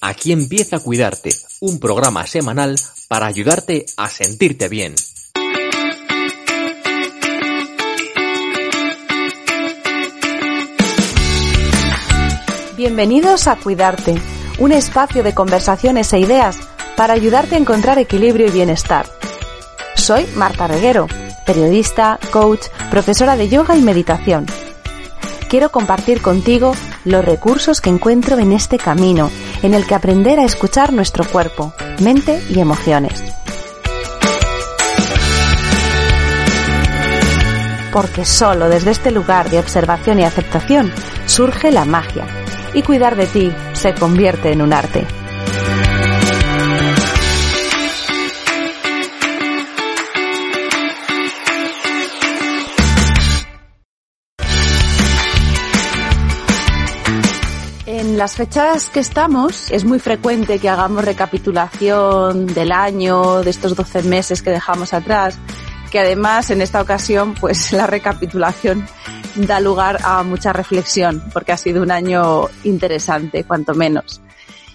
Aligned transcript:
Aquí 0.00 0.30
empieza 0.30 0.78
Cuidarte, 0.78 1.30
un 1.60 1.80
programa 1.80 2.24
semanal 2.24 2.76
para 3.08 3.26
ayudarte 3.26 3.84
a 3.96 4.08
sentirte 4.08 4.68
bien. 4.68 4.94
Bienvenidos 12.76 13.48
a 13.48 13.56
Cuidarte, 13.56 14.14
un 14.60 14.70
espacio 14.70 15.24
de 15.24 15.34
conversaciones 15.34 16.12
e 16.12 16.20
ideas 16.20 16.56
para 16.96 17.14
ayudarte 17.14 17.56
a 17.56 17.58
encontrar 17.58 17.98
equilibrio 17.98 18.46
y 18.46 18.50
bienestar. 18.50 19.06
Soy 19.96 20.28
Marta 20.36 20.68
Reguero, 20.68 21.08
periodista, 21.44 22.20
coach, 22.30 22.66
profesora 22.88 23.36
de 23.36 23.48
yoga 23.48 23.76
y 23.76 23.82
meditación. 23.82 24.46
Quiero 25.48 25.72
compartir 25.72 26.22
contigo 26.22 26.72
los 27.04 27.24
recursos 27.24 27.80
que 27.80 27.90
encuentro 27.90 28.38
en 28.38 28.52
este 28.52 28.78
camino, 28.78 29.30
en 29.62 29.74
el 29.74 29.86
que 29.86 29.94
aprender 29.94 30.38
a 30.38 30.44
escuchar 30.44 30.92
nuestro 30.92 31.24
cuerpo, 31.24 31.72
mente 32.00 32.42
y 32.48 32.60
emociones. 32.60 33.22
Porque 37.92 38.24
solo 38.24 38.68
desde 38.68 38.90
este 38.90 39.10
lugar 39.10 39.50
de 39.50 39.58
observación 39.58 40.20
y 40.20 40.24
aceptación 40.24 40.92
surge 41.26 41.70
la 41.70 41.84
magia 41.84 42.26
y 42.74 42.82
cuidar 42.82 43.16
de 43.16 43.26
ti 43.26 43.52
se 43.72 43.94
convierte 43.94 44.52
en 44.52 44.62
un 44.62 44.72
arte. 44.72 45.06
En 58.18 58.22
las 58.22 58.34
fechas 58.34 58.90
que 58.90 58.98
estamos 58.98 59.70
es 59.70 59.84
muy 59.84 60.00
frecuente 60.00 60.58
que 60.58 60.68
hagamos 60.68 61.04
recapitulación 61.04 62.46
del 62.46 62.72
año, 62.72 63.42
de 63.42 63.50
estos 63.50 63.76
12 63.76 64.02
meses 64.02 64.42
que 64.42 64.50
dejamos 64.50 64.92
atrás, 64.92 65.38
que 65.92 66.00
además 66.00 66.50
en 66.50 66.60
esta 66.60 66.82
ocasión 66.82 67.34
pues 67.34 67.72
la 67.80 67.86
recapitulación 67.86 68.84
da 69.36 69.60
lugar 69.60 70.00
a 70.02 70.24
mucha 70.24 70.52
reflexión 70.52 71.22
porque 71.32 71.52
ha 71.52 71.56
sido 71.56 71.80
un 71.80 71.92
año 71.92 72.48
interesante, 72.64 73.44
cuanto 73.44 73.76
menos. 73.76 74.20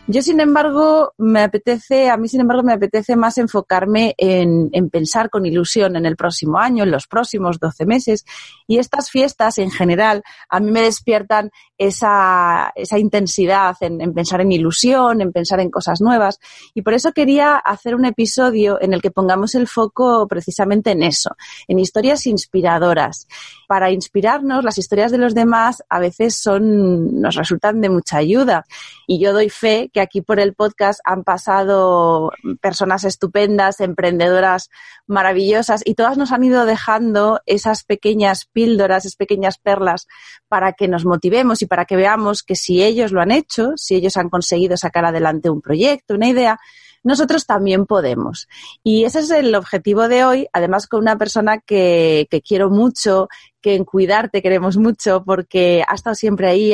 Yo, 0.06 0.22
sin 0.22 0.42
embargo, 0.42 1.14
me 1.18 1.44
apetece, 1.44 2.10
a 2.10 2.18
mí, 2.18 2.28
sin 2.28 2.42
embargo, 2.42 2.62
me 2.62 2.74
apetece 2.74 3.16
más 3.16 3.38
enfocarme 3.38 4.14
en, 4.18 4.70
en, 4.74 4.90
pensar 4.90 5.30
con 5.30 5.46
ilusión 5.46 5.96
en 5.96 6.06
el 6.06 6.18
próximo 6.18 6.60
año, 6.60 6.84
en 6.84 6.92
los 6.92 7.08
próximos 7.08 7.58
12 7.58 7.86
meses. 7.86 8.26
Y 8.68 8.80
estas 8.80 9.10
fiestas, 9.10 9.60
en 9.60 9.72
general, 9.72 10.22
a 10.50 10.60
mí 10.60 10.72
me 10.72 10.82
despiertan 10.82 11.52
esa, 11.78 12.74
esa 12.76 13.00
intensidad 13.00 13.78
en, 13.80 14.02
en, 14.02 14.14
pensar 14.14 14.42
en 14.42 14.52
ilusión, 14.52 15.22
en 15.22 15.32
pensar 15.32 15.62
en 15.62 15.72
cosas 15.72 16.02
nuevas. 16.02 16.38
Y 16.74 16.82
por 16.82 16.94
eso 16.94 17.14
quería 17.14 17.56
hacer 17.56 17.96
un 17.96 18.04
episodio 18.04 18.82
en 18.82 18.94
el 18.94 19.02
que 19.02 19.10
pongamos 19.10 19.56
el 19.56 19.68
foco 19.68 20.28
precisamente 20.28 20.92
en 20.92 21.04
eso, 21.04 21.38
en 21.70 21.80
historias 21.80 22.28
inspiradoras. 22.28 23.26
Para 23.70 23.90
inspirarnos, 23.90 24.66
las 24.66 24.78
historias 24.78 25.14
de 25.14 25.18
los 25.18 25.34
demás 25.34 25.82
a 25.88 26.00
veces 26.00 26.36
son, 26.36 27.22
nos 27.22 27.36
resultan 27.36 27.80
de 27.80 27.90
mucha 27.90 28.18
ayuda. 28.18 28.66
Y 29.08 29.20
yo 29.20 29.32
doy 29.32 29.50
fe 29.50 29.90
que 29.94 30.02
aquí 30.02 30.22
por 30.22 30.40
el 30.40 30.54
podcast 30.54 31.00
han 31.06 31.24
pasado 31.24 32.32
personas 32.62 33.04
estupendas, 33.04 33.80
emprendedoras 33.80 34.70
maravillosas 35.08 35.82
y 35.86 35.96
todas 35.96 36.18
nos 36.18 36.32
han 36.32 36.44
ido 36.44 36.66
dejando 36.66 37.40
esas 37.46 37.84
pequeñas 37.84 38.46
píldoras, 38.52 39.06
esas 39.06 39.16
pequeñas 39.16 39.58
perlas 39.58 40.08
para 40.48 40.74
que 40.74 40.88
nos 40.88 41.06
motivemos 41.06 41.62
y 41.62 41.68
para 41.68 41.86
que 41.86 41.96
veamos 41.96 42.44
que 42.44 42.56
si 42.56 42.84
ellos 42.84 43.12
lo 43.12 43.22
han 43.22 43.32
hecho, 43.32 43.74
si 43.76 43.96
ellos 43.96 44.18
han 44.18 44.30
conseguido 44.30 44.76
sacar 44.76 45.06
adelante 45.06 45.50
un 45.50 45.62
proyecto, 45.62 46.16
una 46.16 46.28
idea, 46.28 46.60
nosotros 47.04 47.46
también 47.46 47.86
podemos. 47.86 48.48
Y 48.82 49.04
ese 49.04 49.20
es 49.20 49.30
el 49.30 49.54
objetivo 49.56 50.08
de 50.08 50.24
hoy, 50.24 50.48
además 50.54 50.88
con 50.88 51.02
una 51.02 51.18
persona 51.18 51.60
que, 51.60 52.28
quiero 52.48 52.70
mucho, 52.70 53.28
que 53.64 53.76
en 53.76 53.86
Cuidarte 53.86 54.42
queremos 54.42 54.78
mucho 54.78 55.24
porque 55.26 55.84
ha 55.88 55.96
estado 55.96 56.16
siempre 56.16 56.48
ahí 56.50 56.74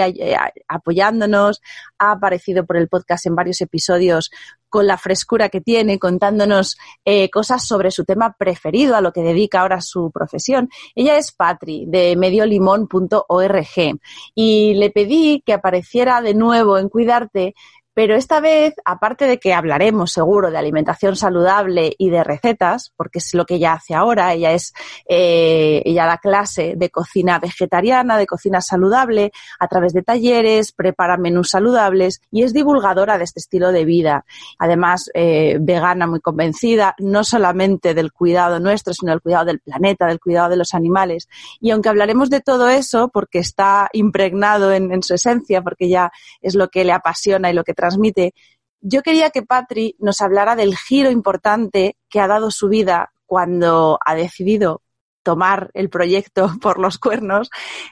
apoyándonos, 0.67 1.61
ha 1.99 2.11
aparecido 2.11 2.65
por 2.65 2.75
el 2.75 2.89
podcast 2.89 3.27
en 3.27 3.35
varios 3.35 3.61
episodios 3.61 4.31
con 4.69 4.87
la 4.87 4.97
frescura 4.97 5.49
que 5.49 5.61
tiene, 5.61 5.99
contándonos 5.99 6.77
eh, 7.05 7.29
cosas 7.29 7.65
sobre 7.65 7.91
su 7.91 8.05
tema 8.05 8.35
preferido, 8.37 8.95
a 8.95 9.01
lo 9.01 9.11
que 9.11 9.21
dedica 9.21 9.61
ahora 9.61 9.81
su 9.81 10.11
profesión. 10.11 10.69
Ella 10.95 11.17
es 11.17 11.31
Patri, 11.31 11.85
de 11.87 12.15
mediolimón.org, 12.15 13.99
y 14.35 14.73
le 14.75 14.89
pedí 14.91 15.41
que 15.45 15.53
apareciera 15.53 16.21
de 16.21 16.33
nuevo 16.33 16.77
en 16.77 16.89
Cuidarte 16.89 17.55
pero 17.99 18.15
esta 18.15 18.39
vez, 18.39 18.75
aparte 18.85 19.25
de 19.25 19.39
que 19.39 19.53
hablaremos 19.53 20.13
seguro 20.13 20.49
de 20.49 20.57
alimentación 20.57 21.17
saludable 21.17 21.95
y 21.97 22.09
de 22.09 22.23
recetas, 22.23 22.93
porque 22.95 23.19
es 23.19 23.33
lo 23.33 23.45
que 23.45 23.55
ella 23.55 23.73
hace 23.73 23.93
ahora, 23.93 24.33
ella 24.33 24.53
es, 24.53 24.71
eh, 25.09 25.81
ella 25.83 26.05
da 26.05 26.17
clase 26.17 26.75
de 26.77 26.89
cocina 26.91 27.39
vegetariana, 27.39 28.17
de 28.17 28.25
cocina 28.25 28.61
saludable, 28.61 29.33
a 29.59 29.67
través 29.67 29.91
de 29.91 30.01
talleres, 30.01 30.71
prepara 30.71 31.17
menús 31.17 31.49
saludables 31.49 32.21
y 32.31 32.43
es 32.43 32.53
divulgadora 32.53 33.17
de 33.17 33.25
este 33.25 33.41
estilo 33.41 33.73
de 33.73 33.83
vida. 33.83 34.23
Además, 34.59 35.11
eh, 35.13 35.57
vegana 35.59 36.07
muy 36.07 36.21
convencida, 36.21 36.95
no 36.99 37.25
solamente 37.25 37.93
del 37.93 38.13
cuidado 38.13 38.61
nuestro, 38.61 38.93
sino 38.93 39.11
del 39.11 39.19
cuidado 39.19 39.43
del 39.43 39.59
planeta, 39.59 40.05
del 40.05 40.21
cuidado 40.21 40.51
de 40.51 40.55
los 40.55 40.73
animales. 40.73 41.27
Y 41.59 41.71
aunque 41.71 41.89
hablaremos 41.89 42.29
de 42.29 42.39
todo 42.39 42.69
eso, 42.69 43.09
porque 43.09 43.39
está 43.39 43.89
impregnado 43.91 44.71
en, 44.71 45.03
su 45.03 45.15
esencia, 45.15 45.61
porque 45.61 45.89
ya 45.89 46.13
es 46.41 46.55
lo 46.55 46.69
que 46.69 46.85
le 46.85 46.93
apasiona 46.93 47.49
y 47.49 47.53
lo 47.53 47.65
que 47.65 47.73
transmite. 47.89 48.33
Yo 48.81 49.01
quería 49.01 49.29
que 49.29 49.43
Patri 49.43 49.95
nos 49.99 50.21
hablara 50.21 50.55
del 50.55 50.75
giro 50.77 51.11
importante 51.11 51.97
que 52.09 52.19
ha 52.19 52.27
dado 52.27 52.51
su 52.51 52.69
vida 52.69 53.11
cuando 53.25 53.99
ha 54.05 54.15
decidido 54.15 54.81
tomar 55.23 55.69
el 55.73 55.89
proyecto 55.89 56.49
por 56.61 56.79
los 56.79 56.97
cuernos, 56.97 57.49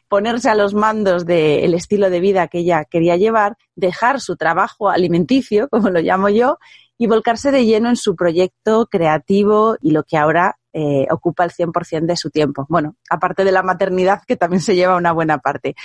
ponerse 0.08 0.50
a 0.50 0.56
los 0.56 0.74
mandos 0.74 1.25
del 1.25 1.74
estilo 1.74 2.09
de 2.09 2.19
vida 2.19 2.47
que 2.47 2.59
ella 2.59 2.85
quería 2.85 3.18
llevar, 3.18 3.58
dejar 3.75 4.22
su 4.22 4.38
trabajo 4.38 4.90
alimenticio, 4.90 5.68
como 5.72 5.90
lo 5.90 6.00
llamo 6.00 6.29
yo, 6.29 6.58
y 6.97 7.06
volcarse 7.06 7.52
de 7.52 7.66
lleno 7.66 7.90
en 7.90 7.96
su 7.96 8.16
proyecto 8.16 8.88
creativo 8.88 9.78
y 9.81 9.91
lo 9.91 10.03
que 10.03 10.18
ahora 10.18 10.58
eh, 10.74 11.06
ocupa 11.12 11.44
el 11.44 11.52
100% 11.52 12.08
de 12.08 12.18
su 12.18 12.31
tiempo. 12.31 12.66
Bueno, 12.69 12.96
aparte 13.09 13.44
de 13.44 13.52
la 13.52 13.62
maternidad, 13.62 14.22
que 14.28 14.35
también 14.35 14.62
se 14.62 14.75
lleva 14.75 14.96
una 14.96 15.12
buena 15.12 15.38
parte. 15.38 15.75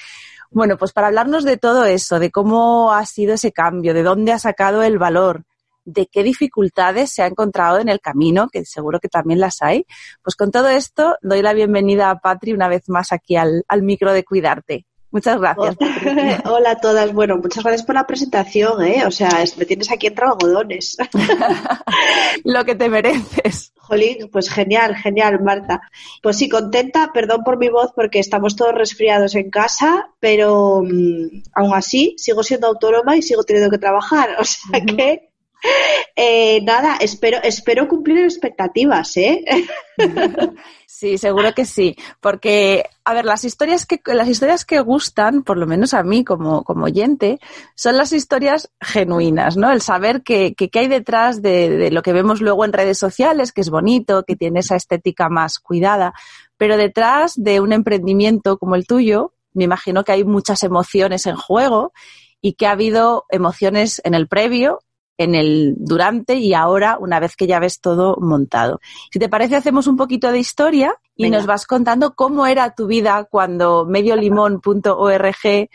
Bueno, 0.54 0.76
pues 0.76 0.92
para 0.92 1.06
hablarnos 1.06 1.44
de 1.44 1.56
todo 1.56 1.86
eso, 1.86 2.18
de 2.18 2.30
cómo 2.30 2.92
ha 2.92 3.06
sido 3.06 3.32
ese 3.34 3.52
cambio, 3.52 3.94
de 3.94 4.02
dónde 4.02 4.32
ha 4.32 4.38
sacado 4.38 4.82
el 4.82 4.98
valor, 4.98 5.44
de 5.86 6.06
qué 6.06 6.22
dificultades 6.22 7.10
se 7.10 7.22
ha 7.22 7.26
encontrado 7.26 7.78
en 7.78 7.88
el 7.88 8.00
camino, 8.00 8.48
que 8.50 8.66
seguro 8.66 9.00
que 9.00 9.08
también 9.08 9.40
las 9.40 9.62
hay. 9.62 9.86
Pues 10.22 10.36
con 10.36 10.50
todo 10.50 10.68
esto, 10.68 11.16
doy 11.22 11.40
la 11.40 11.54
bienvenida 11.54 12.10
a 12.10 12.18
Patri 12.18 12.52
una 12.52 12.68
vez 12.68 12.90
más 12.90 13.12
aquí 13.12 13.36
al, 13.36 13.64
al 13.66 13.82
micro 13.82 14.12
de 14.12 14.24
Cuidarte. 14.24 14.84
Muchas 15.12 15.38
gracias. 15.38 15.76
Hola 16.46 16.70
a 16.70 16.76
todas. 16.76 17.12
Bueno, 17.12 17.36
muchas 17.36 17.62
gracias 17.62 17.84
por 17.84 17.94
la 17.94 18.06
presentación, 18.06 18.82
¿eh? 18.82 19.04
O 19.06 19.10
sea, 19.10 19.44
me 19.58 19.66
tienes 19.66 19.92
aquí 19.92 20.06
entre 20.06 20.24
algodones. 20.24 20.96
Lo 22.44 22.64
que 22.64 22.74
te 22.74 22.88
mereces. 22.88 23.72
Jolín, 23.76 24.30
pues 24.32 24.48
genial, 24.48 24.96
genial, 24.96 25.42
Marta. 25.42 25.82
Pues 26.22 26.38
sí, 26.38 26.48
contenta, 26.48 27.10
perdón 27.12 27.44
por 27.44 27.58
mi 27.58 27.68
voz 27.68 27.92
porque 27.94 28.20
estamos 28.20 28.56
todos 28.56 28.74
resfriados 28.74 29.34
en 29.34 29.50
casa, 29.50 30.08
pero 30.18 30.78
um, 30.78 31.28
aún 31.52 31.74
así 31.74 32.14
sigo 32.16 32.42
siendo 32.42 32.68
autónoma 32.68 33.14
y 33.16 33.22
sigo 33.22 33.44
teniendo 33.44 33.70
que 33.70 33.78
trabajar. 33.78 34.36
O 34.38 34.44
sea 34.44 34.78
uh 34.78 34.82
-huh. 34.82 34.96
que 34.96 35.31
eh, 36.16 36.60
nada, 36.62 36.96
espero, 37.00 37.38
espero 37.42 37.88
cumplir 37.88 38.24
expectativas, 38.24 39.16
¿eh? 39.16 39.44
Sí, 40.94 41.16
seguro 41.18 41.52
que 41.52 41.64
sí, 41.64 41.96
porque 42.20 42.84
a 43.04 43.14
ver, 43.14 43.24
las 43.24 43.44
historias 43.44 43.86
que 43.86 44.00
las 44.04 44.28
historias 44.28 44.64
que 44.64 44.78
gustan, 44.78 45.42
por 45.42 45.56
lo 45.56 45.66
menos 45.66 45.94
a 45.94 46.02
mí 46.02 46.22
como, 46.22 46.62
como 46.62 46.84
oyente, 46.84 47.40
son 47.74 47.96
las 47.96 48.12
historias 48.12 48.70
genuinas, 48.78 49.56
¿no? 49.56 49.72
El 49.72 49.80
saber 49.80 50.22
que, 50.22 50.54
que, 50.54 50.68
que 50.68 50.78
hay 50.78 50.88
detrás 50.88 51.42
de, 51.42 51.70
de, 51.70 51.90
lo 51.90 52.02
que 52.02 52.12
vemos 52.12 52.40
luego 52.40 52.64
en 52.64 52.74
redes 52.74 52.98
sociales, 52.98 53.52
que 53.52 53.62
es 53.62 53.70
bonito, 53.70 54.22
que 54.24 54.36
tiene 54.36 54.60
esa 54.60 54.76
estética 54.76 55.28
más 55.28 55.58
cuidada, 55.58 56.12
pero 56.56 56.76
detrás 56.76 57.32
de 57.34 57.58
un 57.58 57.72
emprendimiento 57.72 58.58
como 58.58 58.76
el 58.76 58.86
tuyo, 58.86 59.32
me 59.54 59.64
imagino 59.64 60.04
que 60.04 60.12
hay 60.12 60.24
muchas 60.24 60.62
emociones 60.62 61.26
en 61.26 61.36
juego 61.36 61.92
y 62.40 62.52
que 62.52 62.66
ha 62.66 62.72
habido 62.72 63.24
emociones 63.30 64.00
en 64.04 64.14
el 64.14 64.28
previo 64.28 64.80
en 65.18 65.34
el 65.34 65.74
durante 65.78 66.34
y 66.36 66.54
ahora 66.54 66.96
una 66.98 67.20
vez 67.20 67.36
que 67.36 67.46
ya 67.46 67.58
ves 67.58 67.80
todo 67.80 68.16
montado. 68.20 68.80
Si 69.12 69.18
te 69.18 69.28
parece, 69.28 69.56
hacemos 69.56 69.86
un 69.86 69.96
poquito 69.96 70.32
de 70.32 70.38
historia 70.38 70.94
y 71.14 71.24
Venga. 71.24 71.38
nos 71.38 71.46
vas 71.46 71.66
contando 71.66 72.14
cómo 72.14 72.46
era 72.46 72.74
tu 72.74 72.86
vida 72.86 73.24
cuando 73.30 73.84
mediolimón.org 73.84 75.68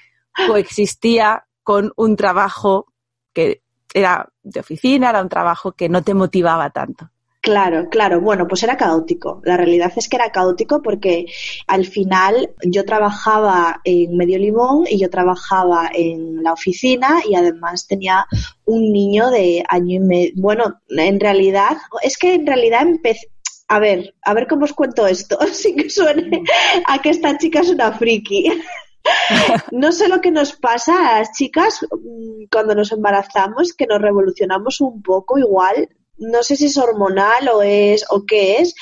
coexistía 0.48 1.46
con 1.64 1.92
un 1.96 2.16
trabajo 2.16 2.88
que 3.34 3.62
era 3.94 4.30
de 4.44 4.60
oficina, 4.60 5.10
era 5.10 5.22
un 5.22 5.30
trabajo 5.30 5.72
que 5.72 5.90
no 5.90 6.04
te 6.04 6.14
motivaba 6.14 6.70
tanto. 6.70 7.10
Claro, 7.48 7.88
claro. 7.88 8.20
Bueno, 8.20 8.46
pues 8.46 8.64
era 8.64 8.76
caótico. 8.76 9.40
La 9.46 9.56
realidad 9.56 9.94
es 9.96 10.10
que 10.10 10.18
era 10.18 10.34
caótico 10.34 10.82
porque 10.82 11.28
al 11.66 11.86
final 11.86 12.50
yo 12.62 12.84
trabajaba 12.84 13.80
en 13.86 14.18
Medio 14.18 14.38
Limón 14.38 14.84
y 14.86 15.00
yo 15.00 15.10
trabajaba 15.10 15.90
en 15.94 16.44
la 16.44 16.52
oficina 16.52 17.22
y 17.26 17.36
además 17.36 17.88
tenía 17.88 18.26
un 18.66 18.92
niño 18.92 19.30
de 19.30 19.64
año 19.70 19.96
y 19.96 20.00
medio. 20.02 20.34
Bueno, 20.36 20.82
en 20.90 21.22
realidad, 21.22 21.78
es 22.02 22.18
que 22.18 22.34
en 22.34 22.46
realidad 22.46 22.82
empecé. 22.82 23.30
A 23.70 23.80
ver, 23.80 24.14
a 24.24 24.34
ver 24.34 24.48
cómo 24.48 24.66
os 24.66 24.74
cuento 24.74 25.08
esto, 25.08 25.40
sin 25.54 25.78
que 25.78 25.90
suene 25.90 26.44
a 26.86 27.02
que 27.02 27.12
esta 27.12 27.38
chica 27.38 27.62
es 27.62 27.70
una 27.70 27.94
friki. 27.94 28.52
No 29.72 29.94
sé 29.94 30.10
lo 30.10 30.20
que 30.20 30.32
nos 30.32 30.52
pasa 30.52 31.16
a 31.16 31.20
las 31.20 31.32
chicas 31.32 31.80
mm, 31.82 32.48
cuando 32.52 32.76
nos 32.76 32.92
embarazamos, 32.92 33.72
que 33.72 33.88
nos 33.88 34.02
revolucionamos 34.02 34.82
un 34.82 35.02
poco 35.02 35.38
igual 35.38 35.88
no 36.18 36.44
sé 36.44 36.56
si 36.56 36.66
es 36.66 36.78
hormonal 36.78 37.50
o 37.50 37.62
es 37.62 38.06
o 38.10 38.26
qué 38.26 38.58
es, 38.58 38.76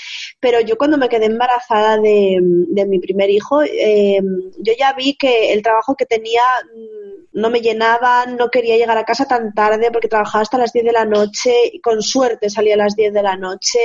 pero 0.45 0.62
yo 0.62 0.77
cuando 0.77 1.00
me 1.00 1.09
quedé 1.09 1.25
embarazada 1.25 1.97
de, 1.97 2.39
mi 2.88 3.00
primer 3.00 3.31
hijo, 3.31 3.63
eh, 3.63 4.21
yo 4.59 4.74
ya 4.77 4.94
vi 4.94 5.15
que 5.15 5.51
el 5.53 5.63
trabajo 5.63 5.95
que 5.95 6.06
tenía 6.06 6.44
mm, 6.71 7.39
no 7.42 7.50
me 7.50 7.62
llenaba, 7.62 8.27
no 8.27 8.51
quería 8.51 8.77
llegar 8.77 8.95
a 8.95 9.06
casa 9.06 9.25
tan 9.25 9.56
tarde 9.56 9.89
porque 9.92 10.07
trabajaba 10.07 10.44
hasta 10.44 10.59
las 10.59 10.71
10 10.71 10.86
de 10.86 10.92
la 10.92 11.06
noche 11.06 11.51
y 11.74 11.81
con 11.81 12.03
suerte 12.03 12.51
salía 12.51 12.75
a 12.75 12.77
las 12.77 12.95
10 12.95 13.12
de 13.12 13.24
la 13.24 13.38
noche. 13.38 13.80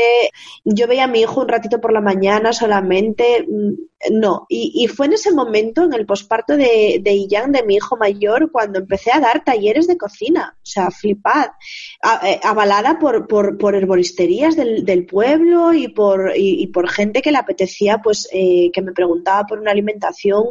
Yo 0.63 0.87
veía 0.87 1.05
a 1.05 1.07
mi 1.07 1.23
hijo 1.23 1.41
un 1.41 1.49
ratito 1.49 1.81
por 1.81 1.95
la 1.95 2.03
mañana 2.03 2.53
solamente. 2.53 3.47
Mm, 3.49 3.73
no, 4.13 4.47
y, 4.49 4.87
fue 4.87 5.07
en 5.07 5.13
ese 5.13 5.31
momento, 5.31 5.85
en 5.85 5.93
el 5.93 6.07
posparto 6.07 6.57
de, 6.57 7.01
de 7.03 7.13
Iyan, 7.13 7.53
de 7.53 7.65
mi 7.65 7.75
hijo 7.75 7.99
mayor, 7.99 8.51
cuando 8.51 8.79
empecé 8.79 9.13
a 9.13 9.21
dar 9.21 9.45
talleres 9.45 9.87
de 9.87 9.99
cocina. 9.99 10.57
O 10.57 10.67
sea, 10.67 10.91
flipad. 10.91 11.49
Eh, 12.25 12.41
avalada 12.43 12.99
por, 12.99 13.27
por, 13.27 13.59
por 13.59 13.75
herboristerías 13.75 14.57
del, 14.57 14.87
del, 14.87 15.05
pueblo 15.05 15.75
y 15.75 15.89
por, 15.89 16.33
y, 16.35 16.50
por 16.73 16.89
gente 16.89 17.23
que 17.23 17.33
le 17.33 17.39
apetecía, 17.39 17.99
pues, 17.99 18.29
eh, 18.33 18.71
que 18.73 18.83
me 18.83 18.93
preguntaba 18.93 19.47
por 19.47 19.59
una 19.59 19.71
alimentación 19.71 20.45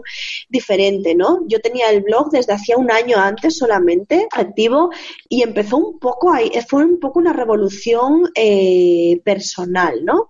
diferente, 0.50 1.16
¿no? 1.16 1.40
Yo 1.48 1.60
tenía 1.60 1.90
el 1.90 2.02
blog 2.02 2.32
desde 2.32 2.54
hacía 2.54 2.78
un 2.78 2.92
año 2.92 3.18
antes 3.18 3.58
solamente, 3.58 4.28
activo, 4.32 4.90
y 5.28 5.44
empezó 5.44 5.78
un 5.78 6.00
poco 6.00 6.32
ahí, 6.32 6.52
fue 6.68 6.84
un 6.84 7.00
poco 7.00 7.20
una 7.20 7.34
revolución 7.34 8.30
eh, 8.36 9.22
personal, 9.24 10.04
¿no? 10.04 10.28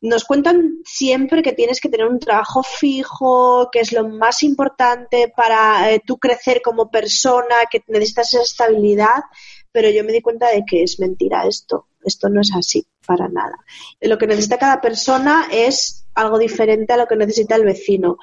nos 0.00 0.24
cuentan 0.24 0.78
siempre 0.84 1.42
que 1.42 1.52
tienes 1.52 1.80
que 1.80 1.88
tener 1.88 2.06
un 2.06 2.20
trabajo 2.20 2.62
fijo, 2.62 3.68
que 3.72 3.80
es 3.80 3.92
lo 3.92 4.08
más 4.08 4.42
importante 4.42 5.32
para 5.34 5.92
eh, 5.92 6.00
tú 6.04 6.18
crecer 6.18 6.62
como 6.62 6.90
persona, 6.90 7.66
que 7.70 7.82
necesitas 7.88 8.32
esa 8.34 8.42
estabilidad, 8.42 9.24
pero 9.78 9.90
yo 9.90 10.02
me 10.02 10.12
di 10.12 10.20
cuenta 10.20 10.50
de 10.50 10.64
que 10.64 10.82
es 10.82 10.98
mentira 10.98 11.46
esto. 11.46 11.86
Esto 12.02 12.28
no 12.28 12.40
es 12.40 12.50
así 12.52 12.84
para 13.06 13.28
nada. 13.28 13.54
Lo 14.00 14.18
que 14.18 14.26
necesita 14.26 14.58
cada 14.58 14.80
persona 14.80 15.46
es 15.52 16.04
algo 16.14 16.36
diferente 16.36 16.94
a 16.94 16.96
lo 16.96 17.06
que 17.06 17.14
necesita 17.14 17.54
el 17.54 17.64
vecino. 17.64 18.16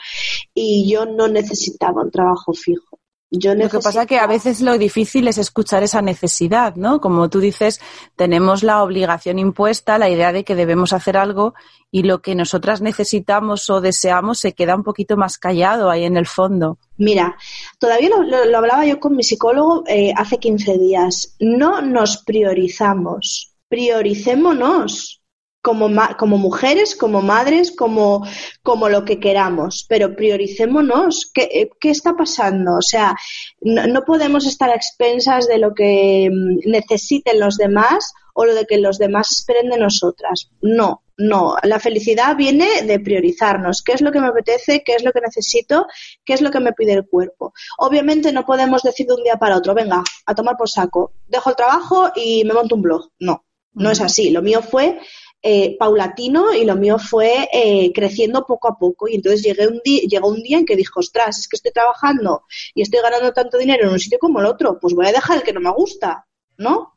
Y 0.54 0.92
yo 0.92 1.06
no 1.06 1.30
necesitaba 1.30 2.04
un 2.04 2.12
trabajo 2.12 2.52
fijo. 2.52 2.95
Lo 3.42 3.70
que 3.70 3.80
pasa 3.80 4.02
es 4.02 4.08
que 4.08 4.20
a 4.20 4.28
veces 4.28 4.62
lo 4.62 4.78
difícil 4.78 5.28
es 5.28 5.38
escuchar 5.38 5.84
esa 5.84 6.02
necesidad, 6.02 6.76
¿no? 6.76 7.02
Como 7.02 7.30
tú 7.30 7.40
dices, 7.40 7.82
tenemos 8.16 8.64
la 8.64 8.84
obligación 8.84 9.40
impuesta, 9.40 9.98
la 9.98 10.10
idea 10.10 10.32
de 10.32 10.44
que 10.44 10.56
debemos 10.56 10.94
hacer 10.94 11.18
algo 11.18 11.54
y 11.92 12.04
lo 12.04 12.22
que 12.22 12.36
nosotras 12.36 12.82
necesitamos 12.82 13.70
o 13.70 13.82
deseamos 13.82 14.40
se 14.40 14.54
queda 14.54 14.76
un 14.76 14.84
poquito 14.84 15.18
más 15.18 15.38
callado 15.38 15.90
ahí 15.90 16.04
en 16.04 16.18
el 16.18 16.26
fondo. 16.26 16.78
Mira, 16.98 17.36
todavía 17.80 18.10
lo, 18.10 18.58
hablaba 18.58 18.86
yo 18.86 19.00
con 19.00 19.16
mi 19.16 19.24
psicólogo 19.24 19.84
eh, 19.88 20.14
hace 20.16 20.38
15 20.38 20.78
días. 20.78 21.36
No 21.40 21.82
nos 21.82 22.18
priorizamos, 22.24 23.54
prioricémonos 23.68 25.22
como, 25.66 25.90
como 26.20 26.38
mujeres, 26.38 26.96
como 26.96 27.24
madres, 27.24 27.72
como, 27.72 28.24
como 28.62 28.88
lo 28.88 29.04
que 29.04 29.20
queramos, 29.20 29.84
pero 29.90 30.16
prioricémonos. 30.16 31.32
¿Qué, 31.34 31.50
eh, 31.52 31.70
qué 31.80 31.90
está 31.90 32.16
pasando? 32.16 32.76
O 32.76 32.84
sea, 32.84 33.16
no, 33.62 34.02
podemos 34.04 34.46
estar 34.46 34.70
a 34.70 34.76
expensas 34.76 35.48
de 35.48 35.58
lo 35.58 35.74
que 35.74 36.30
mm, 36.32 36.70
necesiten 36.70 37.40
los 37.40 37.58
demás 37.58 38.14
o 38.36 38.46
lo 38.46 38.54
de 38.54 38.66
que 38.66 38.78
los 38.78 39.00
demás 39.00 39.32
esperen 39.32 39.72
de 39.72 39.80
nosotras. 39.80 40.52
No, 40.62 41.02
no. 41.18 41.56
La 41.64 41.80
felicidad 41.80 42.36
viene 42.36 42.84
de 42.84 43.00
priorizarnos. 43.00 43.82
¿Qué 43.82 43.94
es 43.94 44.02
lo 44.02 44.12
que 44.12 44.22
me 44.22 44.28
apetece? 44.28 44.84
¿Qué 44.86 44.94
es 44.94 45.04
lo 45.04 45.12
que 45.14 45.22
necesito? 45.22 45.88
¿Qué 46.24 46.36
es 46.36 46.42
lo 46.42 46.52
que 46.52 46.60
me 46.60 46.74
pide 46.74 46.94
el 46.94 47.08
cuerpo? 47.08 47.54
Obviamente 47.80 48.32
no 48.32 48.46
podemos 48.46 48.84
decir 48.84 49.08
de 49.08 49.16
un 49.16 49.24
día 49.24 49.38
para 49.38 49.58
otro, 49.58 49.74
venga, 49.74 50.04
a 50.28 50.36
tomar 50.36 50.58
por 50.58 50.70
saco, 50.70 51.14
dejo 51.28 51.50
el 51.50 51.56
trabajo 51.56 52.12
y 52.16 52.44
me 52.44 52.54
monto 52.54 52.76
un 52.76 52.84
blog. 52.84 53.10
No, 53.18 53.46
no 53.74 53.90
es 53.90 54.02
así. 54.02 54.30
Lo 54.30 54.44
mío 54.44 54.62
fue 54.62 55.00
eh, 55.48 55.78
paulatino 55.78 56.56
y 56.56 56.66
lo 56.66 56.76
mío 56.76 56.98
fue 56.98 57.48
eh, 57.54 57.92
creciendo 57.94 58.48
poco 58.48 58.68
a 58.68 58.80
poco. 58.80 59.08
Y 59.08 59.14
entonces 59.14 59.44
llegué 59.44 59.68
un 59.68 59.80
llegó 59.84 60.28
un 60.28 60.42
día 60.42 60.58
en 60.58 60.66
que 60.66 60.76
dijo, 60.76 61.02
ostras, 61.02 61.38
es 61.38 61.48
que 61.48 61.56
estoy 61.56 61.72
trabajando 61.72 62.46
y 62.74 62.82
estoy 62.82 63.00
ganando 63.00 63.32
tanto 63.32 63.60
dinero 63.60 63.86
en 63.86 63.94
un 63.94 64.00
sitio 64.00 64.18
como 64.18 64.40
el 64.40 64.48
otro, 64.48 64.80
pues 64.82 64.96
voy 64.96 65.06
a 65.06 65.12
dejar 65.12 65.38
el 65.38 65.44
que 65.44 65.54
no 65.54 65.60
me 65.60 65.72
gusta, 65.72 66.26
¿no? 66.58 66.94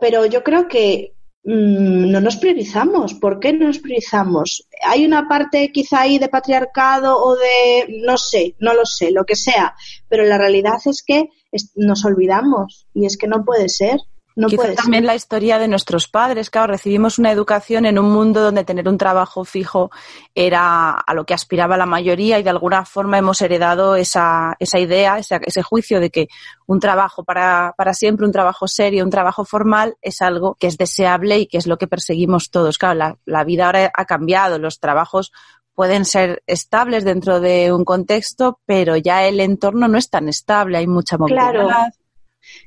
Pero 0.00 0.24
yo 0.24 0.42
creo 0.42 0.66
que 0.66 1.12
mm, 1.44 2.10
no 2.10 2.22
nos 2.22 2.38
priorizamos. 2.38 3.12
¿Por 3.12 3.38
qué 3.38 3.52
no 3.52 3.66
nos 3.66 3.80
priorizamos? 3.80 4.66
Hay 4.82 5.04
una 5.04 5.28
parte 5.28 5.70
quizá 5.70 6.00
ahí 6.00 6.18
de 6.18 6.30
patriarcado 6.30 7.22
o 7.22 7.36
de, 7.36 7.98
no 8.02 8.16
sé, 8.16 8.56
no 8.60 8.72
lo 8.72 8.86
sé, 8.86 9.10
lo 9.10 9.26
que 9.26 9.36
sea, 9.36 9.74
pero 10.08 10.24
la 10.24 10.38
realidad 10.38 10.80
es 10.86 11.02
que 11.06 11.28
nos 11.74 12.02
olvidamos 12.06 12.86
y 12.94 13.04
es 13.04 13.18
que 13.18 13.28
no 13.28 13.44
puede 13.44 13.68
ser. 13.68 14.00
No 14.40 14.48
Quizá 14.48 14.72
también 14.74 15.04
la 15.04 15.14
historia 15.14 15.58
de 15.58 15.68
nuestros 15.68 16.08
padres. 16.08 16.48
Claro, 16.48 16.72
recibimos 16.72 17.18
una 17.18 17.30
educación 17.30 17.84
en 17.84 17.98
un 17.98 18.10
mundo 18.10 18.40
donde 18.40 18.64
tener 18.64 18.88
un 18.88 18.96
trabajo 18.96 19.44
fijo 19.44 19.90
era 20.34 20.92
a 20.92 21.12
lo 21.12 21.26
que 21.26 21.34
aspiraba 21.34 21.76
la 21.76 21.84
mayoría 21.84 22.38
y 22.38 22.42
de 22.42 22.48
alguna 22.48 22.86
forma 22.86 23.18
hemos 23.18 23.42
heredado 23.42 23.96
esa, 23.96 24.56
esa 24.58 24.78
idea, 24.78 25.18
ese, 25.18 25.38
ese 25.44 25.62
juicio 25.62 26.00
de 26.00 26.08
que 26.08 26.28
un 26.66 26.80
trabajo 26.80 27.22
para, 27.22 27.74
para 27.76 27.92
siempre, 27.92 28.24
un 28.24 28.32
trabajo 28.32 28.66
serio, 28.66 29.04
un 29.04 29.10
trabajo 29.10 29.44
formal 29.44 29.96
es 30.00 30.22
algo 30.22 30.56
que 30.58 30.68
es 30.68 30.78
deseable 30.78 31.38
y 31.40 31.46
que 31.46 31.58
es 31.58 31.66
lo 31.66 31.76
que 31.76 31.86
perseguimos 31.86 32.50
todos. 32.50 32.78
Claro, 32.78 32.94
la, 32.94 33.18
la 33.26 33.44
vida 33.44 33.66
ahora 33.66 33.90
ha 33.92 34.04
cambiado, 34.06 34.58
los 34.58 34.80
trabajos 34.80 35.32
pueden 35.74 36.04
ser 36.06 36.42
estables 36.46 37.04
dentro 37.04 37.40
de 37.40 37.72
un 37.72 37.84
contexto, 37.84 38.60
pero 38.64 38.96
ya 38.96 39.26
el 39.26 39.38
entorno 39.40 39.86
no 39.86 39.98
es 39.98 40.10
tan 40.10 40.28
estable, 40.28 40.78
hay 40.78 40.86
mucha 40.86 41.18
movilidad. 41.18 41.52
Claro. 41.52 41.68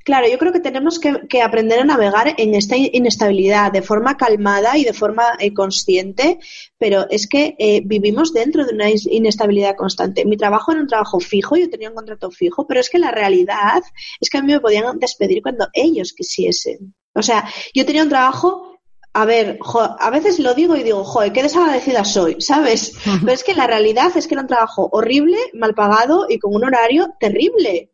Claro, 0.03 0.27
yo 0.27 0.37
creo 0.37 0.53
que 0.53 0.59
tenemos 0.59 0.99
que, 0.99 1.41
aprender 1.41 1.79
a 1.79 1.85
navegar 1.85 2.35
en 2.37 2.55
esta 2.55 2.75
inestabilidad 2.77 3.71
de 3.71 3.81
forma 3.81 4.17
calmada 4.17 4.77
y 4.77 4.83
de 4.83 4.93
forma 4.93 5.23
eh, 5.39 5.53
consciente, 5.53 6.39
pero 6.77 7.07
es 7.09 7.27
que 7.27 7.55
eh, 7.57 7.81
vivimos 7.85 8.33
dentro 8.33 8.65
de 8.65 8.73
una 8.73 8.89
inestabilidad 8.89 9.75
constante. 9.75 10.25
Mi 10.25 10.37
trabajo 10.37 10.71
era 10.71 10.81
un 10.81 10.87
trabajo 10.87 11.19
fijo, 11.19 11.55
yo 11.55 11.69
tenía 11.69 11.89
un 11.89 11.95
contrato 11.95 12.31
fijo, 12.31 12.67
pero 12.67 12.79
es 12.79 12.89
que 12.89 12.99
la 12.99 13.11
realidad 13.11 13.81
es 14.19 14.29
que 14.29 14.37
a 14.37 14.41
mí 14.41 14.51
me 14.51 14.59
podían 14.59 14.99
despedir 14.99 15.41
cuando 15.41 15.67
ellos 15.73 16.13
quisiesen. 16.13 16.93
O 17.13 17.21
sea, 17.21 17.47
yo 17.73 17.85
tenía 17.85 18.03
un 18.03 18.09
trabajo 18.09 18.73
a 19.15 19.25
ver, 19.25 19.59
a 19.99 20.09
veces 20.09 20.39
lo 20.39 20.55
digo 20.55 20.75
y 20.75 20.81
digo, 20.81 21.03
joder, 21.03 21.31
qué 21.31 21.43
desagradecida 21.43 22.03
soy, 22.03 22.41
¿sabes? 22.41 22.93
Pero 23.21 23.31
es 23.31 23.43
que 23.43 23.53
la 23.53 23.67
realidad 23.67 24.11
es 24.15 24.25
que 24.25 24.33
era 24.33 24.41
un 24.41 24.47
trabajo 24.47 24.89
horrible, 24.91 25.37
mal 25.53 25.75
pagado 25.75 26.25
y 26.27 26.39
con 26.39 26.55
un 26.55 26.63
horario 26.65 27.13
terrible. 27.19 27.92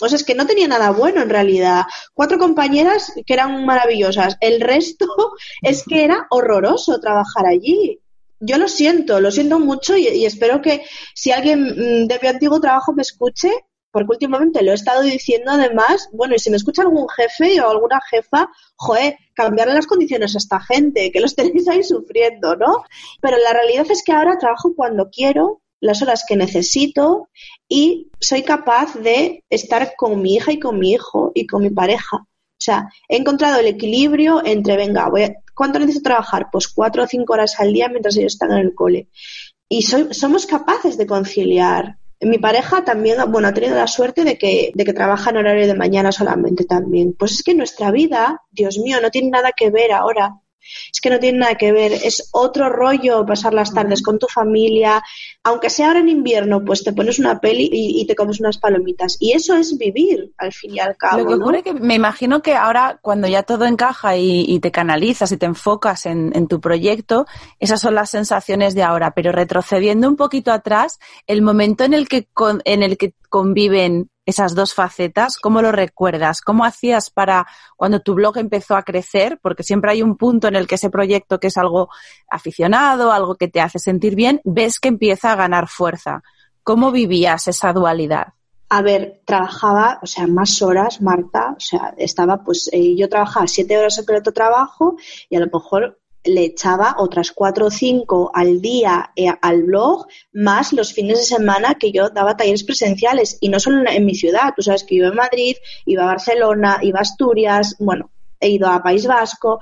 O 0.00 0.08
sea, 0.08 0.16
es 0.16 0.24
que 0.24 0.34
no 0.34 0.46
tenía 0.46 0.68
nada 0.68 0.90
bueno 0.90 1.22
en 1.22 1.30
realidad. 1.30 1.82
Cuatro 2.14 2.38
compañeras 2.38 3.12
que 3.26 3.34
eran 3.34 3.64
maravillosas. 3.64 4.36
El 4.40 4.60
resto 4.60 5.06
es 5.62 5.84
que 5.84 6.04
era 6.04 6.26
horroroso 6.30 7.00
trabajar 7.00 7.46
allí. 7.46 8.00
Yo 8.40 8.56
lo 8.56 8.68
siento, 8.68 9.20
lo 9.20 9.32
siento 9.32 9.58
mucho 9.58 9.96
y, 9.96 10.24
espero 10.24 10.62
que 10.62 10.84
si 11.14 11.32
alguien 11.32 11.64
mm, 11.64 12.06
de 12.06 12.18
mi 12.22 12.28
antiguo 12.28 12.60
trabajo 12.60 12.92
me 12.92 13.02
escuche, 13.02 13.50
porque 13.90 14.12
últimamente 14.12 14.62
lo 14.62 14.70
he 14.70 14.74
estado 14.74 15.02
diciendo 15.02 15.50
además, 15.50 16.08
bueno, 16.12 16.36
y 16.36 16.38
si 16.38 16.50
me 16.50 16.56
escucha 16.56 16.82
algún 16.82 17.08
jefe 17.08 17.60
o 17.60 17.68
alguna 17.68 18.00
jefa, 18.08 18.48
joder, 18.76 19.16
cambiarle 19.34 19.74
las 19.74 19.88
condiciones 19.88 20.36
a 20.36 20.38
esta 20.38 20.60
gente, 20.60 21.10
que 21.10 21.20
los 21.20 21.34
tenéis 21.36 21.66
ahí 21.68 21.82
sufriendo, 21.82 22.54
¿no? 22.54 22.84
Pero 23.20 23.38
la 23.38 23.52
realidad 23.52 23.86
es 23.90 24.04
que 24.04 24.12
ahora 24.12 24.38
trabajo 24.38 24.72
cuando 24.76 25.10
quiero, 25.10 25.62
las 25.80 26.02
horas 26.02 26.24
que 26.26 26.36
necesito 26.36 27.28
y 27.68 28.10
soy 28.20 28.42
capaz 28.42 28.94
de 28.94 29.44
estar 29.50 29.94
con 29.96 30.20
mi 30.20 30.34
hija 30.34 30.52
y 30.52 30.58
con 30.58 30.78
mi 30.78 30.92
hijo 30.92 31.32
y 31.34 31.46
con 31.46 31.62
mi 31.62 31.70
pareja. 31.70 32.16
O 32.16 32.60
sea, 32.60 32.88
he 33.08 33.16
encontrado 33.16 33.60
el 33.60 33.66
equilibrio 33.66 34.44
entre, 34.44 34.76
venga, 34.76 35.08
voy 35.08 35.32
¿cuánto 35.54 35.78
necesito 35.78 36.04
trabajar? 36.04 36.48
Pues 36.50 36.68
cuatro 36.68 37.04
o 37.04 37.06
cinco 37.06 37.34
horas 37.34 37.58
al 37.60 37.72
día 37.72 37.88
mientras 37.88 38.16
ellos 38.16 38.32
están 38.32 38.52
en 38.52 38.58
el 38.58 38.74
cole. 38.74 39.08
Y 39.68 39.82
soy, 39.82 40.12
somos 40.12 40.46
capaces 40.46 40.96
de 40.98 41.06
conciliar. 41.06 41.98
Mi 42.20 42.38
pareja 42.38 42.84
también, 42.84 43.18
bueno, 43.30 43.46
ha 43.46 43.54
tenido 43.54 43.76
la 43.76 43.86
suerte 43.86 44.24
de 44.24 44.36
que, 44.38 44.72
de 44.74 44.84
que 44.84 44.92
trabaja 44.92 45.30
en 45.30 45.36
horario 45.36 45.68
de 45.68 45.74
mañana 45.74 46.10
solamente 46.10 46.64
también. 46.64 47.14
Pues 47.16 47.32
es 47.32 47.42
que 47.44 47.54
nuestra 47.54 47.92
vida, 47.92 48.42
Dios 48.50 48.78
mío, 48.78 49.00
no 49.00 49.10
tiene 49.10 49.30
nada 49.30 49.52
que 49.56 49.70
ver 49.70 49.92
ahora 49.92 50.40
Es 50.92 51.00
que 51.00 51.10
no 51.10 51.18
tiene 51.18 51.38
nada 51.38 51.54
que 51.54 51.72
ver, 51.72 51.92
es 51.92 52.28
otro 52.32 52.68
rollo 52.68 53.24
pasar 53.26 53.54
las 53.54 53.72
tardes 53.72 54.02
con 54.02 54.18
tu 54.18 54.26
familia, 54.26 55.02
aunque 55.42 55.70
sea 55.70 55.88
ahora 55.88 56.00
en 56.00 56.08
invierno, 56.08 56.64
pues 56.64 56.84
te 56.84 56.92
pones 56.92 57.18
una 57.18 57.40
peli 57.40 57.68
y, 57.72 58.06
te 58.06 58.14
comes 58.14 58.40
unas 58.40 58.58
palomitas. 58.58 59.16
Y 59.20 59.32
eso 59.32 59.54
es 59.54 59.76
vivir, 59.76 60.32
al 60.38 60.52
fin 60.52 60.74
y 60.74 60.78
al 60.78 60.96
cabo. 60.96 61.22
Lo 61.22 61.26
que 61.26 61.34
ocurre 61.34 61.62
que 61.62 61.74
me 61.74 61.94
imagino 61.94 62.42
que 62.42 62.54
ahora, 62.54 62.98
cuando 63.00 63.28
ya 63.28 63.42
todo 63.42 63.64
encaja 63.64 64.16
y, 64.16 64.58
te 64.60 64.70
canalizas 64.70 65.30
y 65.32 65.36
te 65.36 65.46
enfocas 65.46 66.06
en, 66.06 66.32
en, 66.34 66.48
tu 66.48 66.60
proyecto, 66.60 67.26
esas 67.60 67.80
son 67.80 67.94
las 67.94 68.10
sensaciones 68.10 68.74
de 68.74 68.82
ahora. 68.82 69.12
Pero 69.12 69.32
retrocediendo 69.32 70.08
un 70.08 70.16
poquito 70.16 70.52
atrás, 70.52 70.98
el 71.26 71.42
momento 71.42 71.84
en 71.84 71.94
el 71.94 72.08
que, 72.08 72.28
en 72.64 72.82
el 72.82 72.96
que 72.96 73.14
conviven 73.28 74.10
esas 74.28 74.54
dos 74.54 74.74
facetas, 74.74 75.38
¿cómo 75.38 75.62
lo 75.62 75.72
recuerdas? 75.72 76.42
¿Cómo 76.42 76.66
hacías 76.66 77.08
para 77.08 77.46
cuando 77.76 78.00
tu 78.00 78.14
blog 78.14 78.36
empezó 78.36 78.76
a 78.76 78.82
crecer? 78.82 79.38
Porque 79.42 79.62
siempre 79.62 79.90
hay 79.90 80.02
un 80.02 80.18
punto 80.18 80.48
en 80.48 80.56
el 80.56 80.66
que 80.66 80.74
ese 80.74 80.90
proyecto 80.90 81.40
que 81.40 81.46
es 81.46 81.56
algo 81.56 81.88
aficionado, 82.28 83.10
algo 83.10 83.36
que 83.36 83.48
te 83.48 83.62
hace 83.62 83.78
sentir 83.78 84.14
bien, 84.14 84.42
ves 84.44 84.80
que 84.80 84.88
empieza 84.88 85.32
a 85.32 85.36
ganar 85.36 85.66
fuerza. 85.66 86.22
¿Cómo 86.62 86.92
vivías 86.92 87.48
esa 87.48 87.72
dualidad? 87.72 88.34
A 88.68 88.82
ver, 88.82 89.22
trabajaba, 89.24 89.98
o 90.02 90.06
sea, 90.06 90.26
más 90.26 90.60
horas, 90.60 91.00
Marta, 91.00 91.54
o 91.56 91.60
sea, 91.60 91.94
estaba, 91.96 92.44
pues, 92.44 92.68
eh, 92.70 92.94
yo 92.96 93.08
trabajaba 93.08 93.46
siete 93.46 93.78
horas 93.78 93.98
en 93.98 94.14
el 94.14 94.22
trabajo 94.22 94.98
y 95.30 95.36
a 95.36 95.40
lo 95.40 95.46
mejor 95.46 95.98
le 96.28 96.44
echaba 96.44 96.96
otras 96.98 97.32
cuatro 97.32 97.66
o 97.66 97.70
cinco 97.70 98.30
al 98.34 98.60
día 98.60 99.10
eh, 99.16 99.28
al 99.40 99.62
blog, 99.62 100.06
más 100.32 100.72
los 100.72 100.92
fines 100.92 101.18
de 101.18 101.24
semana 101.24 101.74
que 101.74 101.92
yo 101.92 102.10
daba 102.10 102.36
talleres 102.36 102.64
presenciales, 102.64 103.38
y 103.40 103.48
no 103.48 103.58
solo 103.58 103.88
en, 103.90 104.04
mi 104.04 104.14
ciudad, 104.14 104.52
tú 104.54 104.62
sabes 104.62 104.84
que 104.84 104.96
iba 104.96 105.08
a 105.08 105.12
Madrid, 105.12 105.56
iba 105.86 106.04
a 106.04 106.06
Barcelona, 106.06 106.78
iba 106.82 106.98
a 106.98 107.02
Asturias, 107.02 107.76
bueno, 107.78 108.10
he 108.40 108.50
ido 108.50 108.68
a 108.68 108.82
País 108.82 109.06
Vasco, 109.06 109.60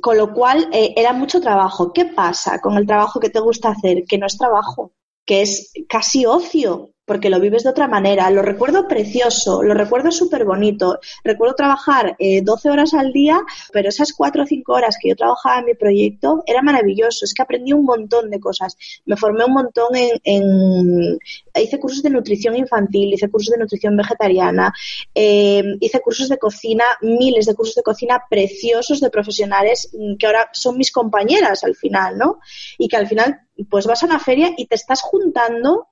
con 0.00 0.16
lo 0.16 0.32
cual 0.32 0.68
eh, 0.72 0.92
era 0.96 1.12
mucho 1.12 1.40
trabajo. 1.40 1.92
¿Qué 1.92 2.04
pasa 2.04 2.60
con 2.60 2.76
el 2.76 2.86
trabajo 2.86 3.20
que 3.20 3.30
te 3.30 3.40
gusta 3.40 3.70
hacer? 3.70 4.04
Que 4.04 4.18
no 4.18 4.26
es 4.26 4.36
trabajo, 4.36 4.92
que 5.24 5.42
es 5.42 5.72
casi 5.88 6.26
ocio, 6.26 6.90
porque 7.08 7.30
lo 7.30 7.40
vives 7.40 7.64
de 7.64 7.70
otra 7.70 7.88
manera. 7.88 8.30
Lo 8.30 8.42
recuerdo 8.42 8.86
precioso, 8.86 9.62
lo 9.62 9.74
recuerdo 9.74 10.12
súper 10.12 10.44
bonito. 10.44 11.00
Recuerdo 11.24 11.54
trabajar 11.54 12.14
eh, 12.18 12.42
12 12.42 12.70
horas 12.70 12.94
al 12.94 13.12
día, 13.12 13.40
pero 13.72 13.88
esas 13.88 14.12
4 14.12 14.42
o 14.42 14.46
5 14.46 14.72
horas 14.72 14.96
que 15.00 15.08
yo 15.08 15.16
trabajaba 15.16 15.60
en 15.60 15.64
mi 15.64 15.74
proyecto 15.74 16.44
era 16.46 16.62
maravilloso. 16.62 17.24
Es 17.24 17.34
que 17.34 17.42
aprendí 17.42 17.72
un 17.72 17.84
montón 17.84 18.30
de 18.30 18.38
cosas. 18.38 18.76
Me 19.06 19.16
formé 19.16 19.44
un 19.44 19.54
montón 19.54 19.88
en. 19.94 21.18
hice 21.54 21.80
cursos 21.80 22.02
de 22.02 22.10
nutrición 22.10 22.54
infantil, 22.54 23.14
hice 23.14 23.30
cursos 23.30 23.52
de 23.52 23.58
nutrición 23.58 23.96
vegetariana, 23.96 24.72
eh, 25.14 25.64
hice 25.80 26.00
cursos 26.00 26.28
de 26.28 26.38
cocina, 26.38 26.84
miles 27.00 27.46
de 27.46 27.54
cursos 27.54 27.74
de 27.74 27.82
cocina 27.82 28.22
preciosos 28.28 29.00
de 29.00 29.10
profesionales 29.10 29.90
que 30.18 30.26
ahora 30.26 30.50
son 30.52 30.76
mis 30.76 30.92
compañeras 30.92 31.64
al 31.64 31.74
final, 31.74 32.18
¿no? 32.18 32.38
Y 32.76 32.86
que 32.86 32.96
al 32.96 33.08
final, 33.08 33.40
pues 33.70 33.86
vas 33.86 34.02
a 34.02 34.06
una 34.06 34.20
feria 34.20 34.52
y 34.56 34.66
te 34.66 34.74
estás 34.74 35.00
juntando 35.00 35.88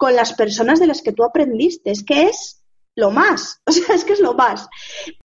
con 0.00 0.16
las 0.16 0.32
personas 0.32 0.80
de 0.80 0.86
las 0.86 1.02
que 1.02 1.12
tú 1.12 1.24
aprendiste. 1.24 1.90
Es 1.90 2.02
que 2.02 2.22
es 2.22 2.62
lo 2.96 3.10
más, 3.10 3.60
o 3.66 3.70
sea, 3.70 3.94
es 3.94 4.04
que 4.06 4.14
es 4.14 4.20
lo 4.20 4.32
más. 4.32 4.66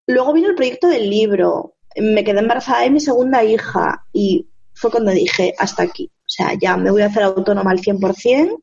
Luego 0.05 0.33
vino 0.33 0.49
el 0.49 0.55
proyecto 0.55 0.89
del 0.89 1.09
libro, 1.09 1.77
me 1.95 2.25
quedé 2.25 2.39
embarazada 2.39 2.81
de 2.81 2.89
mi 2.89 2.99
segunda 2.99 3.41
hija 3.41 4.05
y 4.11 4.49
fue 4.73 4.91
cuando 4.91 5.11
dije, 5.11 5.53
hasta 5.57 5.83
aquí, 5.83 6.11
o 6.13 6.27
sea, 6.27 6.51
ya 6.61 6.75
me 6.75 6.91
voy 6.91 7.03
a 7.03 7.05
hacer 7.05 7.23
autónoma 7.23 7.71
al 7.71 7.79
100%. 7.79 8.51
O 8.51 8.61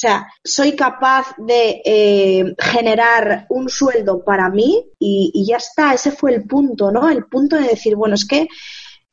sea, 0.00 0.28
soy 0.44 0.76
capaz 0.76 1.34
de 1.38 1.82
eh, 1.84 2.54
generar 2.56 3.46
un 3.48 3.68
sueldo 3.68 4.22
para 4.22 4.48
mí 4.48 4.86
y, 4.96 5.32
y, 5.34 5.44
ya 5.44 5.56
está, 5.56 5.92
ese 5.92 6.12
fue 6.12 6.36
el 6.36 6.44
punto, 6.44 6.92
¿no? 6.92 7.10
El 7.10 7.24
punto 7.24 7.56
de 7.56 7.66
decir, 7.66 7.96
bueno, 7.96 8.14
es 8.14 8.24
que 8.24 8.46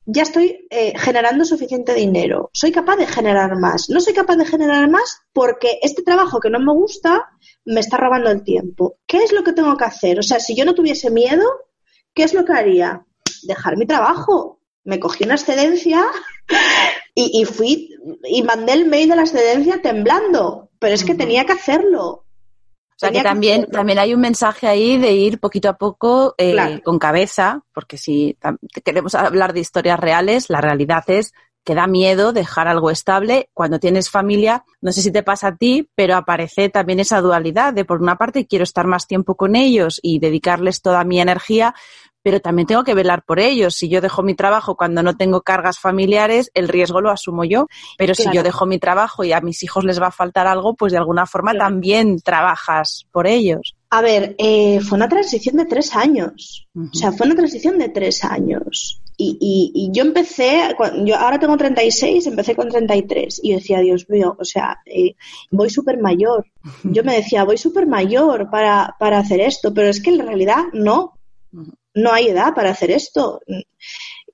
ya 0.06 0.24
estoy 0.24 0.68
eh, 0.70 0.94
generando 0.98 1.46
suficiente 1.46 1.94
dinero, 1.94 2.50
soy 2.54 2.72
capaz 2.72 2.98
de 2.98 3.08
generar 3.08 3.58
más. 3.58 3.90
No 3.90 4.00
soy 4.00 4.14
capaz 4.14 4.36
de 4.36 4.46
generar 4.46 4.90
más 4.90 5.22
porque 5.34 5.80
este 5.82 6.04
trabajo 6.04 6.40
que 6.40 6.50
no 6.50 6.60
me 6.60 6.74
gusta 6.74 7.30
me 7.66 7.80
está 7.80 7.98
robando 7.98 8.30
el 8.30 8.44
tiempo. 8.44 8.98
¿Qué 9.08 9.24
es 9.24 9.32
lo 9.32 9.44
que 9.44 9.54
tengo 9.54 9.76
que 9.78 9.86
hacer? 9.86 10.20
O 10.20 10.24
sea, 10.24 10.40
si 10.40 10.56
yo 10.56 10.66
no 10.66 10.76
tuviese 10.76 11.10
miedo, 11.10 11.44
¿qué 12.14 12.24
es 12.24 12.34
lo 12.34 12.46
que 12.46 12.54
haría? 12.54 13.06
Dejar 13.44 13.78
mi 13.78 13.86
trabajo. 13.86 14.60
Me 14.84 15.00
cogí 15.00 15.24
una 15.24 15.36
excedencia 15.36 16.06
y, 17.16 17.42
y 17.42 17.46
fui 17.46 17.90
y 18.24 18.44
mandé 18.44 18.74
el 18.74 18.86
mail 18.86 19.10
de 19.10 19.16
la 19.16 19.24
excedencia 19.24 19.82
temblando, 19.82 20.70
pero 20.78 20.94
es 20.94 21.04
que 21.04 21.16
tenía 21.16 21.46
que 21.46 21.54
hacerlo. 21.54 22.25
O 22.96 22.98
sea 22.98 23.12
que 23.12 23.22
también, 23.22 23.66
también 23.66 24.00
hay 24.00 24.14
un 24.14 24.22
mensaje 24.22 24.68
ahí 24.68 24.98
de 24.98 25.12
ir 25.12 25.40
poquito 25.40 25.68
a 25.68 25.78
poco 25.78 26.34
eh, 26.38 26.80
con 26.82 26.98
cabeza, 26.98 27.62
porque 27.74 27.98
si 27.98 28.38
queremos 28.86 29.16
hablar 29.16 29.52
de 29.52 29.60
historias 29.60 30.00
reales, 30.00 30.50
la 30.50 30.62
realidad 30.62 31.04
es 31.08 31.34
que 31.66 31.76
da 31.76 31.88
miedo 31.88 32.32
dejar 32.32 32.68
algo 32.70 32.92
estable. 32.92 33.50
Cuando 33.54 33.80
tienes 33.80 34.10
familia, 34.10 34.64
no 34.82 34.92
sé 34.94 35.02
si 35.02 35.12
te 35.12 35.24
pasa 35.24 35.48
a 35.48 35.56
ti, 35.58 35.90
pero 35.96 36.16
aparece 36.16 36.70
también 36.70 37.00
esa 37.00 37.20
dualidad 37.20 37.74
de, 37.74 37.84
por 37.84 38.02
una 38.02 38.18
parte, 38.18 38.46
quiero 38.46 38.64
estar 38.64 38.86
más 38.88 39.08
tiempo 39.08 39.36
con 39.36 39.56
ellos 39.56 40.00
y 40.02 40.20
dedicarles 40.20 40.82
toda 40.82 41.04
mi 41.04 41.20
energía, 41.20 41.74
pero 42.26 42.40
también 42.40 42.66
tengo 42.66 42.84
que 42.84 42.96
velar 42.96 43.24
por 43.24 43.40
ellos. 43.40 43.76
Si 43.76 43.88
yo 43.88 44.02
dejo 44.02 44.24
mi 44.24 44.34
trabajo 44.34 44.76
cuando 44.76 45.04
no 45.04 45.16
tengo 45.16 45.42
cargas 45.42 45.78
familiares, 45.78 46.50
el 46.56 46.68
riesgo 46.68 47.00
lo 47.00 47.12
asumo 47.12 47.44
yo. 47.44 47.68
Pero 48.00 48.16
si 48.16 48.28
yo 48.34 48.42
dejo 48.42 48.66
mi 48.66 48.80
trabajo 48.80 49.24
y 49.24 49.32
a 49.32 49.42
mis 49.42 49.62
hijos 49.62 49.86
les 49.86 50.02
va 50.02 50.08
a 50.08 50.12
faltar 50.12 50.48
algo, 50.48 50.74
pues 50.74 50.92
de 50.92 50.98
alguna 50.98 51.28
forma 51.28 51.54
también 51.54 52.20
trabajas 52.20 53.06
por 53.12 53.28
ellos. 53.28 53.76
A 53.92 54.02
ver, 54.02 54.34
eh, 54.40 54.80
fue 54.80 54.96
una 54.96 55.08
transición 55.08 55.58
de 55.58 55.66
tres 55.66 55.96
años. 55.96 56.68
O 56.76 56.98
sea, 56.98 57.12
fue 57.12 57.28
una 57.28 57.36
transición 57.36 57.78
de 57.78 57.90
tres 57.90 58.24
años. 58.24 59.04
Y, 59.18 59.92
yo 59.94 60.04
empecé, 60.04 60.76
yo 61.06 61.18
ahora 61.18 61.38
tengo 61.38 61.56
36, 61.56 62.26
empecé 62.26 62.56
con 62.56 62.70
33 62.70 63.40
y 63.44 63.54
decía, 63.54 63.82
Dios 63.82 64.10
mío, 64.10 64.36
o 64.40 64.46
sea, 64.46 64.80
eh, 64.88 65.14
voy 65.52 65.70
súper 65.70 66.02
mayor. 66.02 66.48
Yo 66.84 67.04
me 67.04 67.18
decía, 67.18 67.44
voy 67.44 67.60
súper 67.60 67.86
mayor 67.86 68.50
para, 68.50 68.96
para 68.98 69.20
hacer 69.20 69.42
esto, 69.42 69.76
pero 69.76 69.90
es 69.90 70.02
que 70.02 70.10
en 70.10 70.26
realidad 70.26 70.64
no 70.74 71.20
no 71.96 72.12
hay 72.12 72.28
edad 72.28 72.54
para 72.54 72.70
hacer 72.70 72.92
esto. 72.92 73.42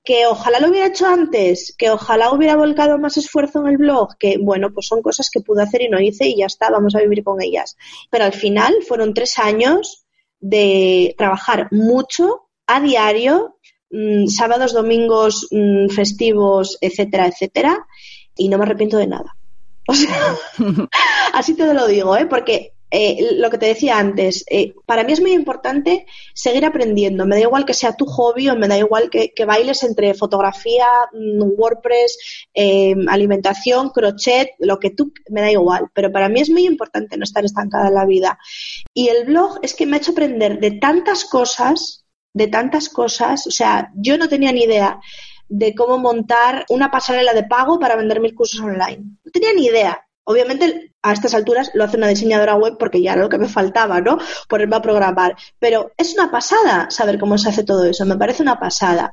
Que 0.04 0.26
ojalá 0.26 0.58
lo 0.58 0.68
hubiera 0.68 0.88
hecho 0.88 1.06
antes, 1.06 1.74
que 1.78 1.90
ojalá 1.90 2.32
hubiera 2.32 2.56
volcado 2.56 2.98
más 2.98 3.16
esfuerzo 3.16 3.60
en 3.60 3.68
el 3.68 3.76
blog, 3.78 4.16
que 4.18 4.36
bueno, 4.38 4.72
pues 4.74 4.88
son 4.88 5.00
cosas 5.00 5.30
que 5.30 5.40
pude 5.40 5.62
hacer 5.62 5.82
y 5.82 5.88
no 5.88 6.00
hice 6.00 6.26
y 6.26 6.38
ya 6.38 6.46
está, 6.46 6.70
vamos 6.70 6.94
a 6.96 7.00
vivir 7.00 7.22
con 7.22 7.40
ellas. 7.40 7.76
Pero 8.10 8.24
al 8.24 8.32
final 8.32 8.74
fueron 8.86 9.14
tres 9.14 9.38
años 9.38 10.04
de 10.40 11.14
trabajar 11.16 11.68
mucho 11.70 12.48
a 12.66 12.80
diario, 12.80 13.58
mm, 13.90 14.26
sábados, 14.26 14.72
domingos, 14.72 15.46
mm, 15.52 15.88
festivos, 15.88 16.78
etcétera, 16.80 17.28
etcétera, 17.28 17.86
y 18.36 18.48
no 18.48 18.58
me 18.58 18.64
arrepiento 18.64 18.98
de 18.98 19.06
nada. 19.06 19.36
O 19.86 19.94
sea, 19.94 20.36
así 21.32 21.54
te 21.54 21.72
lo 21.72 21.86
digo, 21.86 22.16
¿eh? 22.16 22.26
Porque 22.26 22.74
eh, 22.94 23.36
lo 23.38 23.48
que 23.48 23.56
te 23.56 23.64
decía 23.64 23.96
antes, 23.96 24.44
eh, 24.50 24.74
para 24.84 25.02
mí 25.02 25.14
es 25.14 25.20
muy 25.22 25.32
importante 25.32 26.04
seguir 26.34 26.66
aprendiendo. 26.66 27.24
Me 27.24 27.36
da 27.36 27.40
igual 27.40 27.64
que 27.64 27.72
sea 27.72 27.96
tu 27.96 28.04
hobby 28.04 28.50
o 28.50 28.56
me 28.56 28.68
da 28.68 28.76
igual 28.76 29.08
que, 29.08 29.32
bailes 29.46 29.82
entre 29.82 30.12
fotografía, 30.12 30.86
mm, 31.10 31.42
WordPress, 31.56 32.46
eh, 32.52 32.94
alimentación, 33.08 33.88
crochet, 33.88 34.50
lo 34.58 34.78
que 34.78 34.90
tú, 34.90 35.10
me 35.30 35.40
da 35.40 35.50
igual. 35.50 35.88
Pero 35.94 36.12
para 36.12 36.28
mí 36.28 36.40
es 36.40 36.50
muy 36.50 36.66
importante 36.66 37.16
no 37.16 37.24
estar 37.24 37.42
estancada 37.46 37.88
en 37.88 37.94
la 37.94 38.04
vida. 38.04 38.38
Y 38.92 39.08
el 39.08 39.24
blog 39.24 39.58
es 39.62 39.72
que 39.72 39.86
me 39.86 39.96
ha 39.96 39.98
hecho 39.98 40.12
aprender 40.12 40.60
de 40.60 40.72
tantas 40.72 41.24
cosas, 41.24 42.04
de 42.34 42.48
tantas 42.48 42.90
cosas. 42.90 43.46
O 43.46 43.50
sea, 43.50 43.90
yo 43.94 44.18
no 44.18 44.28
tenía 44.28 44.52
ni 44.52 44.64
idea 44.64 45.00
de 45.48 45.74
cómo 45.74 45.96
montar 45.96 46.66
una 46.68 46.90
pasarela 46.90 47.32
de 47.32 47.44
pago 47.44 47.78
para 47.78 47.96
vender 47.96 48.20
mis 48.20 48.34
cursos 48.34 48.60
online. 48.60 49.16
No 49.24 49.32
tenía 49.32 49.54
ni 49.54 49.64
idea. 49.64 50.06
Obviamente, 50.24 50.92
a 51.02 51.12
estas 51.12 51.34
alturas 51.34 51.70
lo 51.74 51.82
hace 51.82 51.96
una 51.96 52.06
diseñadora 52.06 52.54
web 52.54 52.76
porque 52.78 53.02
ya 53.02 53.14
era 53.14 53.22
lo 53.22 53.28
que 53.28 53.38
me 53.38 53.48
faltaba, 53.48 54.00
¿no? 54.00 54.18
Ponerme 54.48 54.76
a 54.76 54.82
programar. 54.82 55.34
Pero 55.58 55.90
es 55.96 56.14
una 56.14 56.30
pasada 56.30 56.90
saber 56.90 57.18
cómo 57.18 57.38
se 57.38 57.48
hace 57.48 57.64
todo 57.64 57.84
eso, 57.84 58.06
me 58.06 58.16
parece 58.16 58.42
una 58.42 58.60
pasada. 58.60 59.12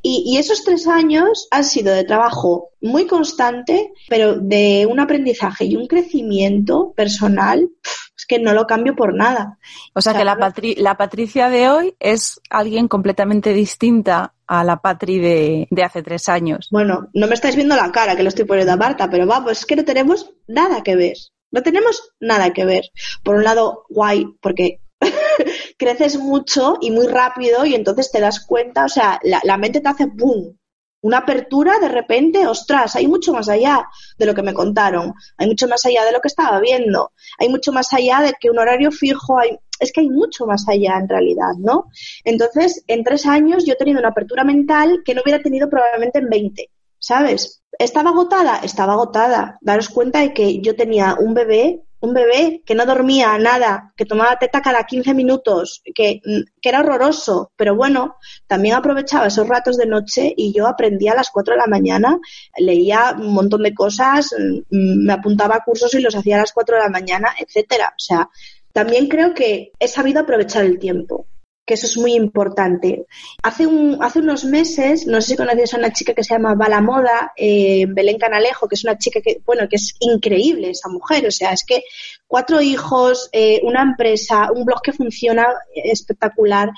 Y, 0.00 0.36
esos 0.38 0.64
tres 0.64 0.86
años 0.86 1.48
han 1.50 1.64
sido 1.64 1.92
de 1.94 2.04
trabajo 2.04 2.70
muy 2.80 3.06
constante, 3.06 3.92
pero 4.08 4.36
de 4.36 4.86
un 4.88 5.00
aprendizaje 5.00 5.64
y 5.64 5.76
un 5.76 5.86
crecimiento 5.86 6.92
personal 6.94 7.68
es 8.16 8.26
que 8.26 8.38
no 8.38 8.52
lo 8.52 8.66
cambio 8.66 8.94
por 8.94 9.14
nada. 9.14 9.58
O 9.94 10.00
sea, 10.00 10.14
que 10.14 10.24
la, 10.24 10.36
la 10.76 10.96
Patricia 10.96 11.48
de 11.50 11.68
hoy 11.68 11.96
es 12.00 12.40
alguien 12.48 12.88
completamente 12.88 13.52
distinta 13.52 14.34
a 14.46 14.64
la 14.64 14.80
Patri 14.80 15.18
de, 15.18 15.68
de, 15.70 15.82
hace 15.82 16.02
tres 16.02 16.28
años. 16.28 16.68
Bueno, 16.70 17.08
no 17.14 17.26
me 17.26 17.34
estáis 17.34 17.56
viendo 17.56 17.76
la 17.76 17.92
cara 17.92 18.16
que 18.16 18.22
lo 18.22 18.28
estoy 18.28 18.44
poniendo 18.44 18.72
a 18.72 18.76
Marta, 18.76 19.10
pero 19.10 19.26
vamos, 19.26 19.52
es 19.52 19.66
que 19.66 19.76
no 19.76 19.84
tenemos 19.84 20.30
nada 20.46 20.82
que 20.82 20.96
ver. 20.96 21.16
No 21.50 21.62
tenemos 21.62 22.12
nada 22.20 22.52
que 22.52 22.64
ver. 22.64 22.84
Por 23.22 23.36
un 23.36 23.44
lado, 23.44 23.84
guay, 23.88 24.26
porque 24.40 24.80
creces 25.78 26.18
mucho 26.18 26.76
y 26.80 26.90
muy 26.90 27.06
rápido 27.06 27.64
y 27.66 27.74
entonces 27.74 28.10
te 28.10 28.20
das 28.20 28.44
cuenta, 28.44 28.84
o 28.84 28.88
sea, 28.88 29.20
la, 29.22 29.56
mente 29.56 29.80
te 29.80 29.88
hace 29.88 30.06
boom. 30.06 30.58
Una 31.06 31.18
apertura 31.18 31.78
de 31.78 31.88
repente, 31.88 32.48
ostras, 32.48 32.96
hay 32.96 33.06
mucho 33.06 33.32
más 33.32 33.48
allá 33.48 33.88
de 34.18 34.26
lo 34.26 34.34
que 34.34 34.42
me 34.42 34.52
contaron, 34.52 35.14
hay 35.36 35.46
mucho 35.46 35.68
más 35.68 35.86
allá 35.86 36.04
de 36.04 36.10
lo 36.10 36.20
que 36.20 36.26
estaba 36.26 36.58
viendo, 36.58 37.12
hay 37.38 37.48
mucho 37.48 37.70
más 37.70 37.92
allá 37.92 38.22
de 38.22 38.34
que 38.40 38.50
un 38.50 38.58
horario 38.58 38.90
fijo, 38.90 39.38
hay, 39.38 39.56
es 39.78 39.92
que 39.92 40.00
hay 40.00 40.10
mucho 40.10 40.46
más 40.46 40.68
allá 40.68 40.98
en 40.98 41.08
realidad, 41.08 41.52
¿no? 41.58 41.84
Entonces, 42.24 42.82
en 42.88 43.04
tres 43.04 43.24
años 43.24 43.64
yo 43.64 43.74
he 43.74 43.76
tenido 43.76 44.00
una 44.00 44.08
apertura 44.08 44.42
mental 44.42 45.02
que 45.04 45.14
no 45.14 45.22
hubiera 45.22 45.40
tenido 45.40 45.70
probablemente 45.70 46.18
en 46.18 46.28
20, 46.28 46.70
¿sabes? 46.98 47.62
¿Estaba 47.78 48.10
agotada? 48.10 48.58
Estaba 48.64 48.94
agotada. 48.94 49.58
Daros 49.60 49.88
cuenta 49.90 50.18
de 50.22 50.34
que 50.34 50.60
yo 50.60 50.74
tenía 50.74 51.16
un 51.20 51.34
bebé 51.34 51.82
un 52.06 52.14
bebé 52.14 52.62
que 52.64 52.74
no 52.74 52.86
dormía 52.86 53.36
nada, 53.38 53.92
que 53.96 54.04
tomaba 54.04 54.38
teta 54.38 54.62
cada 54.62 54.84
15 54.84 55.12
minutos, 55.14 55.82
que, 55.94 56.20
que, 56.60 56.68
era 56.68 56.80
horroroso, 56.80 57.52
pero 57.56 57.74
bueno, 57.74 58.16
también 58.46 58.74
aprovechaba 58.74 59.26
esos 59.26 59.48
ratos 59.48 59.76
de 59.76 59.86
noche 59.86 60.32
y 60.36 60.52
yo 60.52 60.66
aprendía 60.66 61.12
a 61.12 61.16
las 61.16 61.30
4 61.30 61.54
de 61.54 61.58
la 61.58 61.66
mañana, 61.66 62.18
leía 62.56 63.14
un 63.18 63.34
montón 63.34 63.62
de 63.62 63.74
cosas, 63.74 64.34
mm, 64.38 65.06
me 65.06 65.12
apuntaba 65.12 65.56
a 65.56 65.64
cursos 65.64 65.92
y 65.94 66.00
los 66.00 66.14
hacía 66.14 66.36
a 66.36 66.40
las 66.40 66.52
4 66.52 66.76
de 66.76 66.82
la 66.82 66.90
mañana, 66.90 67.34
etcétera. 67.38 67.88
O 67.88 68.00
sea, 68.00 68.28
también 68.72 69.08
creo 69.08 69.34
que 69.34 69.72
he 69.78 69.88
sabido 69.88 70.20
aprovechar 70.20 70.64
el 70.64 70.78
tiempo 70.78 71.26
que 71.66 71.74
eso 71.74 71.86
es 71.86 71.98
muy 71.98 72.14
importante. 72.14 73.06
Hace, 73.42 73.66
un, 73.66 73.98
hace 74.00 74.20
unos 74.20 74.44
meses, 74.44 75.06
no 75.06 75.20
sé 75.20 75.30
si 75.30 75.36
conoces 75.36 75.74
a 75.74 75.78
una 75.78 75.92
chica 75.92 76.14
que 76.14 76.22
se 76.22 76.34
llama 76.34 76.54
Bala 76.54 76.80
Moda, 76.80 77.32
eh, 77.36 77.86
Belén 77.88 78.18
Canalejo, 78.18 78.68
que 78.68 78.76
es 78.76 78.84
una 78.84 78.96
chica 78.96 79.20
que, 79.20 79.40
bueno, 79.44 79.68
que 79.68 79.76
es 79.76 79.96
increíble 79.98 80.70
esa 80.70 80.88
mujer, 80.88 81.26
o 81.26 81.30
sea, 81.32 81.52
es 81.52 81.64
que 81.66 81.82
cuatro 82.28 82.60
hijos, 82.60 83.28
eh, 83.32 83.60
una 83.64 83.82
empresa, 83.82 84.50
un 84.52 84.64
blog 84.64 84.80
que 84.80 84.92
funciona 84.92 85.46
espectacular 85.74 86.70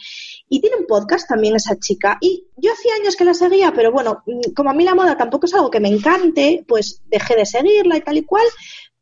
y 0.49 0.61
tiene 0.61 0.76
un 0.76 0.87
podcast 0.87 1.28
también 1.28 1.57
esa 1.57 1.78
chica. 1.78 2.16
Y 2.21 2.45
yo 2.57 2.73
hacía 2.73 2.95
años 3.00 3.14
que 3.14 3.25
la 3.25 3.35
seguía, 3.35 3.73
pero 3.75 3.92
bueno, 3.92 4.23
como 4.57 4.71
a 4.71 4.75
mí 4.75 4.85
la 4.85 4.95
moda 4.95 5.16
tampoco 5.16 5.47
es 5.47 5.54
algo 5.54 5.71
que 5.71 5.80
me 5.80 5.88
encante, 5.88 6.64
pues 6.66 7.02
dejé 7.07 7.37
de 7.37 7.47
seguirla 7.47 7.97
y 7.99 8.00
tal 8.00 8.16
y 8.16 8.25
cual, 8.25 8.47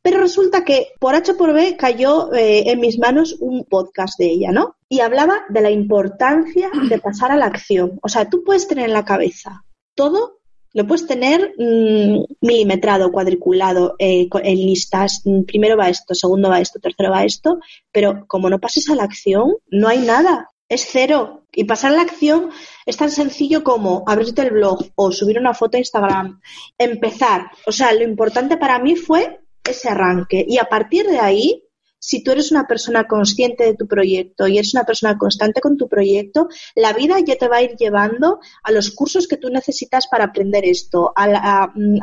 pero 0.06 0.20
resulta 0.20 0.64
que 0.64 0.92
por 1.00 1.16
H 1.16 1.34
por 1.34 1.52
B 1.52 1.76
cayó 1.76 2.32
eh, 2.32 2.70
en 2.70 2.78
mis 2.78 2.96
manos 2.96 3.38
un 3.40 3.64
podcast 3.64 4.16
de 4.20 4.26
ella, 4.26 4.52
¿no? 4.52 4.76
Y 4.88 5.00
hablaba 5.00 5.44
de 5.48 5.60
la 5.60 5.72
importancia 5.72 6.70
de 6.88 7.00
pasar 7.00 7.32
a 7.32 7.36
la 7.36 7.46
acción. 7.46 7.98
O 8.04 8.08
sea, 8.08 8.30
tú 8.30 8.44
puedes 8.44 8.68
tener 8.68 8.84
en 8.84 8.92
la 8.92 9.04
cabeza 9.04 9.64
todo, 9.96 10.38
lo 10.74 10.86
puedes 10.86 11.08
tener 11.08 11.54
mm, 11.58 12.22
milimetrado, 12.40 13.10
cuadriculado, 13.10 13.96
eh, 13.98 14.28
en 14.30 14.56
listas. 14.58 15.22
Mm, 15.24 15.42
primero 15.42 15.76
va 15.76 15.88
esto, 15.88 16.14
segundo 16.14 16.50
va 16.50 16.60
esto, 16.60 16.78
tercero 16.78 17.10
va 17.10 17.24
esto, 17.24 17.58
pero 17.90 18.26
como 18.28 18.48
no 18.48 18.60
pases 18.60 18.88
a 18.88 18.94
la 18.94 19.02
acción, 19.02 19.56
no 19.72 19.88
hay 19.88 19.98
nada. 19.98 20.52
Es 20.68 20.86
cero. 20.88 21.42
Y 21.52 21.64
pasar 21.64 21.92
a 21.92 21.96
la 21.96 22.02
acción 22.02 22.50
es 22.84 22.96
tan 22.96 23.10
sencillo 23.10 23.64
como 23.64 24.04
abrirte 24.06 24.42
el 24.42 24.52
blog 24.52 24.84
o 24.94 25.10
subir 25.10 25.36
una 25.36 25.52
foto 25.52 25.76
a 25.76 25.80
Instagram. 25.80 26.40
Empezar. 26.78 27.50
O 27.66 27.72
sea, 27.72 27.92
lo 27.92 28.04
importante 28.04 28.56
para 28.56 28.78
mí 28.78 28.94
fue 28.94 29.40
ese 29.68 29.88
arranque. 29.88 30.44
Y 30.46 30.58
a 30.58 30.64
partir 30.64 31.06
de 31.06 31.18
ahí, 31.18 31.62
si 31.98 32.22
tú 32.22 32.30
eres 32.30 32.52
una 32.52 32.66
persona 32.66 33.08
consciente 33.08 33.64
de 33.64 33.74
tu 33.74 33.88
proyecto 33.88 34.46
y 34.46 34.58
eres 34.58 34.74
una 34.74 34.84
persona 34.84 35.18
constante 35.18 35.60
con 35.60 35.76
tu 35.76 35.88
proyecto, 35.88 36.48
la 36.76 36.92
vida 36.92 37.16
ya 37.18 37.36
te 37.36 37.48
va 37.48 37.56
a 37.56 37.62
ir 37.62 37.74
llevando 37.76 38.38
a 38.62 38.70
los 38.70 38.92
cursos 38.92 39.26
que 39.26 39.36
tú 39.36 39.48
necesitas 39.48 40.06
para 40.06 40.26
aprender 40.26 40.64
esto, 40.64 41.12
a, 41.16 41.26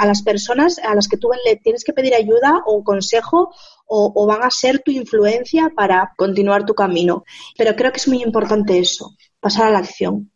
las 0.05 0.21
personas 0.23 0.77
a 0.79 0.93
las 0.93 1.07
que 1.07 1.17
tú 1.17 1.29
le 1.45 1.55
tienes 1.57 1.83
que 1.85 1.93
pedir 1.93 2.15
ayuda 2.15 2.63
o 2.65 2.83
consejo 2.83 3.53
o, 3.85 4.11
o 4.13 4.25
van 4.25 4.43
a 4.43 4.51
ser 4.51 4.79
tu 4.79 4.91
influencia 4.91 5.71
para 5.73 6.11
continuar 6.17 6.65
tu 6.65 6.73
camino. 6.73 7.23
Pero 7.57 7.75
creo 7.75 7.91
que 7.91 7.99
es 7.99 8.07
muy 8.09 8.21
importante 8.23 8.79
eso, 8.79 9.15
pasar 9.39 9.67
a 9.67 9.71
la 9.71 9.79
acción. 9.79 10.32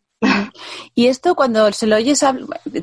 Y 0.94 1.06
esto 1.06 1.36
cuando 1.36 1.70
se 1.72 1.86
lo 1.86 1.94
oyes, 1.94 2.24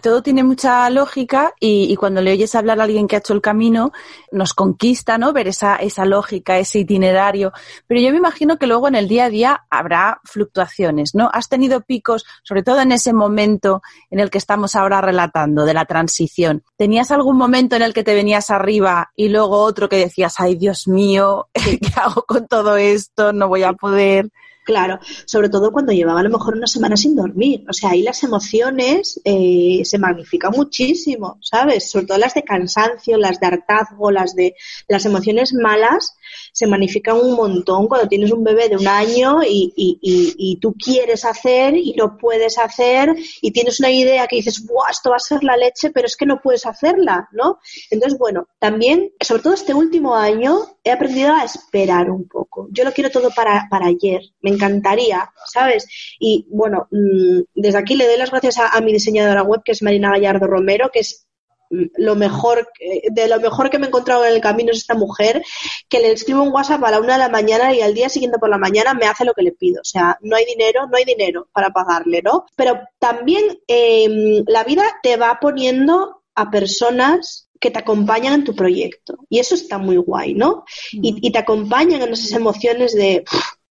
todo 0.02 0.24
tiene 0.24 0.44
mucha 0.44 0.90
lógica 0.90 1.54
y, 1.60 1.94
cuando 1.98 2.22
le 2.22 2.32
oyes 2.32 2.56
hablar 2.56 2.80
a 2.80 2.84
alguien 2.84 3.08
que 3.08 3.18
ha 3.18 3.20
hecho 3.20 3.34
el 3.34 3.42
camino, 3.42 3.92
nos 4.32 4.54
conquista, 4.54 5.18
¿no? 5.18 5.34
Ver 5.34 5.50
esa, 5.50 5.76
esa 5.76 6.06
lógica, 6.06 6.58
ese 6.58 6.80
itinerario. 6.80 7.52
Pero 7.88 8.00
yo 8.00 8.12
me 8.12 8.18
imagino 8.18 8.58
que 8.58 8.68
luego 8.68 8.88
en 8.88 8.96
el 8.96 9.10
día 9.10 9.26
a 9.26 9.30
día 9.30 9.66
habrá 9.70 10.22
fluctuaciones, 10.24 11.14
¿no? 11.14 11.30
Has 11.34 11.50
tenido 11.50 11.82
picos, 11.82 12.26
sobre 12.44 12.64
todo 12.64 12.80
en 12.80 12.94
ese 12.94 13.12
momento 13.12 13.82
en 14.10 14.22
el 14.22 14.30
que 14.30 14.38
estamos 14.38 14.76
ahora 14.76 15.02
relatando, 15.02 15.66
de 15.66 15.74
la 15.74 15.84
transición. 15.84 16.64
¿Tenías 16.78 17.12
algún 17.12 17.36
momento 17.36 17.76
en 17.76 17.82
el 17.82 17.94
que 17.94 18.06
te 18.06 18.14
venías 18.14 18.50
arriba 18.50 19.12
y 19.16 19.28
luego 19.28 19.60
otro 19.60 19.90
que 19.90 19.98
decías, 19.98 20.36
ay 20.38 20.56
Dios 20.56 20.88
mío, 20.88 21.50
¿qué 21.54 21.92
hago 21.98 22.24
con 22.24 22.48
todo 22.48 22.78
esto? 22.78 23.34
No 23.34 23.50
voy 23.50 23.64
a 23.64 23.74
poder. 23.74 24.30
Claro, 24.66 25.00
sobre 25.26 25.50
todo 25.50 25.72
cuando 25.72 25.94
llevaba 25.94 26.22
a 26.22 26.24
lo 26.24 26.32
mejor 26.32 26.56
una 26.56 26.66
semana 26.66 26.98
sin 26.98 27.16
dormir. 27.16 27.64
O 27.70 27.74
sea, 27.74 27.92
ahí 27.92 28.02
las 28.02 28.24
emociones 28.24 29.22
eh, 29.24 29.82
se 29.84 30.00
magnifican 30.00 30.54
muchísimo, 30.56 31.38
¿sabes? 31.40 31.92
Sobre 31.92 32.08
todo 32.08 32.18
las 32.18 32.34
de 32.34 32.42
cansancio, 32.42 33.16
las 33.18 33.40
de 33.40 33.46
hartazgo, 33.46 34.10
las 34.10 34.34
de 34.34 34.56
las 34.88 35.06
emociones 35.06 35.54
malas 35.54 36.16
se 36.52 36.66
magnifican 36.66 37.18
un 37.18 37.36
montón 37.36 37.88
cuando 37.88 38.08
tienes 38.08 38.32
un 38.32 38.44
bebé 38.44 38.68
de 38.68 38.78
un 38.78 38.88
año 38.88 39.44
y, 39.44 39.72
y, 39.76 40.00
y, 40.02 40.60
tú 40.60 40.74
quieres 40.74 41.26
hacer 41.26 41.76
y 41.76 41.94
no 41.94 42.18
puedes 42.18 42.58
hacer 42.58 43.16
y 43.42 43.52
tienes 43.52 43.80
una 43.80 43.92
idea 43.92 44.26
que 44.26 44.38
dices, 44.38 44.66
¡buah, 44.66 44.90
esto 44.90 45.12
va 45.12 45.18
a 45.18 45.20
ser 45.20 45.44
la 45.44 45.58
leche! 45.58 45.92
Pero 45.92 46.08
es 46.08 46.18
que 46.18 46.26
no 46.26 46.42
puedes 46.42 46.66
hacerla, 46.66 47.30
¿no? 47.34 47.60
Entonces, 47.92 48.18
bueno, 48.18 48.48
también, 48.58 49.12
sobre 49.20 49.44
todo 49.44 49.54
este 49.54 49.76
último 49.76 50.16
año, 50.16 50.78
he 50.84 50.92
aprendido 50.92 51.34
a 51.34 51.44
esperar 51.44 52.10
un 52.10 52.28
poco. 52.28 52.68
Yo 52.72 52.84
lo 52.84 52.94
quiero 52.94 53.10
todo 53.10 53.30
para, 53.32 53.68
para 53.70 53.88
ayer. 53.88 54.22
Encantaría, 54.56 55.32
¿sabes? 55.46 55.88
Y 56.20 56.48
bueno, 56.50 56.88
mm, 56.92 57.42
desde 57.54 57.78
aquí 57.78 57.96
le 57.96 58.08
doy 58.08 58.18
las 58.18 58.32
gracias 58.32 58.58
a, 58.58 58.70
a 58.70 58.82
mi 58.82 58.92
diseñadora 58.92 59.44
web, 59.44 59.62
que 59.64 59.74
es 59.74 59.82
Marina 59.82 60.12
Gallardo 60.12 60.48
Romero, 60.48 60.90
que 60.92 61.00
es 61.00 61.26
lo 61.70 62.16
mejor, 62.16 62.70
de 63.12 63.28
lo 63.28 63.40
mejor 63.40 63.70
que 63.70 63.80
me 63.80 63.86
he 63.86 63.88
encontrado 63.88 64.26
en 64.26 64.34
el 64.34 64.42
camino 64.42 64.72
es 64.72 64.78
esta 64.78 64.96
mujer, 64.96 65.44
que 65.90 66.00
le 66.00 66.12
escribo 66.12 66.44
un 66.44 66.54
WhatsApp 66.54 66.84
a 66.84 66.92
la 66.92 67.00
una 67.00 67.14
de 67.14 67.20
la 67.20 67.30
mañana 67.30 67.74
y 67.74 67.82
al 67.82 67.94
día 67.94 68.10
siguiente 68.10 68.38
por 68.38 68.50
la 68.50 68.58
mañana 68.58 68.94
me 68.94 69.06
hace 69.06 69.26
lo 69.26 69.34
que 69.34 69.44
le 69.44 69.52
pido. 69.52 69.82
O 69.82 69.86
sea, 69.86 70.18
no 70.22 70.36
hay 70.36 70.46
dinero, 70.46 70.88
no 70.88 70.98
hay 70.98 71.06
dinero 71.06 71.48
para 71.52 71.72
pagarle, 71.72 72.22
¿no? 72.22 72.46
Pero 72.56 72.80
también 73.00 73.60
em, 73.68 74.44
la 74.48 74.64
vida 74.64 74.84
te 75.02 75.18
va 75.18 75.40
poniendo 75.40 76.24
a 76.36 76.52
personas 76.52 77.50
que 77.60 77.72
te 77.72 77.80
acompañan 77.80 78.34
en 78.34 78.44
tu 78.44 78.56
proyecto. 78.56 79.18
Y 79.30 79.40
eso 79.40 79.56
está 79.56 79.78
muy 79.78 79.98
guay, 79.98 80.34
¿no? 80.34 80.66
Y, 80.92 81.14
mm. 81.14 81.18
y 81.22 81.32
te 81.32 81.40
acompañan 81.40 82.02
en 82.02 82.14
esas 82.14 82.32
emociones 82.34 82.94
de, 82.94 83.24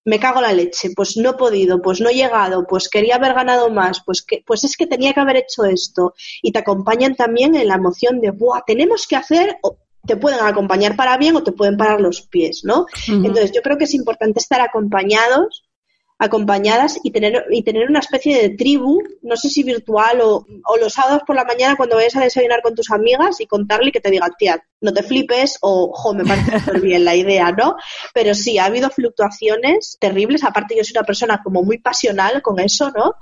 me 0.05 0.19
cago 0.19 0.41
la 0.41 0.53
leche, 0.53 0.89
pues 0.95 1.17
no 1.17 1.31
he 1.31 1.33
podido, 1.33 1.81
pues 1.81 2.01
no 2.01 2.09
he 2.09 2.15
llegado, 2.15 2.65
pues 2.67 2.89
quería 2.89 3.15
haber 3.15 3.33
ganado 3.33 3.69
más, 3.69 4.01
pues 4.05 4.23
que, 4.23 4.43
pues 4.45 4.63
es 4.63 4.75
que 4.75 4.87
tenía 4.87 5.13
que 5.13 5.19
haber 5.19 5.37
hecho 5.37 5.63
esto. 5.63 6.13
Y 6.41 6.51
te 6.51 6.59
acompañan 6.59 7.15
también 7.15 7.55
en 7.55 7.67
la 7.67 7.75
emoción 7.75 8.19
de, 8.19 8.31
¡buah! 8.31 8.63
Tenemos 8.65 9.07
que 9.07 9.15
hacer, 9.15 9.57
o 9.61 9.77
te 10.05 10.17
pueden 10.17 10.39
acompañar 10.39 10.95
para 10.95 11.17
bien 11.17 11.35
o 11.35 11.43
te 11.43 11.51
pueden 11.51 11.77
parar 11.77 12.01
los 12.01 12.23
pies, 12.23 12.61
¿no? 12.63 12.87
Entonces 13.07 13.51
yo 13.51 13.61
creo 13.61 13.77
que 13.77 13.83
es 13.83 13.93
importante 13.93 14.39
estar 14.39 14.59
acompañados 14.61 15.63
acompañadas 16.21 16.99
y 17.03 17.09
tener, 17.09 17.45
y 17.49 17.63
tener 17.63 17.89
una 17.89 17.97
especie 17.97 18.39
de 18.39 18.55
tribu, 18.55 19.01
no 19.23 19.35
sé 19.35 19.49
si 19.49 19.63
virtual 19.63 20.21
o, 20.21 20.45
o 20.65 20.77
los 20.77 20.93
sábados 20.93 21.23
por 21.25 21.35
la 21.35 21.45
mañana 21.45 21.75
cuando 21.75 21.95
vayas 21.95 22.15
a 22.15 22.21
desayunar 22.21 22.61
con 22.61 22.75
tus 22.75 22.91
amigas 22.91 23.41
y 23.41 23.47
contarle 23.47 23.91
que 23.91 24.01
te 24.01 24.11
diga, 24.11 24.29
tía, 24.37 24.63
no 24.81 24.93
te 24.93 25.03
flipes 25.03 25.57
o, 25.61 25.91
jo, 25.93 26.13
me 26.13 26.25
parece 26.25 26.59
súper 26.59 26.81
bien 26.81 27.05
la 27.05 27.15
idea, 27.15 27.51
¿no? 27.51 27.75
Pero 28.13 28.33
sí, 28.35 28.57
ha 28.57 28.65
habido 28.65 28.89
fluctuaciones 28.89 29.97
terribles, 29.99 30.43
aparte 30.43 30.75
yo 30.75 30.83
soy 30.83 30.97
una 30.97 31.05
persona 31.05 31.41
como 31.43 31.63
muy 31.63 31.77
pasional 31.77 32.41
con 32.41 32.59
eso, 32.59 32.91
¿no? 32.91 33.15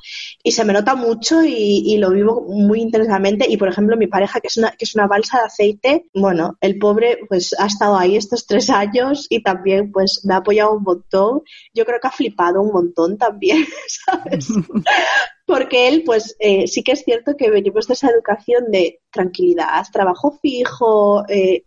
Y 0.44 0.52
se 0.52 0.66
me 0.66 0.74
nota 0.74 0.96
mucho 0.96 1.44
y, 1.44 1.84
y 1.86 1.98
lo 1.98 2.12
vivo 2.12 2.46
muy 2.48 2.82
intensamente 2.82 3.46
y, 3.50 3.58
por 3.58 3.70
ejemplo, 3.70 3.98
mi 3.98 4.08
pareja, 4.08 4.40
que 4.40 4.48
es, 4.48 4.58
una, 4.58 4.72
que 4.72 4.86
es 4.86 4.96
una 4.96 5.08
balsa 5.08 5.40
de 5.40 5.46
aceite, 5.46 6.06
bueno, 6.14 6.58
el 6.62 6.80
pobre 6.80 7.20
pues 7.28 7.54
ha 7.60 7.66
estado 7.66 7.98
ahí 7.98 8.16
estos 8.16 8.46
tres 8.46 8.70
años 8.70 9.28
y 9.30 9.44
también 9.44 9.92
pues 9.92 10.22
me 10.24 10.34
ha 10.34 10.38
apoyado 10.38 10.74
un 10.74 10.84
montón. 10.84 11.42
Yo 11.74 11.86
creo 11.86 12.00
que 12.00 12.08
ha 12.08 12.12
flipado 12.12 12.62
un 12.62 12.72
montón 12.72 13.18
también, 13.18 13.66
¿sabes? 14.06 14.48
Porque 15.50 15.88
él, 15.88 16.04
pues 16.06 16.36
eh, 16.38 16.68
sí 16.68 16.84
que 16.84 16.92
es 16.92 17.04
cierto 17.04 17.36
que 17.36 17.50
venimos 17.50 17.88
de 17.88 17.96
esa 17.96 18.12
educación 18.12 18.70
de 18.70 19.02
tranquilidad, 19.10 19.84
trabajo 19.92 20.38
fijo, 20.40 21.28
eh, 21.28 21.64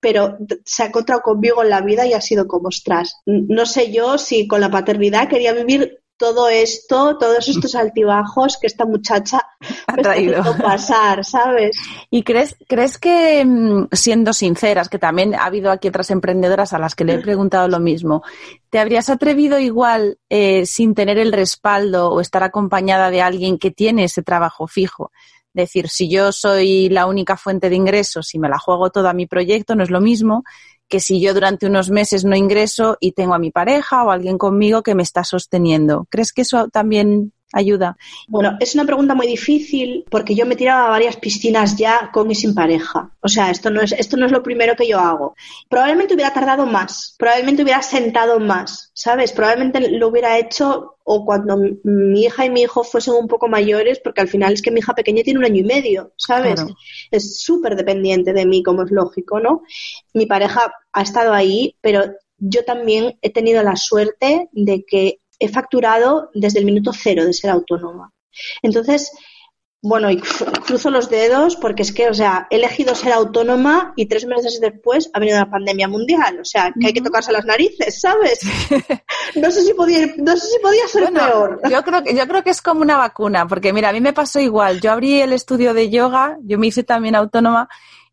pero 0.00 0.38
se 0.64 0.82
ha 0.82 0.86
encontrado 0.86 1.20
conmigo 1.20 1.62
en 1.62 1.68
la 1.68 1.82
vida 1.82 2.06
y 2.06 2.14
ha 2.14 2.20
sido 2.22 2.46
como, 2.46 2.68
ostras, 2.68 3.20
no 3.26 3.66
sé 3.66 3.92
yo 3.92 4.16
si 4.16 4.48
con 4.48 4.62
la 4.62 4.70
paternidad 4.70 5.28
quería 5.28 5.52
vivir 5.52 6.00
todo 6.16 6.48
esto, 6.48 7.18
todos 7.18 7.48
estos 7.48 7.74
altibajos 7.74 8.58
que 8.60 8.66
esta 8.66 8.84
muchacha 8.84 9.42
ha 9.86 9.96
traído 9.96 10.42
pasar, 10.58 11.24
¿sabes? 11.24 11.76
¿Y 12.10 12.22
crees, 12.22 12.56
crees 12.66 12.98
que, 12.98 13.44
mm, 13.44 13.88
siendo 13.92 14.32
sinceras, 14.32 14.88
que 14.88 14.98
también 14.98 15.34
ha 15.34 15.44
habido 15.44 15.70
aquí 15.70 15.88
otras 15.88 16.10
emprendedoras 16.10 16.72
a 16.72 16.78
las 16.78 16.94
que 16.94 17.04
le 17.04 17.14
he 17.14 17.18
preguntado 17.18 17.68
lo 17.68 17.80
mismo, 17.80 18.22
¿te 18.70 18.78
habrías 18.78 19.10
atrevido 19.10 19.58
igual 19.58 20.18
eh, 20.28 20.66
sin 20.66 20.94
tener 20.94 21.18
el 21.18 21.32
respaldo 21.32 22.10
o 22.10 22.20
estar 22.20 22.42
acompañada 22.42 23.10
de 23.10 23.22
alguien 23.22 23.58
que 23.58 23.70
tiene 23.70 24.04
ese 24.04 24.22
trabajo 24.22 24.66
fijo? 24.66 25.12
Decir, 25.52 25.88
si 25.88 26.10
yo 26.10 26.32
soy 26.32 26.90
la 26.90 27.06
única 27.06 27.38
fuente 27.38 27.70
de 27.70 27.76
ingresos 27.76 28.34
y 28.34 28.38
me 28.38 28.48
la 28.48 28.58
juego 28.58 28.90
toda 28.90 29.14
mi 29.14 29.26
proyecto, 29.26 29.74
no 29.74 29.82
es 29.82 29.90
lo 29.90 30.02
mismo 30.02 30.44
que 30.88 31.00
si 31.00 31.20
yo 31.20 31.34
durante 31.34 31.66
unos 31.66 31.90
meses 31.90 32.24
no 32.24 32.36
ingreso 32.36 32.96
y 33.00 33.12
tengo 33.12 33.34
a 33.34 33.38
mi 33.38 33.50
pareja 33.50 34.04
o 34.04 34.10
alguien 34.10 34.38
conmigo 34.38 34.82
que 34.82 34.94
me 34.94 35.02
está 35.02 35.24
sosteniendo. 35.24 36.06
¿Crees 36.10 36.32
que 36.32 36.42
eso 36.42 36.68
también 36.68 37.32
ayuda? 37.52 37.96
Bueno, 38.28 38.56
es 38.60 38.74
una 38.74 38.84
pregunta 38.84 39.14
muy 39.14 39.26
difícil 39.26 40.04
porque 40.10 40.34
yo 40.34 40.46
me 40.46 40.56
tiraba 40.56 40.86
a 40.86 40.90
varias 40.90 41.16
piscinas 41.16 41.76
ya 41.76 42.10
con 42.12 42.30
y 42.30 42.34
sin 42.34 42.54
pareja. 42.54 43.10
O 43.20 43.28
sea, 43.28 43.50
esto 43.50 43.70
no 43.70 43.80
es, 43.80 43.92
esto 43.92 44.16
no 44.16 44.26
es 44.26 44.32
lo 44.32 44.42
primero 44.42 44.76
que 44.76 44.88
yo 44.88 44.98
hago. 44.98 45.34
Probablemente 45.68 46.14
hubiera 46.14 46.32
tardado 46.32 46.66
más, 46.66 47.14
probablemente 47.18 47.62
hubiera 47.62 47.82
sentado 47.82 48.40
más, 48.40 48.90
¿sabes? 48.94 49.32
Probablemente 49.32 49.90
lo 49.90 50.08
hubiera 50.08 50.38
hecho 50.38 50.96
o 51.08 51.24
cuando 51.24 51.56
mi 51.84 52.24
hija 52.24 52.44
y 52.44 52.50
mi 52.50 52.62
hijo 52.62 52.82
fuesen 52.82 53.14
un 53.14 53.28
poco 53.28 53.46
mayores, 53.46 54.00
porque 54.00 54.20
al 54.20 54.28
final 54.28 54.52
es 54.52 54.60
que 54.60 54.72
mi 54.72 54.80
hija 54.80 54.92
pequeña 54.92 55.22
tiene 55.22 55.38
un 55.38 55.44
año 55.44 55.60
y 55.60 55.64
medio, 55.64 56.12
¿sabes? 56.16 56.64
Es 57.12 57.40
súper 57.40 57.76
dependiente 57.76 58.32
de 58.32 58.44
mí, 58.44 58.64
como 58.64 58.82
es 58.82 58.90
lógico, 58.90 59.38
¿no? 59.38 59.62
Mi 60.14 60.26
pareja 60.26 60.72
ha 60.92 61.02
estado 61.02 61.32
ahí, 61.32 61.76
pero 61.80 62.02
yo 62.38 62.64
también 62.64 63.16
he 63.22 63.30
tenido 63.30 63.62
la 63.62 63.76
suerte 63.76 64.48
de 64.52 64.84
que 64.84 65.20
he 65.38 65.48
facturado 65.48 66.30
desde 66.34 66.58
el 66.58 66.64
minuto 66.64 66.92
cero 66.92 67.24
de 67.24 67.32
ser 67.32 67.50
autónoma. 67.50 68.12
Entonces, 68.62 69.12
bueno, 69.82 70.10
y 70.10 70.16
cruzo 70.66 70.90
los 70.90 71.08
dedos 71.08 71.54
porque 71.54 71.82
es 71.82 71.92
que, 71.92 72.08
o 72.08 72.14
sea, 72.14 72.48
he 72.50 72.56
elegido 72.56 72.94
ser 72.94 73.12
autónoma 73.12 73.92
y 73.94 74.06
tres 74.06 74.26
meses 74.26 74.58
después 74.60 75.10
ha 75.12 75.20
venido 75.20 75.38
la 75.38 75.50
pandemia 75.50 75.86
mundial. 75.86 76.40
O 76.40 76.44
sea, 76.44 76.72
que 76.78 76.88
hay 76.88 76.92
que 76.92 77.00
tocarse 77.00 77.30
las 77.30 77.44
narices, 77.44 78.00
¿sabes? 78.00 78.40
no 79.36 79.50
sé 79.50 79.62
si 79.62 79.74
podía, 79.74 80.06
no 80.16 80.36
sé 80.36 80.48
si 80.48 80.58
podía 80.60 80.88
ser 80.88 81.12
peor. 81.12 81.60
Yo 81.70 81.82
creo, 81.84 82.02
que, 82.02 82.16
yo 82.16 82.26
creo 82.26 82.42
que 82.42 82.50
es 82.50 82.62
como 82.62 82.80
una 82.80 82.96
vacuna, 82.96 83.46
porque 83.46 83.72
mira, 83.72 83.90
a 83.90 83.92
mí 83.92 84.00
me 84.00 84.12
pasó 84.12 84.40
igual. 84.40 84.80
Yo 84.80 84.90
abrí 84.90 85.20
el 85.20 85.32
estudio 85.32 85.72
de 85.72 85.88
yoga, 85.88 86.36
yo 86.42 86.58
me 86.58 86.66
hice 86.66 86.82
también 86.82 87.14
autónoma 87.14 87.68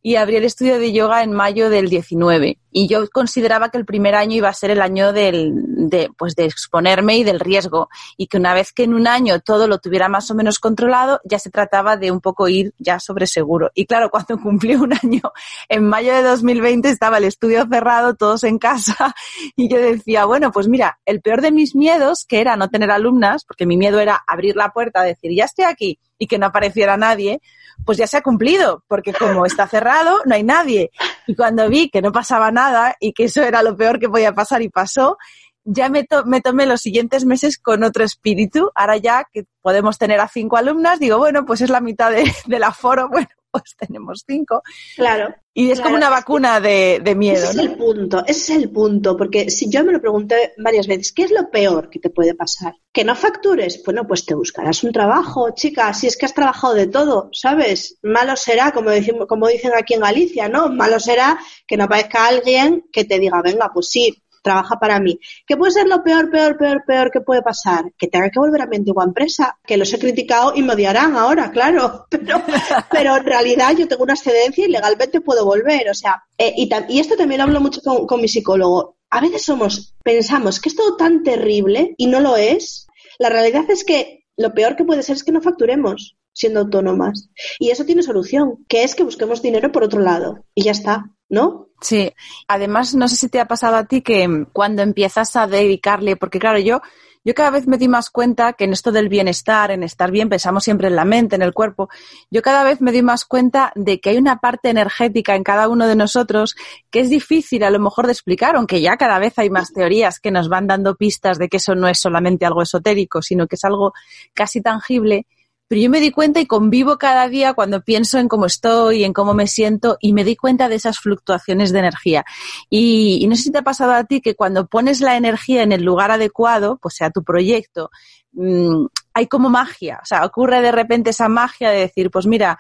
y 0.05 0.17
abrí 0.17 0.35
el 0.35 0.43
estudio 0.43 0.79
de 0.79 0.91
yoga 0.91 1.23
en 1.23 1.31
mayo 1.31 1.69
del 1.69 1.87
19. 1.87 2.59
Y 2.71 2.87
yo 2.89 3.09
consideraba 3.09 3.69
que 3.69 3.77
el 3.77 3.85
primer 3.85 4.15
año 4.15 4.35
iba 4.35 4.49
a 4.49 4.53
ser 4.53 4.69
el 4.69 4.81
año 4.81 5.13
del, 5.13 5.53
de, 5.55 6.09
pues 6.17 6.35
de 6.35 6.43
exponerme 6.43 7.17
y 7.17 7.23
del 7.23 7.39
riesgo. 7.39 7.87
Y 8.17 8.27
que 8.27 8.37
una 8.37 8.53
vez 8.53 8.73
que 8.73 8.83
en 8.83 8.93
un 8.93 9.07
año 9.07 9.39
todo 9.39 9.65
lo 9.65 9.77
tuviera 9.77 10.09
más 10.09 10.29
o 10.29 10.35
menos 10.35 10.59
controlado, 10.59 11.21
ya 11.23 11.39
se 11.39 11.49
trataba 11.49 11.95
de 11.95 12.11
un 12.11 12.19
poco 12.19 12.49
ir 12.49 12.73
ya 12.79 12.99
sobre 12.99 13.27
seguro. 13.27 13.71
Y 13.75 13.85
claro, 13.85 14.09
cuando 14.09 14.37
cumplí 14.43 14.75
un 14.75 14.91
año, 14.91 15.21
en 15.69 15.87
mayo 15.87 16.13
de 16.13 16.23
2020 16.23 16.89
estaba 16.89 17.19
el 17.19 17.23
estudio 17.23 17.65
cerrado, 17.71 18.15
todos 18.15 18.43
en 18.43 18.59
casa. 18.59 19.15
Y 19.55 19.69
yo 19.69 19.79
decía, 19.79 20.25
bueno, 20.25 20.51
pues 20.51 20.67
mira, 20.67 20.99
el 21.05 21.21
peor 21.21 21.41
de 21.41 21.51
mis 21.51 21.75
miedos, 21.75 22.25
que 22.27 22.41
era 22.41 22.55
no 22.55 22.69
tener 22.69 22.91
alumnas, 22.91 23.45
porque 23.45 23.65
mi 23.65 23.77
miedo 23.77 23.99
era 23.99 24.21
abrir 24.27 24.55
la 24.55 24.71
puerta, 24.71 25.03
decir, 25.03 25.31
ya 25.33 25.45
estoy 25.45 25.65
aquí 25.65 25.99
y 26.17 26.27
que 26.27 26.37
no 26.37 26.47
apareciera 26.47 26.97
nadie, 26.97 27.41
pues 27.85 27.97
ya 27.97 28.07
se 28.07 28.17
ha 28.17 28.21
cumplido, 28.21 28.83
porque 28.87 29.13
como 29.13 29.45
está 29.45 29.67
cerrado, 29.67 30.21
no 30.25 30.35
hay 30.35 30.43
nadie. 30.43 30.91
Y 31.27 31.35
cuando 31.35 31.69
vi 31.69 31.89
que 31.89 32.01
no 32.01 32.11
pasaba 32.11 32.51
nada 32.51 32.95
y 32.99 33.13
que 33.13 33.25
eso 33.25 33.43
era 33.43 33.63
lo 33.63 33.75
peor 33.75 33.99
que 33.99 34.09
podía 34.09 34.33
pasar 34.33 34.61
y 34.61 34.69
pasó, 34.69 35.17
ya 35.65 35.89
me, 35.89 36.05
me 36.25 36.41
tomé 36.41 36.65
los 36.65 36.81
siguientes 36.81 37.25
meses 37.25 37.57
con 37.57 37.83
otro 37.83 38.03
espíritu. 38.03 38.71
Ahora 38.75 38.97
ya 38.97 39.25
que 39.31 39.45
podemos 39.61 39.97
tener 39.97 40.19
a 40.19 40.27
cinco 40.27 40.57
alumnas, 40.57 40.99
digo, 40.99 41.17
bueno, 41.17 41.45
pues 41.45 41.61
es 41.61 41.69
la 41.69 41.81
mitad 41.81 42.11
de, 42.11 42.31
del 42.45 42.63
aforo, 42.63 43.07
bueno, 43.11 43.27
pues 43.53 43.75
tenemos 43.77 44.23
cinco. 44.27 44.63
Claro. 44.95 45.33
Y 45.55 45.69
es 45.69 45.81
como 45.81 45.95
una 45.95 46.09
vacuna 46.09 46.59
de, 46.59 47.13
miedo. 47.15 47.43
Ese 47.43 47.51
es 47.51 47.57
el 47.57 47.75
punto, 47.75 48.23
ese 48.25 48.53
es 48.53 48.63
el 48.63 48.71
punto, 48.71 49.15
porque 49.15 49.51
si 49.51 49.69
yo 49.69 49.83
me 49.83 49.91
lo 49.91 50.01
pregunté 50.01 50.53
varias 50.57 50.87
veces, 50.87 51.13
¿qué 51.13 51.23
es 51.23 51.31
lo 51.31 51.51
peor 51.51 51.91
que 51.91 51.99
te 51.99 52.09
puede 52.09 52.33
pasar? 52.33 52.73
¿Que 52.91 53.03
no 53.03 53.15
factures? 53.15 53.83
Bueno, 53.85 54.07
pues 54.07 54.25
te 54.25 54.33
buscarás 54.33 54.83
un 54.83 54.91
trabajo, 54.91 55.51
chica, 55.53 55.93
si 55.93 56.07
es 56.07 56.17
que 56.17 56.25
has 56.25 56.33
trabajado 56.33 56.73
de 56.73 56.87
todo, 56.87 57.29
¿sabes? 57.33 57.99
Malo 58.01 58.35
será, 58.35 58.71
como, 58.71 58.89
decimos, 58.89 59.27
como 59.27 59.47
dicen 59.47 59.73
aquí 59.77 59.93
en 59.93 60.01
Galicia, 60.01 60.49
¿no? 60.49 60.69
Malo 60.69 60.99
será 60.99 61.37
que 61.67 61.77
no 61.77 61.83
aparezca 61.83 62.25
alguien 62.25 62.85
que 62.91 63.05
te 63.05 63.19
diga, 63.19 63.39
venga, 63.43 63.69
pues 63.71 63.89
sí, 63.91 64.23
trabaja 64.43 64.79
para 64.79 64.99
mí. 64.99 65.19
¿Qué 65.47 65.57
puede 65.57 65.71
ser 65.71 65.87
lo 65.87 66.03
peor, 66.03 66.29
peor, 66.29 66.57
peor, 66.57 66.83
peor 66.85 67.09
que 67.09 67.21
puede 67.21 67.41
pasar? 67.41 67.85
Que 67.97 68.07
tenga 68.07 68.29
que 68.29 68.39
volver 68.39 68.61
a 68.61 68.67
mi 68.67 68.77
antigua 68.77 69.03
empresa, 69.03 69.57
que 69.65 69.77
los 69.77 69.91
he 69.93 69.99
criticado 69.99 70.53
y 70.55 70.61
me 70.61 70.73
odiarán 70.73 71.17
ahora, 71.17 71.49
claro, 71.51 72.05
pero, 72.09 72.43
pero 72.91 73.17
en 73.17 73.23
realidad 73.23 73.75
yo 73.75 73.87
tengo 73.87 74.03
una 74.03 74.13
excedencia 74.13 74.65
y 74.65 74.69
legalmente 74.69 75.21
puedo 75.21 75.45
volver, 75.45 75.89
o 75.89 75.95
sea, 75.95 76.23
eh, 76.37 76.53
y, 76.55 76.99
esto 76.99 77.15
también 77.15 77.39
lo 77.39 77.45
hablo 77.45 77.61
mucho 77.61 77.81
con, 77.81 78.05
con 78.05 78.21
mi 78.21 78.27
psicólogo. 78.27 78.97
A 79.09 79.21
veces 79.21 79.43
somos, 79.43 79.95
pensamos 80.03 80.59
que 80.59 80.69
es 80.69 80.75
todo 80.75 80.95
tan 80.97 81.23
terrible 81.23 81.95
y 81.97 82.07
no 82.07 82.19
lo 82.19 82.35
es. 82.35 82.87
La 83.19 83.29
realidad 83.29 83.63
es 83.69 83.83
que 83.83 84.25
lo 84.37 84.53
peor 84.53 84.75
que 84.75 84.85
puede 84.85 85.03
ser 85.03 85.15
es 85.15 85.23
que 85.23 85.31
no 85.31 85.41
facturemos 85.41 86.17
siendo 86.33 86.59
autónomas. 86.59 87.29
Y 87.59 87.69
eso 87.69 87.85
tiene 87.85 88.03
solución, 88.03 88.65
que 88.67 88.83
es 88.83 88.95
que 88.95 89.03
busquemos 89.03 89.41
dinero 89.41 89.71
por 89.71 89.83
otro 89.83 90.01
lado. 90.01 90.43
Y 90.55 90.63
ya 90.63 90.71
está. 90.71 91.11
¿No? 91.33 91.69
Sí, 91.81 92.13
además 92.47 92.93
no 92.93 93.07
sé 93.07 93.15
si 93.15 93.27
te 93.27 93.39
ha 93.39 93.47
pasado 93.47 93.75
a 93.75 93.85
ti 93.85 94.01
que 94.01 94.45
cuando 94.53 94.83
empiezas 94.83 95.35
a 95.35 95.47
dedicarle, 95.47 96.15
porque 96.15 96.37
claro, 96.37 96.59
yo, 96.59 96.81
yo 97.25 97.33
cada 97.33 97.49
vez 97.49 97.67
me 97.67 97.77
di 97.77 97.87
más 97.87 98.11
cuenta 98.11 98.53
que 98.53 98.65
en 98.65 98.73
esto 98.73 98.91
del 98.91 99.09
bienestar, 99.09 99.71
en 99.71 99.81
estar 99.81 100.11
bien, 100.11 100.29
pensamos 100.29 100.63
siempre 100.63 100.89
en 100.89 100.95
la 100.95 101.05
mente, 101.05 101.35
en 101.35 101.41
el 101.41 101.51
cuerpo, 101.51 101.89
yo 102.29 102.43
cada 102.43 102.63
vez 102.63 102.81
me 102.81 102.91
di 102.91 103.01
más 103.01 103.25
cuenta 103.25 103.73
de 103.75 103.99
que 103.99 104.11
hay 104.11 104.17
una 104.17 104.37
parte 104.37 104.69
energética 104.69 105.35
en 105.35 105.43
cada 105.43 105.67
uno 105.67 105.87
de 105.87 105.95
nosotros 105.95 106.55
que 106.91 106.99
es 106.99 107.09
difícil 107.09 107.63
a 107.63 107.71
lo 107.71 107.79
mejor 107.79 108.05
de 108.05 108.13
explicar, 108.13 108.55
aunque 108.55 108.79
ya 108.79 108.95
cada 108.95 109.17
vez 109.17 109.37
hay 109.39 109.49
más 109.49 109.73
teorías 109.73 110.19
que 110.19 110.29
nos 110.29 110.49
van 110.49 110.67
dando 110.67 110.95
pistas 110.95 111.39
de 111.39 111.49
que 111.49 111.57
eso 111.57 111.73
no 111.73 111.87
es 111.87 111.99
solamente 111.99 112.45
algo 112.45 112.61
esotérico, 112.61 113.23
sino 113.23 113.47
que 113.47 113.55
es 113.55 113.63
algo 113.65 113.93
casi 114.35 114.61
tangible 114.61 115.25
pero 115.67 115.81
yo 115.81 115.89
me 115.89 115.99
di 115.99 116.11
cuenta 116.11 116.39
y 116.39 116.45
convivo 116.45 116.97
cada 116.97 117.27
día 117.29 117.53
cuando 117.53 117.81
pienso 117.81 118.19
en 118.19 118.27
cómo 118.27 118.45
estoy, 118.45 119.03
en 119.03 119.13
cómo 119.13 119.33
me 119.33 119.47
siento 119.47 119.97
y 119.99 120.13
me 120.13 120.23
di 120.23 120.35
cuenta 120.35 120.69
de 120.69 120.75
esas 120.75 120.99
fluctuaciones 120.99 121.71
de 121.71 121.79
energía. 121.79 122.25
Y, 122.69 123.25
no 123.27 123.35
sé 123.35 123.43
si 123.43 123.51
te 123.51 123.59
ha 123.59 123.63
pasado 123.63 123.93
a 123.93 124.03
ti 124.03 124.21
que 124.21 124.35
cuando 124.35 124.67
pones 124.67 125.01
la 125.01 125.17
energía 125.17 125.63
en 125.63 125.71
el 125.71 125.83
lugar 125.83 126.11
adecuado, 126.11 126.77
pues 126.81 126.95
sea 126.95 127.09
tu 127.09 127.23
proyecto, 127.23 127.89
mm, 128.33 128.85
hay 129.13 129.27
como 129.27 129.49
magia, 129.49 129.99
o 130.01 130.05
sea, 130.05 130.25
ocurre 130.25 130.61
de 130.61 130.71
repente 130.71 131.11
esa 131.11 131.29
magia 131.29 131.69
de 131.69 131.79
decir, 131.79 132.11
pues 132.11 132.25
mira, 132.25 132.59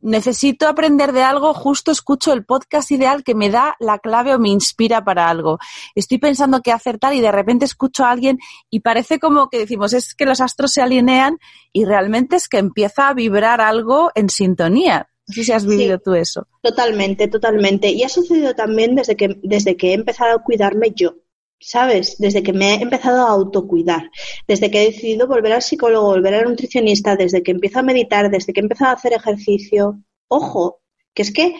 necesito 0.00 0.68
aprender 0.68 1.12
de 1.12 1.22
algo, 1.22 1.54
justo 1.54 1.90
escucho 1.90 2.32
el 2.32 2.44
podcast 2.44 2.90
ideal 2.90 3.24
que 3.24 3.34
me 3.34 3.50
da 3.50 3.76
la 3.80 3.98
clave 3.98 4.34
o 4.34 4.38
me 4.38 4.48
inspira 4.48 5.04
para 5.04 5.28
algo. 5.28 5.58
Estoy 5.94 6.18
pensando 6.18 6.62
qué 6.62 6.72
acertar 6.72 7.14
y 7.14 7.20
de 7.20 7.32
repente 7.32 7.64
escucho 7.64 8.04
a 8.04 8.10
alguien 8.10 8.38
y 8.70 8.80
parece 8.80 9.18
como 9.18 9.48
que 9.48 9.58
decimos, 9.58 9.92
es 9.92 10.14
que 10.14 10.26
los 10.26 10.40
astros 10.40 10.72
se 10.72 10.82
alinean 10.82 11.38
y 11.72 11.84
realmente 11.84 12.36
es 12.36 12.48
que 12.48 12.58
empieza 12.58 13.08
a 13.08 13.14
vibrar 13.14 13.60
algo 13.60 14.10
en 14.14 14.30
sintonía. 14.30 15.08
No 15.28 15.34
sé 15.34 15.44
si 15.44 15.52
has 15.52 15.66
vivido 15.66 15.98
tú 15.98 16.14
eso. 16.14 16.46
Totalmente, 16.62 17.28
totalmente. 17.28 17.90
Y 17.90 18.02
ha 18.02 18.08
sucedido 18.08 18.54
también 18.54 18.94
desde 18.94 19.14
que, 19.14 19.38
desde 19.42 19.76
que 19.76 19.90
he 19.90 19.92
empezado 19.92 20.34
a 20.34 20.42
cuidarme 20.42 20.92
yo. 20.94 21.16
¿Sabes? 21.60 22.18
Desde 22.18 22.42
que 22.42 22.52
me 22.52 22.74
he 22.74 22.82
empezado 22.82 23.26
a 23.26 23.30
autocuidar, 23.30 24.10
desde 24.46 24.70
que 24.70 24.82
he 24.82 24.86
decidido 24.86 25.26
volver 25.26 25.52
al 25.52 25.62
psicólogo, 25.62 26.08
volver 26.08 26.34
al 26.34 26.48
nutricionista, 26.48 27.16
desde 27.16 27.42
que 27.42 27.52
empiezo 27.52 27.80
a 27.80 27.82
meditar, 27.82 28.30
desde 28.30 28.52
que 28.52 28.60
he 28.60 28.62
empezado 28.62 28.90
a 28.90 28.94
hacer 28.94 29.12
ejercicio. 29.12 30.00
Ojo, 30.28 30.80
que 31.14 31.22
es 31.22 31.32
que 31.32 31.54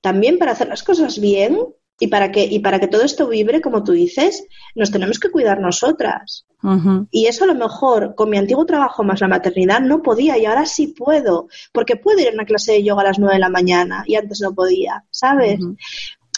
también 0.00 0.38
para 0.38 0.52
hacer 0.52 0.68
las 0.68 0.82
cosas 0.82 1.20
bien 1.20 1.58
y 1.98 2.08
para 2.08 2.32
que, 2.32 2.44
y 2.44 2.58
para 2.58 2.80
que 2.80 2.88
todo 2.88 3.02
esto 3.02 3.28
vibre, 3.28 3.60
como 3.60 3.84
tú 3.84 3.92
dices, 3.92 4.46
nos 4.74 4.90
tenemos 4.90 5.18
que 5.18 5.30
cuidar 5.30 5.60
nosotras. 5.60 6.46
Y 7.10 7.26
eso 7.26 7.44
a 7.44 7.46
lo 7.46 7.54
mejor 7.54 8.14
con 8.14 8.30
mi 8.30 8.38
antiguo 8.38 8.64
trabajo 8.64 9.04
más 9.04 9.20
la 9.20 9.28
maternidad 9.28 9.80
no 9.80 10.02
podía 10.02 10.38
y 10.38 10.46
ahora 10.46 10.64
sí 10.64 10.88
puedo, 10.88 11.48
porque 11.72 11.96
puedo 11.96 12.20
ir 12.20 12.28
a 12.28 12.32
una 12.32 12.46
clase 12.46 12.72
de 12.72 12.82
yoga 12.82 13.02
a 13.02 13.04
las 13.04 13.18
nueve 13.18 13.34
de 13.34 13.40
la 13.40 13.50
mañana 13.50 14.02
y 14.06 14.14
antes 14.14 14.40
no 14.40 14.54
podía, 14.54 15.04
¿sabes? 15.10 15.60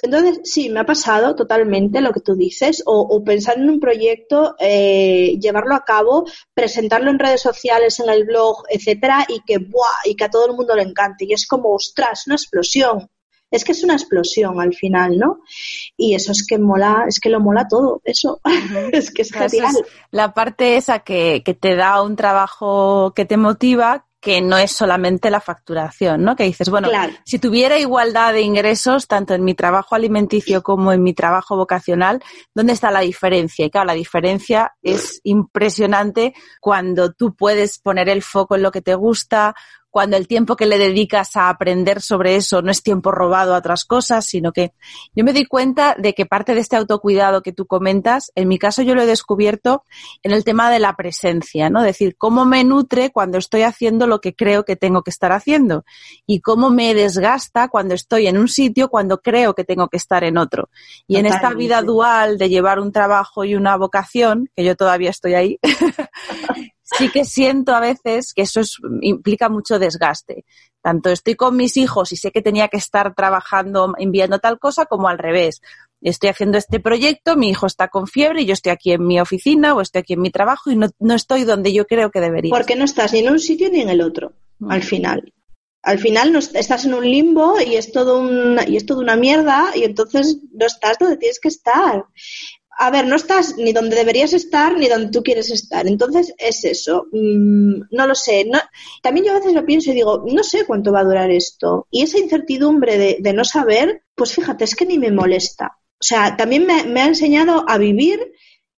Entonces, 0.03 0.41
sí, 0.45 0.69
me 0.69 0.81
ha 0.81 0.87
pasado 0.87 1.35
totalmente 1.35 2.01
lo 2.01 2.13
que 2.13 2.21
tú 2.21 2.35
dices, 2.35 2.83
o, 2.87 3.23
pensar 3.25 3.57
en 3.59 3.71
un 3.71 3.81
proyecto, 3.81 4.55
eh, 4.59 5.39
llevarlo 5.41 5.75
a 5.75 5.85
cabo, 5.85 6.27
presentarlo 6.55 7.11
en 7.11 7.19
redes 7.19 7.41
sociales, 7.41 7.99
en 8.01 8.11
el 8.11 8.25
blog, 8.25 8.65
etcétera, 8.69 9.25
y 9.29 9.41
que, 9.47 9.59
¡buah! 9.59 10.03
y 10.05 10.15
que 10.15 10.25
a 10.25 10.31
todo 10.31 10.47
el 10.47 10.57
mundo 10.57 10.75
le 10.77 10.83
encante. 10.83 11.25
Y 11.27 11.33
es 11.33 11.47
como, 11.47 11.75
ostras, 11.75 12.25
una 12.27 12.37
explosión. 12.37 13.09
Es 13.51 13.65
que 13.65 13.73
es 13.73 13.85
una 13.85 13.95
explosión 13.95 14.61
al 14.61 14.75
final, 14.75 15.19
¿no? 15.19 15.41
Y 15.97 16.15
eso 16.15 16.33
es 16.33 16.45
que 16.47 16.59
mola, 16.59 17.05
es 17.09 17.21
que 17.21 17.31
lo 17.31 17.41
mola 17.41 17.67
todo, 17.69 18.03
eso. 18.05 18.41
es 18.93 19.11
que 19.13 19.23
es 19.23 19.33
genial. 19.33 19.75
la 20.11 20.35
parte 20.35 20.77
esa 20.77 20.99
que, 20.99 21.43
que 21.45 21.55
te 21.55 21.77
da 21.77 22.03
un 22.03 22.17
trabajo 22.17 23.13
que 23.15 23.25
te 23.25 23.37
motiva, 23.37 24.07
que 24.27 24.41
no 24.41 24.59
es 24.59 24.73
solamente 24.73 25.31
la 25.31 25.41
facturación, 25.41 26.25
¿no? 26.25 26.35
Que 26.35 26.43
dices, 26.43 26.69
bueno, 26.69 26.89
si 27.25 27.39
tuviera 27.39 27.79
igualdad 27.79 28.33
de 28.33 28.41
ingresos, 28.41 29.07
tanto 29.07 29.35
en 29.35 29.45
mi 29.45 29.55
trabajo 29.55 29.95
alimenticio 29.95 30.65
como 30.65 30.93
en 30.93 31.01
mi 31.05 31.15
trabajo 31.15 31.57
vocacional, 31.57 32.21
¿dónde 32.53 32.73
está 32.73 32.91
la 32.91 33.03
diferencia? 33.03 33.65
Y 33.65 33.71
claro, 33.71 33.87
la 33.87 33.93
diferencia 33.93 34.75
es 34.83 35.21
impresionante 35.23 36.35
cuando 36.61 37.13
tú 37.13 37.37
puedes 37.37 37.79
poner 37.79 38.09
el 38.09 38.21
foco 38.21 38.57
en 38.57 38.63
lo 38.63 38.73
que 38.73 38.83
te 38.83 38.97
gusta, 38.97 39.55
cuando 39.97 40.19
el 40.19 40.29
tiempo 40.29 40.57
que 40.57 40.67
le 40.67 40.77
dedicas 40.77 41.37
a 41.37 41.49
aprender 41.49 42.03
sobre 42.03 42.37
eso 42.37 42.61
no 42.61 42.71
es 42.71 42.83
tiempo 42.83 43.13
robado 43.13 43.55
a 43.55 43.57
otras 43.57 43.87
cosas, 43.87 44.27
sino 44.27 44.53
que 44.53 44.75
yo 45.15 45.25
me 45.25 45.33
di 45.33 45.47
cuenta 45.47 45.95
de 45.97 46.13
que 46.13 46.27
parte 46.27 46.55
de 46.55 46.61
este 46.61 46.77
autocuidado 46.77 47.41
que 47.41 47.55
tú 47.55 47.65
comentas, 47.65 48.31
en 48.35 48.47
mi 48.47 48.59
caso 48.59 48.83
yo 48.83 48.95
lo 48.95 49.01
he 49.01 49.07
descubierto 49.07 49.85
en 50.23 50.33
el 50.33 50.45
tema 50.45 50.71
de 50.71 50.81
la 50.81 50.97
presencia, 50.97 51.71
¿no? 51.71 51.79
Es 51.81 51.87
decir, 51.87 52.15
cómo 52.19 52.45
me 52.45 52.63
nutre 52.63 53.11
cuando 53.11 53.39
estoy 53.39 53.63
haciendo 53.63 54.07
lo 54.07 54.21
que 54.21 54.35
creo 54.35 54.67
que 54.67 54.77
tengo 54.77 55.01
que 55.01 55.09
estar 55.09 55.33
haciendo 55.33 55.87
y 56.27 56.41
cómo 56.43 56.69
me 56.69 56.93
desgasta 56.93 57.69
cuando 57.69 57.95
estoy 57.95 58.27
en 58.27 58.37
un 58.37 58.49
sitio 58.49 58.91
cuando 58.91 59.23
creo 59.23 59.55
que 59.55 59.65
tengo 59.65 59.89
que 59.89 59.97
estar 59.97 60.25
en 60.25 60.37
otro. 60.37 60.69
Y 61.09 61.17
en 61.17 61.25
esta 61.25 61.55
vida 61.55 61.81
dual 61.81 62.37
de 62.37 62.51
llevar 62.51 62.81
un 62.81 62.93
trabajo 62.93 63.47
y 63.47 63.55
una 63.55 63.79
vocación, 63.79 64.51
que 64.55 64.63
yo 64.63 64.77
todavía 64.77 65.09
estoy 65.09 65.33
ahí, 65.33 65.59
sí 66.99 67.11
que 67.11 67.25
siento 67.25 67.75
a 67.75 67.81
veces 67.81 68.33
que 68.33 68.43
eso 68.43 68.61
implica 69.01 69.49
mucho 69.49 69.79
desgaste. 69.79 70.45
Tanto 70.83 71.11
estoy 71.11 71.35
con 71.35 71.57
mis 71.57 71.77
hijos 71.77 72.13
y 72.13 72.17
sé 72.17 72.31
que 72.31 72.43
tenía 72.43 72.69
que 72.69 72.77
estar 72.77 73.15
trabajando, 73.15 73.95
enviando 73.99 74.39
tal 74.39 74.59
cosa, 74.59 74.87
como 74.87 75.09
al 75.09 75.19
revés. 75.19 75.61
Estoy 76.01 76.31
haciendo 76.31 76.59
este 76.59 76.79
proyecto, 76.79 77.37
mi 77.37 77.49
hijo 77.49 77.67
está 77.67 77.89
con 77.89 78.07
fiebre 78.07 78.43
y 78.43 78.47
yo 78.47 78.53
estoy 78.53 78.71
aquí 78.71 78.93
en 78.93 79.07
mi 79.07 79.19
oficina 79.19 79.75
o 79.75 79.81
estoy 79.81 80.01
aquí 80.01 80.13
en 80.13 80.21
mi 80.21 80.31
trabajo 80.31 80.71
y 80.71 80.77
no, 80.77 80.89
no 81.01 81.15
estoy 81.15 81.45
donde 81.45 81.73
yo 81.73 81.87
creo 81.87 82.11
que 82.11 82.21
debería. 82.21 82.51
Porque 82.51 82.77
no 82.77 82.85
estás 82.85 83.13
ni 83.13 83.21
en 83.21 83.31
un 83.31 83.41
sitio 83.41 83.69
ni 83.71 83.81
en 83.81 83.89
el 83.89 84.01
otro, 84.01 84.33
mm. 84.59 84.71
al 84.71 84.83
final 84.83 85.33
al 85.87 86.01
final 86.01 86.33
no, 86.33 86.41
estás 86.41 86.85
en 86.85 86.95
un 86.95 87.09
limbo 87.09 87.61
y 87.61 87.77
es 87.77 87.93
todo 87.93 88.19
una, 88.19 88.69
y 88.69 88.77
es 88.77 88.87
todo 88.87 88.99
una 88.99 89.15
mierda 89.15 89.71
y 89.77 89.85
entonces 89.85 90.39
no 90.53 90.67
estás 90.67 90.99
donde 90.99 91.17
tienes 91.17 91.39
que 91.39 91.47
estar. 91.47 92.05
A 92.79 92.91
ver, 92.91 93.07
no 93.07 93.17
estás 93.17 93.57
ni 93.57 93.73
donde 93.73 93.97
deberías 93.97 94.33
estar 94.33 94.77
ni 94.77 94.89
donde 94.89 95.11
tú 95.11 95.23
quieres 95.23 95.51
estar. 95.51 95.87
Entonces 95.87 96.35
es 96.37 96.65
eso. 96.65 97.07
Mm, 97.13 97.83
no 97.91 98.07
lo 98.07 98.15
sé. 98.15 98.45
No, 98.45 98.59
también 99.03 99.27
yo 99.27 99.33
a 99.33 99.39
veces 99.39 99.55
lo 99.55 99.65
pienso 99.65 99.91
y 99.91 99.95
digo, 99.95 100.25
no 100.27 100.43
sé 100.45 100.67
cuánto 100.67 100.93
va 100.93 101.01
a 101.01 101.05
durar 101.05 101.31
esto. 101.31 101.87
Y 101.91 102.03
esa 102.03 102.19
incertidumbre 102.19 102.99
de, 102.99 103.17
de 103.21 103.33
no 103.33 103.45
saber, 103.45 104.03
pues 104.15 104.35
fíjate, 104.35 104.65
es 104.65 104.75
que 104.75 104.87
ni 104.87 104.99
me 104.99 105.11
molesta. 105.11 105.79
O 105.99 106.05
sea, 106.05 106.37
también 106.37 106.67
me, 106.67 106.85
me 106.85 107.01
ha 107.01 107.07
enseñado 107.07 107.65
a 107.67 107.79
vivir 107.79 108.21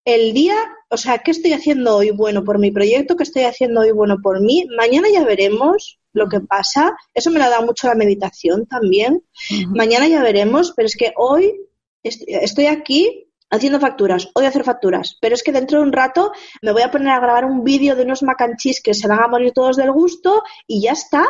el 0.05 0.33
día, 0.33 0.57
o 0.89 0.97
sea, 0.97 1.19
¿qué 1.19 1.33
estoy 1.33 1.53
haciendo 1.53 1.97
hoy 1.97 2.11
bueno 2.11 2.45
por 2.45 2.59
mi 2.59 2.71
proyecto? 2.71 3.17
¿Qué 3.17 3.25
estoy 3.25 3.43
haciendo 3.43 3.81
hoy 3.81 3.91
bueno 3.91 4.19
por 4.23 4.41
mí? 4.41 4.65
Mañana 4.77 5.09
ya 5.13 5.25
veremos 5.25 5.99
lo 6.13 6.29
que 6.29 6.41
pasa. 6.41 6.97
Eso 7.13 7.31
me 7.31 7.39
lo 7.39 7.45
ha 7.45 7.51
dado 7.51 7.67
mucho 7.67 7.89
la 7.89 7.95
meditación 7.95 8.67
también. 8.67 9.23
Mañana 9.69 10.09
ya 10.09 10.23
veremos, 10.23 10.73
pero 10.77 10.87
es 10.87 10.97
que 10.97 11.13
hoy 11.17 11.53
estoy 12.03 12.67
aquí 12.67 13.28
haciendo 13.51 13.81
facturas, 13.81 14.29
odio 14.35 14.49
hacer 14.49 14.65
facturas, 14.65 15.17
pero 15.21 15.35
es 15.35 15.43
que 15.43 15.53
dentro 15.53 15.79
de 15.79 15.87
un 15.87 15.93
rato 15.93 16.33
me 16.63 16.73
voy 16.73 16.83
a 16.83 16.91
poner 16.91 17.09
a 17.09 17.21
grabar 17.21 17.45
un 17.45 17.65
vídeo 17.65 17.97
de 17.97 18.03
unos 18.03 18.23
macanchis 18.23 18.83
que 18.83 18.95
se 18.95 19.09
van 19.09 19.21
a 19.21 19.29
morir 19.29 19.53
todos 19.53 19.77
del 19.77 19.93
gusto 19.93 20.43
y 20.67 20.83
ya 20.83 20.93
está. 20.93 21.25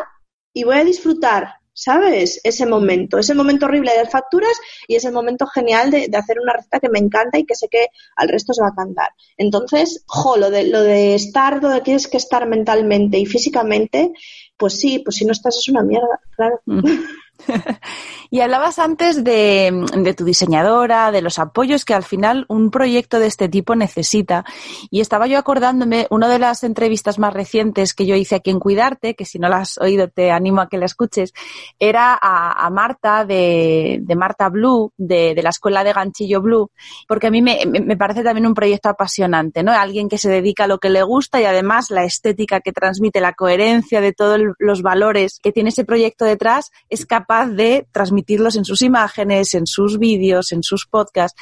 Y 0.53 0.65
voy 0.65 0.77
a 0.77 0.85
disfrutar 0.85 1.59
¿sabes? 1.79 2.41
Ese 2.43 2.67
momento, 2.67 3.19
ese 3.19 3.35
momento 3.35 3.67
horrible 3.67 3.93
de 3.93 3.99
las 3.99 4.11
facturas 4.11 4.51
y 4.89 4.97
ese 4.97 5.13
momento 5.13 5.47
genial 5.47 5.93
de, 5.93 6.11
hacer 6.13 6.41
una 6.41 6.55
receta 6.55 6.81
que 6.81 6.89
me 6.89 6.99
encanta 6.99 7.39
y 7.39 7.45
que 7.45 7.55
sé 7.55 7.69
que 7.69 7.87
al 8.17 8.29
resto 8.29 8.53
se 8.53 8.63
va 8.63 8.69
a 8.69 8.75
cantar. 8.75 9.11
Entonces, 9.37 10.03
jo, 10.09 10.37
lo 10.37 10.51
de, 10.51 10.65
lo 10.65 10.83
de 10.83 11.15
estar 11.15 11.61
donde 11.61 11.81
tienes 11.83 12.09
que 12.09 12.17
estar 12.17 12.49
mentalmente 12.49 13.17
y 13.17 13.27
físicamente, 13.27 14.11
pues 14.57 14.81
sí, 14.81 14.99
pues 14.99 15.17
si 15.17 15.25
no 15.25 15.31
estás 15.31 15.57
es 15.57 15.69
una 15.69 15.85
mierda, 15.85 16.21
claro. 16.35 16.61
Mm. 16.67 16.81
y 18.31 18.41
hablabas 18.41 18.79
antes 18.79 19.23
de, 19.25 20.15
tu 20.17 20.25
diseñadora, 20.25 21.11
de 21.13 21.23
los 21.23 21.39
apoyos 21.39 21.85
que 21.85 21.95
al 21.95 22.03
final 22.03 22.45
un 22.49 22.71
proyecto 22.71 23.19
de 23.19 23.27
este 23.27 23.49
tipo 23.49 23.75
necesita. 23.75 24.45
Y 24.91 25.01
estaba 25.01 25.27
yo 25.27 25.39
acordándome, 25.39 26.07
una 26.11 26.29
de 26.29 26.39
las 26.39 26.65
entrevistas 26.65 27.19
más 27.19 27.33
recientes 27.33 27.95
que 27.95 28.07
yo 28.07 28.17
hice 28.17 28.37
aquí 28.37 28.51
en 28.51 28.59
Cuidarte, 28.59 29.15
que 29.15 29.25
si 29.25 29.39
no 29.39 29.49
la 29.49 29.59
has 29.59 29.79
oído 29.79 30.09
te 30.09 30.31
animo 30.31 30.61
a 30.61 30.69
que 30.69 30.79
la 30.79 30.87
escuches, 30.87 31.33
era 31.79 32.19
a, 32.21 32.69
Marta 32.71 33.25
de, 33.25 34.03
Marta 34.17 34.49
Blue, 34.49 34.93
de, 34.97 35.35
de, 35.35 35.43
la 35.43 35.51
escuela 35.51 35.85
de 35.85 35.93
Ganchillo 35.93 36.43
Blue, 36.43 36.71
porque 37.07 37.29
a 37.29 37.31
mí 37.31 37.41
me, 37.41 37.61
me, 37.67 37.97
parece 37.97 38.23
también 38.23 38.47
un 38.47 38.55
proyecto 38.55 38.89
apasionante, 38.89 39.63
¿no? 39.63 39.73
Alguien 39.73 40.09
que 40.09 40.19
se 40.19 40.29
dedica 40.29 40.65
a 40.65 40.67
lo 40.67 40.79
que 40.79 40.91
le 40.91 41.03
gusta 41.03 41.41
y 41.41 41.45
además 41.45 41.91
la 41.91 42.05
estética 42.05 42.61
que 42.61 42.73
transmite, 42.73 43.21
la 43.21 43.33
coherencia 43.33 44.01
de 44.01 44.13
todos 44.13 44.39
los 44.59 44.83
valores 44.83 45.39
que 45.43 45.53
tiene 45.53 45.71
ese 45.71 45.85
proyecto 45.85 46.25
detrás 46.25 46.71
es 46.89 47.07
capaz 47.07 47.28
de 47.29 47.87
transmitirlos 47.93 48.57
en 48.57 48.65
sus 48.65 48.83
imágenes, 48.83 49.55
en 49.55 49.67
sus 49.67 49.99
vídeos, 49.99 50.51
en 50.53 50.63
sus 50.63 50.87
podcasts. 50.87 51.41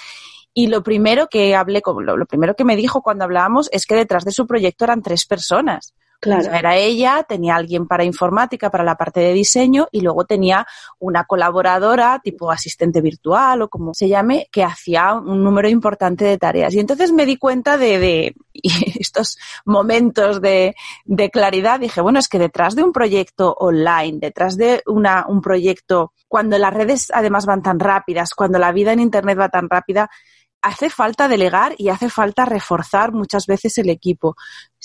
Y 0.52 0.66
lo 0.66 0.82
primero 0.82 1.28
que 1.28 1.54
hablé, 1.54 1.80
lo 1.84 2.26
primero 2.26 2.56
que 2.56 2.64
me 2.64 2.76
dijo 2.76 3.02
cuando 3.02 3.24
hablábamos 3.24 3.68
es 3.72 3.86
que 3.86 3.94
detrás 3.94 4.24
de 4.24 4.32
su 4.32 4.46
proyecto 4.46 4.84
eran 4.84 5.02
tres 5.02 5.26
personas. 5.26 5.94
Claro. 6.20 6.52
era 6.52 6.76
ella, 6.76 7.24
tenía 7.28 7.56
alguien 7.56 7.86
para 7.86 8.04
informática, 8.04 8.70
para 8.70 8.84
la 8.84 8.96
parte 8.96 9.20
de 9.20 9.32
diseño, 9.32 9.88
y 9.92 10.00
luego 10.00 10.24
tenía 10.24 10.66
una 10.98 11.24
colaboradora, 11.24 12.20
tipo 12.22 12.50
asistente 12.50 13.00
virtual 13.00 13.62
o 13.62 13.68
como 13.68 13.94
se 13.94 14.08
llame, 14.08 14.48
que 14.50 14.64
hacía 14.64 15.14
un 15.14 15.44
número 15.44 15.68
importante 15.68 16.24
de 16.24 16.38
tareas. 16.38 16.74
Y 16.74 16.80
entonces 16.80 17.12
me 17.12 17.26
di 17.26 17.36
cuenta 17.36 17.76
de, 17.76 17.98
de 17.98 18.34
estos 18.98 19.38
momentos 19.64 20.40
de, 20.40 20.74
de, 21.04 21.30
claridad. 21.30 21.80
Dije, 21.80 22.00
bueno, 22.00 22.18
es 22.18 22.28
que 22.28 22.38
detrás 22.38 22.74
de 22.74 22.82
un 22.82 22.92
proyecto 22.92 23.54
online, 23.58 24.18
detrás 24.20 24.56
de 24.56 24.82
una, 24.86 25.26
un 25.28 25.40
proyecto, 25.40 26.12
cuando 26.28 26.58
las 26.58 26.72
redes 26.72 27.10
además 27.14 27.46
van 27.46 27.62
tan 27.62 27.78
rápidas, 27.78 28.34
cuando 28.34 28.58
la 28.58 28.72
vida 28.72 28.92
en 28.92 29.00
Internet 29.00 29.38
va 29.38 29.48
tan 29.48 29.68
rápida, 29.68 30.10
hace 30.66 30.90
falta 30.90 31.28
delegar 31.28 31.74
y 31.78 31.90
hace 31.90 32.10
falta 32.10 32.44
reforzar 32.44 33.12
muchas 33.12 33.46
veces 33.46 33.78
el 33.78 33.88
equipo. 33.88 34.34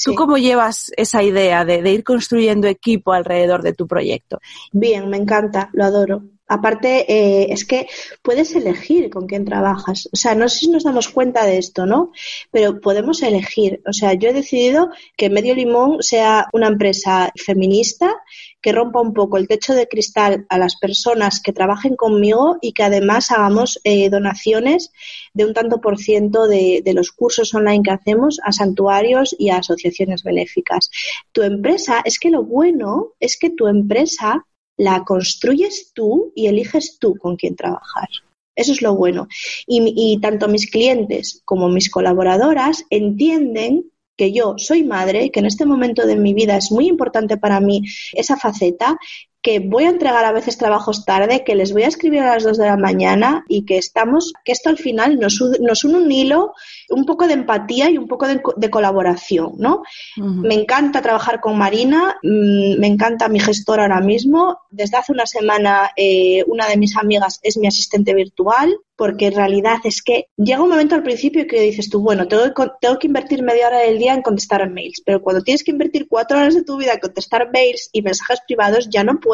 ¿Tú 0.03 0.13
cómo 0.13 0.37
llevas 0.37 0.91
esa 0.95 1.23
idea 1.23 1.65
de, 1.65 1.77
ir 1.89 2.03
construyendo 2.03 2.67
equipo 2.67 3.13
alrededor 3.13 3.63
de 3.63 3.73
tu 3.73 3.87
proyecto? 3.87 4.39
Bien, 4.71 5.09
me 5.09 5.17
encanta, 5.17 5.69
lo 5.73 5.85
adoro. 5.85 6.23
Aparte, 6.51 7.05
eh, 7.07 7.47
es 7.53 7.63
que 7.63 7.87
puedes 8.21 8.53
elegir 8.55 9.09
con 9.09 9.25
quién 9.25 9.45
trabajas. 9.45 10.09
O 10.11 10.17
sea, 10.17 10.35
no 10.35 10.49
sé 10.49 10.59
si 10.59 10.69
nos 10.69 10.83
damos 10.83 11.07
cuenta 11.07 11.45
de 11.45 11.57
esto, 11.57 11.85
¿no? 11.85 12.11
Pero 12.51 12.81
podemos 12.81 13.23
elegir. 13.23 13.81
O 13.87 13.93
sea, 13.93 14.15
yo 14.15 14.27
he 14.27 14.33
decidido 14.33 14.89
que 15.15 15.29
Medio 15.29 15.55
Limón 15.55 16.03
sea 16.03 16.47
una 16.51 16.67
empresa 16.67 17.31
feminista 17.37 18.21
que 18.59 18.73
rompa 18.73 18.99
un 18.99 19.13
poco 19.13 19.37
el 19.37 19.47
techo 19.47 19.73
de 19.73 19.87
cristal 19.87 20.45
a 20.49 20.57
las 20.57 20.75
personas 20.75 21.39
que 21.41 21.53
trabajen 21.53 21.95
conmigo 21.95 22.57
y 22.61 22.73
que 22.73 22.83
además 22.83 23.31
hagamos 23.31 23.79
eh, 23.85 24.09
donaciones 24.09 24.91
de 25.33 25.45
un 25.45 25.53
tanto 25.53 25.79
por 25.79 25.99
ciento 25.99 26.47
de, 26.47 26.81
de, 26.83 26.93
los 26.93 27.13
cursos 27.13 27.53
online 27.53 27.81
que 27.81 27.91
hacemos 27.91 28.41
a 28.43 28.51
santuarios 28.51 29.33
y 29.39 29.51
a 29.51 29.59
asociaciones 29.59 30.23
benéficas. 30.23 30.91
Tu 31.31 31.43
empresa, 31.43 32.01
es 32.03 32.19
que 32.19 32.29
lo 32.29 32.43
bueno 32.43 33.13
es 33.21 33.37
que 33.39 33.51
tu 33.51 33.67
empresa 33.67 34.45
la 34.81 35.03
construyes 35.03 35.91
tú 35.93 36.31
y 36.35 36.47
eliges 36.47 36.97
tú 36.99 37.15
con 37.15 37.35
quién 37.35 37.55
trabajar. 37.55 38.09
Eso 38.55 38.71
es 38.73 38.81
lo 38.81 38.95
bueno. 38.95 39.27
Y, 39.67 39.93
y, 39.95 40.19
tanto 40.19 40.47
mis 40.47 40.69
clientes 40.69 41.41
como 41.45 41.69
mis 41.69 41.89
colaboradoras 41.89 42.83
entienden 42.89 43.91
que 44.17 44.31
yo 44.31 44.55
soy 44.57 44.83
madre, 44.83 45.29
que 45.29 45.39
en 45.39 45.45
este 45.45 45.65
momento 45.65 46.07
de 46.07 46.15
mi 46.15 46.33
vida 46.33 46.57
es 46.57 46.71
muy 46.71 46.87
importante 46.87 47.37
para 47.37 47.59
mí 47.59 47.83
esa 48.13 48.37
faceta, 48.37 48.97
que 49.41 49.59
voy 49.59 49.85
a 49.85 49.89
entregar 49.89 50.23
a 50.23 50.31
veces 50.31 50.57
trabajos 50.57 51.03
tarde, 51.05 51.43
que 51.43 51.55
les 51.55 51.73
voy 51.73 51.83
a 51.83 51.87
escribir 51.87 52.19
a 52.21 52.35
las 52.35 52.43
2 52.43 52.57
de 52.57 52.65
la 52.65 52.77
mañana 52.77 53.43
y 53.47 53.65
que 53.65 53.77
estamos, 53.77 54.33
que 54.45 54.51
esto 54.51 54.69
al 54.69 54.77
final 54.77 55.19
nos, 55.19 55.41
nos 55.59 55.83
une 55.83 55.97
un 55.97 56.11
hilo, 56.11 56.53
un 56.89 57.05
poco 57.05 57.27
de 57.27 57.33
empatía 57.33 57.89
y 57.89 57.97
un 57.97 58.07
poco 58.07 58.27
de, 58.27 58.69
colaboración, 58.69 59.53
¿no? 59.57 59.83
Me 60.17 60.53
encanta 60.53 61.01
trabajar 61.01 61.39
con 61.39 61.57
Marina, 61.57 62.17
mm, 62.21 62.79
me 62.79 62.87
encanta 62.87 63.29
mi 63.29 63.39
gestor 63.39 63.79
ahora 63.79 63.99
mismo. 63.99 64.59
Desde 64.69 64.97
hace 64.97 65.11
una 65.11 65.25
semana 65.25 65.91
eh, 65.95 66.43
una 66.47 66.67
de 66.67 66.77
mis 66.77 66.95
amigas 66.95 67.39
es 67.41 67.57
mi 67.57 67.67
asistente 67.67 68.13
virtual, 68.13 68.77
porque 69.01 69.27
en 69.27 69.33
realidad 69.33 69.79
es 69.83 70.03
que 70.03 70.27
llega 70.37 70.61
un 70.61 70.69
momento 70.69 70.93
al 70.93 71.01
principio 71.01 71.47
que 71.47 71.59
dices 71.59 71.89
tú, 71.89 72.01
bueno, 72.01 72.27
tengo 72.27 72.43
que, 72.53 72.67
tengo 72.79 72.99
que 72.99 73.07
invertir 73.07 73.41
media 73.41 73.65
hora 73.65 73.79
del 73.79 73.97
día 73.97 74.13
en 74.13 74.21
contestar 74.21 74.69
mails, 74.69 75.01
pero 75.03 75.23
cuando 75.23 75.41
tienes 75.41 75.63
que 75.63 75.71
invertir 75.71 76.07
cuatro 76.07 76.37
horas 76.37 76.53
de 76.53 76.63
tu 76.63 76.77
vida 76.77 76.93
en 76.93 76.99
contestar 76.99 77.49
mails 77.51 77.89
y 77.93 78.03
mensajes 78.03 78.41
privados, 78.45 78.89
ya 78.91 79.03
no 79.03 79.19
puedes, 79.19 79.30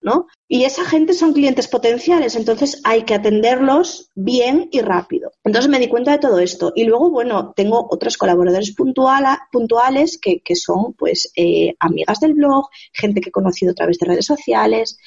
¿no? 0.00 0.26
Y 0.46 0.64
esa 0.64 0.84
gente 0.84 1.14
son 1.14 1.32
clientes 1.32 1.66
potenciales, 1.66 2.36
entonces 2.36 2.80
hay 2.84 3.04
que 3.04 3.14
atenderlos 3.14 4.10
bien 4.14 4.68
y 4.70 4.80
rápido. 4.80 5.32
Entonces 5.42 5.70
me 5.70 5.78
di 5.78 5.88
cuenta 5.88 6.12
de 6.12 6.18
todo 6.18 6.38
esto. 6.38 6.72
Y 6.76 6.84
luego, 6.84 7.10
bueno, 7.10 7.54
tengo 7.56 7.86
otros 7.90 8.18
colaboradores 8.18 8.74
puntuales 9.50 10.18
que, 10.20 10.40
que 10.40 10.56
son, 10.56 10.92
pues, 10.92 11.32
eh, 11.36 11.74
amigas 11.80 12.20
del 12.20 12.34
blog, 12.34 12.68
gente 12.92 13.22
que 13.22 13.30
he 13.30 13.32
conocido 13.32 13.72
a 13.72 13.74
través 13.74 13.98
de 13.98 14.06
redes 14.06 14.26
sociales, 14.26 14.98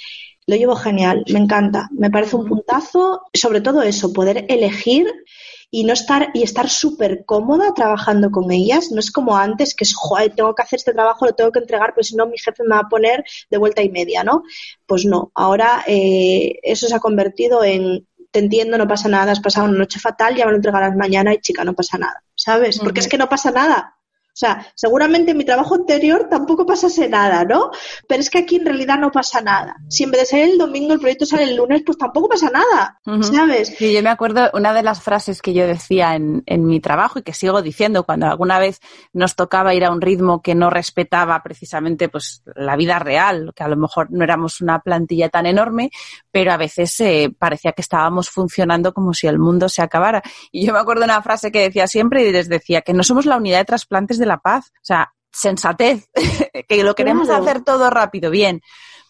lo 0.48 0.56
llevo 0.56 0.76
genial, 0.76 1.24
me 1.32 1.40
encanta, 1.40 1.90
me 1.92 2.10
parece 2.10 2.38
un 2.38 2.48
puntazo, 2.48 3.22
sobre 3.34 3.62
todo 3.62 3.84
eso, 3.84 4.14
poder 4.14 4.46
elegir 4.48 5.06
y 5.70 5.84
no 5.84 5.94
estar 5.94 6.30
y 6.34 6.44
estar 6.44 6.70
súper 6.70 7.26
cómoda 7.26 7.74
trabajando 7.74 8.32
con 8.32 8.52
ellas. 8.52 8.92
No 8.92 9.00
es 9.00 9.12
como 9.12 9.36
antes 9.36 9.76
que 9.76 9.84
es, 9.84 9.94
joder, 9.96 10.34
tengo 10.36 10.56
que 10.56 10.64
hacer 10.64 10.78
este 10.78 10.94
trabajo, 10.94 11.26
lo 11.26 11.34
tengo 11.34 11.52
que 11.52 11.60
entregar, 11.60 11.94
pues 11.94 12.08
si 12.08 12.16
no 12.16 12.26
mi 12.26 12.38
jefe 12.38 12.64
me 12.64 12.76
va 12.76 12.82
a 12.82 12.90
poner 12.90 13.24
de 13.50 13.58
vuelta 13.58 13.82
y 13.82 13.90
media, 13.90 14.24
¿no? 14.24 14.44
Pues 14.86 15.06
no, 15.06 15.32
ahora 15.36 15.84
eh, 15.88 16.60
eso 16.64 16.88
se 16.88 16.96
ha 16.96 17.00
convertido 17.00 17.64
en 17.64 18.08
te 18.32 18.40
entiendo, 18.40 18.78
no 18.78 18.88
pasa 18.88 19.10
nada, 19.10 19.32
has 19.32 19.40
pasado 19.40 19.68
una 19.68 19.78
noche 19.78 20.00
fatal, 20.00 20.36
ya 20.36 20.46
me 20.46 20.52
lo 20.52 20.58
entregarás 20.58 20.96
mañana 20.96 21.34
y 21.34 21.40
chica, 21.40 21.64
no 21.64 21.74
pasa 21.74 21.98
nada, 21.98 22.24
¿sabes? 22.36 22.78
Porque 22.80 23.00
es 23.00 23.08
que 23.08 23.18
no 23.18 23.30
pasa 23.30 23.52
nada. 23.52 23.97
O 24.38 24.40
sea, 24.40 24.68
seguramente 24.76 25.32
en 25.32 25.38
mi 25.38 25.46
trabajo 25.46 25.74
anterior 25.74 26.28
tampoco 26.30 26.64
pasase 26.64 27.10
nada, 27.10 27.44
¿no? 27.44 27.72
Pero 28.08 28.22
es 28.22 28.30
que 28.30 28.38
aquí 28.38 28.58
en 28.58 28.68
realidad 28.68 29.00
no 29.00 29.12
pasa 29.12 29.42
nada. 29.42 29.78
Si 29.90 30.04
en 30.04 30.12
vez 30.12 30.22
de 30.22 30.26
ser 30.28 30.50
el 30.50 30.60
domingo 30.60 30.94
el 30.94 31.00
proyecto 31.00 31.26
sale 31.26 31.46
el 31.46 31.56
lunes, 31.56 31.82
pues 31.84 31.98
tampoco 31.98 32.30
pasa 32.30 32.52
nada, 32.52 33.00
¿sabes? 33.24 33.74
Sí, 33.76 33.92
yo 33.92 34.04
me 34.04 34.12
acuerdo 34.12 34.52
una 34.54 34.76
de 34.76 34.84
las 34.84 35.02
frases 35.02 35.42
que 35.42 35.56
yo 35.56 35.66
decía 35.66 36.14
en, 36.14 36.44
en 36.46 36.68
mi 36.68 36.80
trabajo 36.80 37.18
y 37.18 37.24
que 37.24 37.34
sigo 37.34 37.64
diciendo 37.64 38.04
cuando 38.04 38.28
alguna 38.28 38.60
vez 38.60 38.80
nos 39.12 39.36
tocaba 39.36 39.74
ir 39.74 39.84
a 39.84 39.92
un 39.92 40.02
ritmo 40.02 40.44
que 40.44 40.54
no 40.54 40.70
respetaba 40.70 41.42
precisamente 41.42 42.08
pues 42.08 42.44
la 42.56 42.76
vida 42.76 43.00
real, 43.00 43.54
que 43.56 43.64
a 43.64 43.68
lo 43.68 43.76
mejor 43.76 44.12
no 44.12 44.24
éramos 44.24 44.62
una 44.62 44.82
plantilla 44.82 45.30
tan 45.30 45.48
enorme, 45.48 45.90
pero 46.30 46.52
a 46.52 46.58
veces 46.58 47.00
eh, 47.00 47.34
parecía 47.36 47.72
que 47.72 47.82
estábamos 47.82 48.30
funcionando 48.30 48.94
como 48.94 49.16
si 49.16 49.26
el 49.26 49.40
mundo 49.40 49.68
se 49.68 49.82
acabara. 49.82 50.22
Y 50.52 50.68
yo 50.68 50.74
me 50.74 50.80
acuerdo 50.80 51.06
una 51.06 51.24
frase 51.24 51.52
que 51.52 51.62
decía 51.62 51.88
siempre 51.88 52.24
y 52.24 52.32
les 52.32 52.50
decía 52.50 52.82
que 52.82 52.94
no 52.94 53.02
somos 53.02 53.26
la 53.26 53.38
unidad 53.38 53.58
de 53.58 53.66
trasplantes 53.66 54.20
de 54.20 54.27
la 54.28 54.38
paz. 54.38 54.72
O 54.76 54.84
sea, 54.84 55.14
sensatez, 55.32 56.10
que 56.68 56.84
lo 56.84 56.96
queremos 56.96 57.30
hacer 57.30 57.64
todo 57.64 57.90
rápido, 57.90 58.32
bien. 58.32 58.62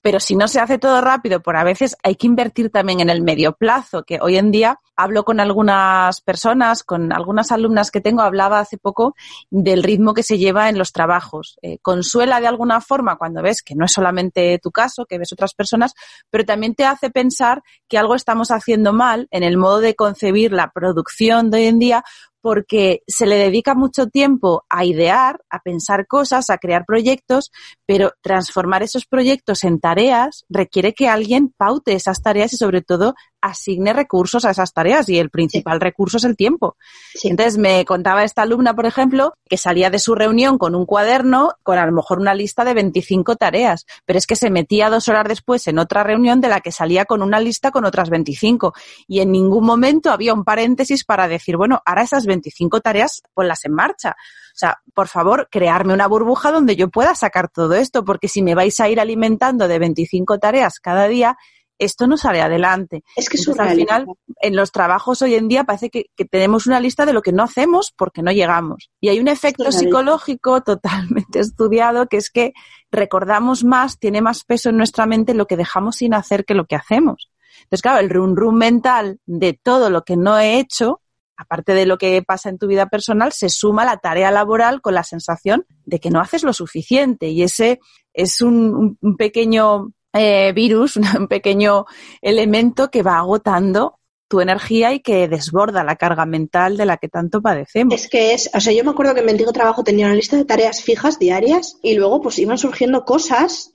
Pero 0.02 0.20
si 0.20 0.36
no 0.36 0.48
se 0.48 0.60
hace 0.60 0.78
todo 0.78 1.02
rápido, 1.02 1.42
por 1.42 1.58
a 1.58 1.64
veces 1.64 1.98
hay 2.04 2.16
que 2.16 2.28
invertir 2.28 2.70
también 2.70 3.00
en 3.00 3.10
el 3.10 3.22
medio 3.22 3.54
plazo, 3.54 4.04
que 4.04 4.20
hoy 4.22 4.38
en 4.38 4.52
día 4.52 4.80
hablo 4.96 5.26
con 5.26 5.40
algunas 5.40 6.22
personas, 6.22 6.84
con 6.84 7.12
algunas 7.12 7.52
alumnas 7.52 7.92
que 7.92 8.00
tengo, 8.00 8.22
hablaba 8.22 8.60
hace 8.60 8.78
poco 8.78 9.16
del 9.50 9.84
ritmo 9.84 10.14
que 10.14 10.24
se 10.24 10.38
lleva 10.38 10.70
en 10.70 10.78
los 10.78 10.92
trabajos. 10.92 11.58
Eh, 11.62 11.80
consuela 11.82 12.40
de 12.40 12.48
alguna 12.48 12.80
forma 12.80 13.18
cuando 13.18 13.42
ves 13.42 13.62
que 13.62 13.76
no 13.76 13.86
es 13.86 13.92
solamente 13.92 14.60
tu 14.60 14.72
caso, 14.72 15.06
que 15.06 15.18
ves 15.18 15.34
otras 15.34 15.54
personas, 15.54 15.94
pero 16.30 16.46
también 16.46 16.74
te 16.74 16.86
hace 16.86 17.10
pensar 17.10 17.62
que 17.88 17.98
algo 17.98 18.16
estamos 18.16 18.52
haciendo 18.52 18.94
mal 18.94 19.28
en 19.32 19.44
el 19.44 19.58
modo 19.58 19.80
de 19.80 19.96
concebir 19.96 20.54
la 20.54 20.72
producción 20.72 21.50
de 21.50 21.58
hoy 21.58 21.66
en 21.66 21.80
día, 21.80 22.04
porque 22.48 23.02
se 23.08 23.26
le 23.26 23.36
dedica 23.36 23.76
mucho 23.76 24.08
tiempo 24.08 24.64
a 24.70 24.86
idear, 24.86 25.42
a 25.50 25.60
pensar 25.60 26.08
cosas, 26.08 26.50
a 26.50 26.58
crear 26.58 26.86
proyectos, 26.86 27.52
pero 27.86 28.14
transformar 28.22 28.84
esos 28.84 29.06
proyectos 29.06 29.66
en 29.66 29.82
tareas 29.82 30.46
requiere 30.48 30.94
que 30.94 31.10
alguien 31.10 31.54
paute 31.58 31.92
esas 31.92 32.22
tareas 32.22 32.54
y 32.54 32.56
sobre 32.56 32.82
todo 32.82 33.16
asigne 33.42 33.94
recursos 33.94 34.46
a 34.46 34.52
esas 34.52 34.74
tareas 34.74 35.08
y 35.10 35.20
el 35.20 35.30
principal 35.30 35.80
recurso 35.80 36.18
es 36.18 36.24
el 36.24 36.36
tiempo. 36.36 36.76
Entonces 37.24 37.58
me 37.58 37.86
contaba 37.86 38.24
esta 38.24 38.44
alumna, 38.44 38.76
por 38.76 38.86
ejemplo, 38.86 39.34
que 39.50 39.58
salía 39.58 39.90
de 39.90 40.00
su 40.00 40.16
reunión 40.16 40.58
con 40.58 40.76
un 40.76 40.86
cuaderno 40.86 41.54
con 41.64 41.78
a 41.78 41.86
lo 41.86 41.92
mejor 41.92 42.20
una 42.20 42.34
lista 42.34 42.64
de 42.64 42.74
25 42.74 43.36
tareas, 43.36 43.86
pero 44.06 44.20
es 44.20 44.28
que 44.28 44.36
se 44.36 44.50
metía 44.50 44.90
dos 44.90 45.08
horas 45.08 45.26
después 45.28 45.68
en 45.68 45.80
otra 45.80 46.04
reunión 46.04 46.42
de 46.42 46.50
la 46.50 46.62
que 46.62 46.72
salía 46.72 47.06
con 47.06 47.22
una 47.22 47.40
lista 47.40 47.72
con 47.72 47.86
otras 47.86 48.10
25 48.10 48.74
y 49.08 49.20
en 49.20 49.32
ningún 49.32 49.66
momento 49.66 50.12
había 50.12 50.34
un 50.34 50.44
paréntesis 50.44 51.04
para 51.04 51.28
decir, 51.28 51.58
bueno, 51.58 51.82
ahora 51.86 52.04
esas 52.04 52.26
25 52.26 52.82
tareas 52.82 53.22
ponlas 53.34 53.66
en 53.66 53.74
marcha. 53.74 54.16
O 54.58 54.60
sea, 54.60 54.82
por 54.96 55.08
favor, 55.08 55.50
crearme 55.52 55.94
una 55.94 56.08
burbuja 56.08 56.52
donde 56.52 56.76
yo 56.76 56.90
pueda 56.90 57.14
sacar 57.14 57.48
todo 57.48 57.76
esto, 57.76 58.04
porque 58.04 58.28
si 58.28 58.42
me 58.42 58.56
vais 58.56 58.80
a 58.80 58.90
ir 58.90 59.00
alimentando 59.00 59.68
de 59.68 59.78
25 59.78 60.40
tareas 60.40 60.80
cada 60.80 61.08
día, 61.08 61.38
esto 61.80 62.08
no 62.08 62.18
sale 62.18 62.42
adelante. 62.42 63.04
Es 63.16 63.30
que 63.30 63.38
al 63.60 63.76
final, 63.76 64.08
en 64.42 64.56
los 64.56 64.72
trabajos 64.72 65.22
hoy 65.22 65.36
en 65.36 65.48
día 65.48 65.64
parece 65.64 65.90
que, 65.90 66.06
tenemos 66.30 66.68
una 66.68 66.80
lista 66.80 67.06
de 67.06 67.14
lo 67.14 67.22
que 67.22 67.32
no 67.32 67.44
hacemos 67.44 67.94
porque 67.96 68.22
no 68.22 68.32
llegamos. 68.32 68.90
Y 69.00 69.10
hay 69.10 69.20
un 69.20 69.28
efecto 69.28 69.72
psicológico 69.72 70.62
totalmente 70.64 71.40
estudiado 71.40 72.08
que 72.08 72.18
es 72.18 72.30
que 72.30 72.54
recordamos 72.92 73.64
más, 73.64 74.00
tiene 74.00 74.22
más 74.22 74.44
peso 74.44 74.70
en 74.70 74.78
nuestra 74.78 75.06
mente 75.06 75.34
lo 75.34 75.46
que 75.46 75.58
dejamos 75.58 75.98
sin 75.98 76.14
hacer 76.14 76.46
que 76.46 76.54
lo 76.54 76.66
que 76.66 76.76
hacemos. 76.76 77.32
Entonces, 77.64 77.82
claro, 77.82 78.00
el 78.00 78.10
run 78.10 78.36
run 78.36 78.56
mental 78.56 79.20
de 79.26 79.54
todo 79.54 79.90
lo 79.90 80.04
que 80.04 80.16
no 80.16 80.38
he 80.38 80.60
hecho, 80.60 81.02
aparte 81.36 81.74
de 81.74 81.86
lo 81.86 81.98
que 81.98 82.22
pasa 82.22 82.50
en 82.50 82.58
tu 82.58 82.68
vida 82.68 82.88
personal, 82.88 83.32
se 83.32 83.50
suma 83.50 83.86
la 83.86 83.98
tarea 83.98 84.32
laboral 84.32 84.82
con 84.82 84.94
la 84.94 85.04
sensación 85.04 85.66
de 85.86 86.00
que 86.00 86.10
no 86.10 86.20
haces 86.20 86.44
lo 86.44 86.54
suficiente. 86.54 87.30
Y 87.30 87.44
ese 87.44 87.80
es 88.14 88.42
un 88.42 88.98
pequeño 89.18 89.92
eh, 90.14 90.52
virus, 90.54 90.96
un 91.20 91.28
pequeño 91.28 91.86
elemento 92.22 92.90
que 92.90 93.04
va 93.04 93.18
agotando 93.18 94.00
tu 94.28 94.42
energía 94.42 94.94
y 94.94 95.00
que 95.00 95.28
desborda 95.28 95.84
la 95.84 95.96
carga 95.96 96.26
mental 96.26 96.76
de 96.76 96.86
la 96.86 96.98
que 96.98 97.08
tanto 97.08 97.42
padecemos. 97.42 97.94
Es 97.94 98.10
que 98.10 98.34
es, 98.34 98.50
o 98.54 98.60
sea, 98.60 98.74
yo 98.74 98.84
me 98.84 98.92
acuerdo 98.92 99.14
que 99.14 99.22
en 99.22 99.26
mi 99.26 99.32
antiguo 99.32 99.54
trabajo 99.54 99.84
tenía 99.84 100.08
una 100.08 100.16
lista 100.16 100.36
de 100.36 100.46
tareas 100.46 100.84
fijas 100.84 101.18
diarias 101.18 101.78
y 101.82 101.96
luego 101.96 102.22
pues 102.22 102.38
iban 102.40 102.58
surgiendo 102.58 103.06
cosas 103.06 103.72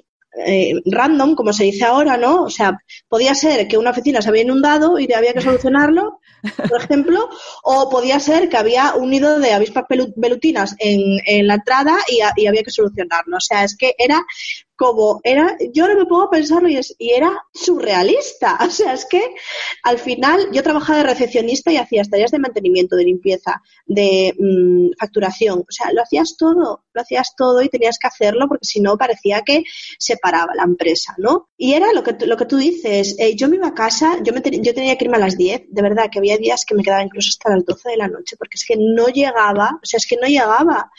eh, 0.46 0.74
random, 0.86 1.34
como 1.34 1.52
se 1.52 1.64
dice 1.64 1.84
ahora, 1.84 2.16
¿no? 2.16 2.44
O 2.44 2.50
sea, 2.50 2.78
podía 3.08 3.34
ser 3.34 3.68
que 3.68 3.76
una 3.76 3.90
oficina 3.90 4.22
se 4.22 4.30
había 4.30 4.42
inundado 4.42 4.98
y 4.98 5.12
había 5.12 5.34
que 5.34 5.42
solucionarlo, 5.42 6.20
por 6.70 6.80
ejemplo, 6.82 7.28
o 7.62 7.90
podía 7.90 8.18
ser 8.18 8.48
que 8.48 8.56
había 8.56 8.94
un 8.94 9.10
nido 9.10 9.38
de 9.38 9.52
avispas 9.52 9.84
velutinas 10.16 10.74
en, 10.78 11.18
en 11.26 11.46
la 11.46 11.54
entrada 11.54 11.98
y, 12.08 12.20
y, 12.40 12.46
había 12.46 12.62
que 12.62 12.70
solucionarlo. 12.70 13.36
O 13.36 13.40
sea, 13.40 13.64
es 13.64 13.76
que 13.76 13.94
era 13.98 14.22
como 14.82 15.20
era, 15.22 15.56
yo 15.72 15.84
ahora 15.84 15.94
me 15.94 16.06
pongo 16.06 16.24
a 16.24 16.30
pensarlo 16.30 16.68
y, 16.68 16.76
es, 16.76 16.92
y 16.98 17.10
era 17.10 17.32
surrealista. 17.54 18.58
O 18.72 18.74
sea, 18.74 18.94
es 18.94 19.04
que 19.04 19.22
al 19.84 19.98
final 19.98 20.48
yo 20.50 20.62
trabajaba 20.62 20.98
de 20.98 21.04
recepcionista 21.04 21.70
y 21.70 21.76
hacías 21.76 22.08
tareas 22.08 22.30
de 22.30 22.38
mantenimiento, 22.38 22.96
de 22.96 23.04
limpieza, 23.04 23.62
de 23.86 24.34
mm, 24.38 24.98
facturación. 24.98 25.60
O 25.60 25.70
sea, 25.70 25.92
lo 25.92 26.02
hacías 26.02 26.36
todo, 26.36 26.84
lo 26.92 27.00
hacías 27.00 27.34
todo 27.36 27.62
y 27.62 27.68
tenías 27.68 27.98
que 27.98 28.08
hacerlo 28.08 28.48
porque 28.48 28.64
si 28.64 28.80
no 28.80 28.96
parecía 28.96 29.42
que 29.42 29.62
se 29.98 30.16
paraba 30.16 30.54
la 30.54 30.64
empresa, 30.64 31.14
¿no? 31.18 31.50
Y 31.56 31.74
era 31.74 31.92
lo 31.92 32.02
que, 32.02 32.16
lo 32.26 32.36
que 32.36 32.46
tú 32.46 32.56
dices, 32.56 33.14
eh, 33.18 33.36
yo 33.36 33.48
me 33.48 33.56
iba 33.56 33.68
a 33.68 33.74
casa, 33.74 34.18
yo, 34.24 34.32
me 34.32 34.40
yo 34.42 34.74
tenía 34.74 34.96
que 34.96 35.04
irme 35.04 35.18
a 35.18 35.20
las 35.20 35.36
10, 35.36 35.66
de 35.68 35.82
verdad 35.82 36.08
que 36.10 36.18
había 36.18 36.38
días 36.38 36.64
que 36.64 36.74
me 36.74 36.82
quedaba 36.82 37.04
incluso 37.04 37.28
hasta 37.28 37.54
las 37.54 37.64
12 37.64 37.90
de 37.90 37.96
la 37.98 38.08
noche 38.08 38.36
porque 38.36 38.56
es 38.56 38.64
que 38.64 38.76
no 38.76 39.06
llegaba, 39.08 39.78
o 39.82 39.86
sea, 39.86 39.98
es 39.98 40.06
que 40.06 40.16
no 40.16 40.26
llegaba. 40.26 40.90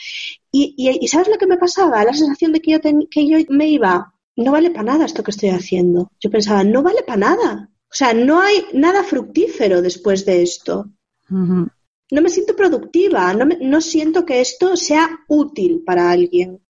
Y, 0.56 1.08
¿sabes 1.08 1.26
lo 1.26 1.36
que 1.36 1.48
me 1.48 1.56
pasaba? 1.56 2.04
La 2.04 2.14
sensación 2.14 2.52
de 2.52 2.60
que 2.60 2.70
yo, 2.70 2.78
que 3.10 3.26
yo 3.26 3.38
me 3.48 3.68
iba, 3.68 4.14
no 4.36 4.52
vale 4.52 4.70
para 4.70 4.84
nada 4.84 5.04
esto 5.04 5.24
que 5.24 5.32
estoy 5.32 5.48
haciendo. 5.48 6.12
Yo 6.20 6.30
pensaba, 6.30 6.62
no 6.62 6.80
vale 6.80 7.02
para 7.02 7.18
nada. 7.18 7.70
O 7.90 7.96
sea, 7.96 8.14
no 8.14 8.40
hay 8.40 8.64
nada 8.72 9.02
fructífero 9.02 9.82
después 9.82 10.24
de 10.24 10.42
esto. 10.42 10.90
No 11.28 12.22
me 12.22 12.28
siento 12.28 12.54
productiva, 12.54 13.34
no, 13.34 13.46
no 13.60 13.80
siento 13.80 14.24
que 14.24 14.40
esto 14.40 14.76
sea 14.76 15.08
útil 15.26 15.82
para 15.84 16.12
alguien. 16.12 16.60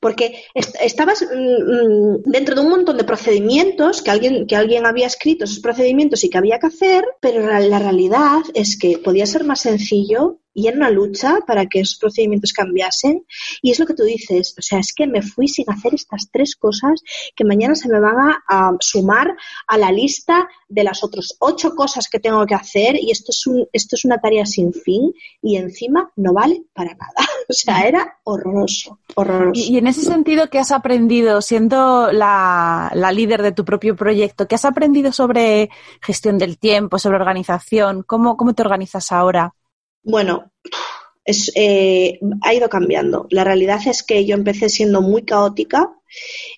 Porque 0.00 0.44
estabas 0.80 1.22
mm, 1.22 1.26
mm, 1.34 2.22
dentro 2.24 2.54
de 2.54 2.60
un 2.62 2.70
montón 2.70 2.96
de 2.96 3.04
procedimientos 3.04 4.00
que 4.00 4.10
alguien, 4.10 4.46
que 4.46 4.56
alguien 4.56 4.86
había 4.86 5.06
escrito 5.06 5.44
esos 5.44 5.60
procedimientos 5.60 6.24
y 6.24 6.30
que 6.30 6.38
había 6.38 6.58
que 6.58 6.68
hacer, 6.68 7.04
pero 7.20 7.46
la 7.46 7.78
realidad 7.78 8.40
es 8.54 8.78
que 8.78 8.98
podía 8.98 9.26
ser 9.26 9.44
más 9.44 9.60
sencillo 9.60 10.40
y 10.52 10.66
era 10.66 10.76
una 10.76 10.90
lucha 10.90 11.38
para 11.46 11.66
que 11.66 11.80
esos 11.80 11.98
procedimientos 11.98 12.52
cambiasen. 12.52 13.24
Y 13.62 13.70
es 13.70 13.78
lo 13.78 13.86
que 13.86 13.94
tú 13.94 14.02
dices, 14.02 14.54
o 14.58 14.62
sea, 14.62 14.78
es 14.80 14.92
que 14.94 15.06
me 15.06 15.22
fui 15.22 15.48
sin 15.48 15.70
hacer 15.70 15.94
estas 15.94 16.28
tres 16.30 16.56
cosas 16.56 17.02
que 17.36 17.44
mañana 17.44 17.74
se 17.74 17.88
me 17.88 18.00
van 18.00 18.16
a, 18.48 18.72
sumar 18.80 19.36
a 19.66 19.78
la 19.78 19.92
lista 19.92 20.48
de 20.68 20.84
las 20.84 21.02
otras 21.04 21.36
ocho 21.38 21.74
cosas 21.74 22.08
que 22.08 22.20
tengo 22.20 22.44
que 22.46 22.54
hacer 22.54 22.96
y 22.96 23.10
esto 23.10 23.30
es, 23.30 23.46
un, 23.46 23.66
esto 23.72 23.96
es 23.96 24.04
una 24.04 24.18
tarea 24.18 24.46
sin 24.46 24.72
fin 24.72 25.12
y 25.42 25.56
encima 25.56 26.10
no 26.16 26.32
vale 26.32 26.64
para 26.72 26.94
nada. 26.94 27.14
O 27.48 27.52
sea, 27.52 27.80
era 27.80 28.20
horroroso, 28.22 29.00
horroroso. 29.16 29.60
Y, 29.60 29.76
en 29.76 29.88
ese 29.88 30.02
sentido, 30.02 30.48
¿qué 30.50 30.60
has 30.60 30.70
aprendido 30.70 31.42
siendo 31.42 32.12
la, 32.12 32.92
la 32.94 33.10
líder 33.10 33.42
de 33.42 33.50
tu 33.50 33.64
propio 33.64 33.96
proyecto? 33.96 34.46
¿Qué 34.46 34.54
has 34.54 34.64
aprendido 34.64 35.10
sobre 35.10 35.68
gestión 36.00 36.38
del 36.38 36.58
tiempo, 36.58 37.00
sobre 37.00 37.16
organización? 37.16 38.04
¿Cómo, 38.06 38.36
cómo 38.36 38.54
te 38.54 38.62
organizas 38.62 39.10
ahora? 39.10 39.52
Bueno, 40.02 40.52
es, 41.24 41.52
eh, 41.54 42.18
ha 42.42 42.54
ido 42.54 42.68
cambiando. 42.68 43.26
La 43.30 43.44
realidad 43.44 43.80
es 43.86 44.02
que 44.02 44.24
yo 44.24 44.34
empecé 44.34 44.68
siendo 44.68 45.02
muy 45.02 45.24
caótica 45.24 45.92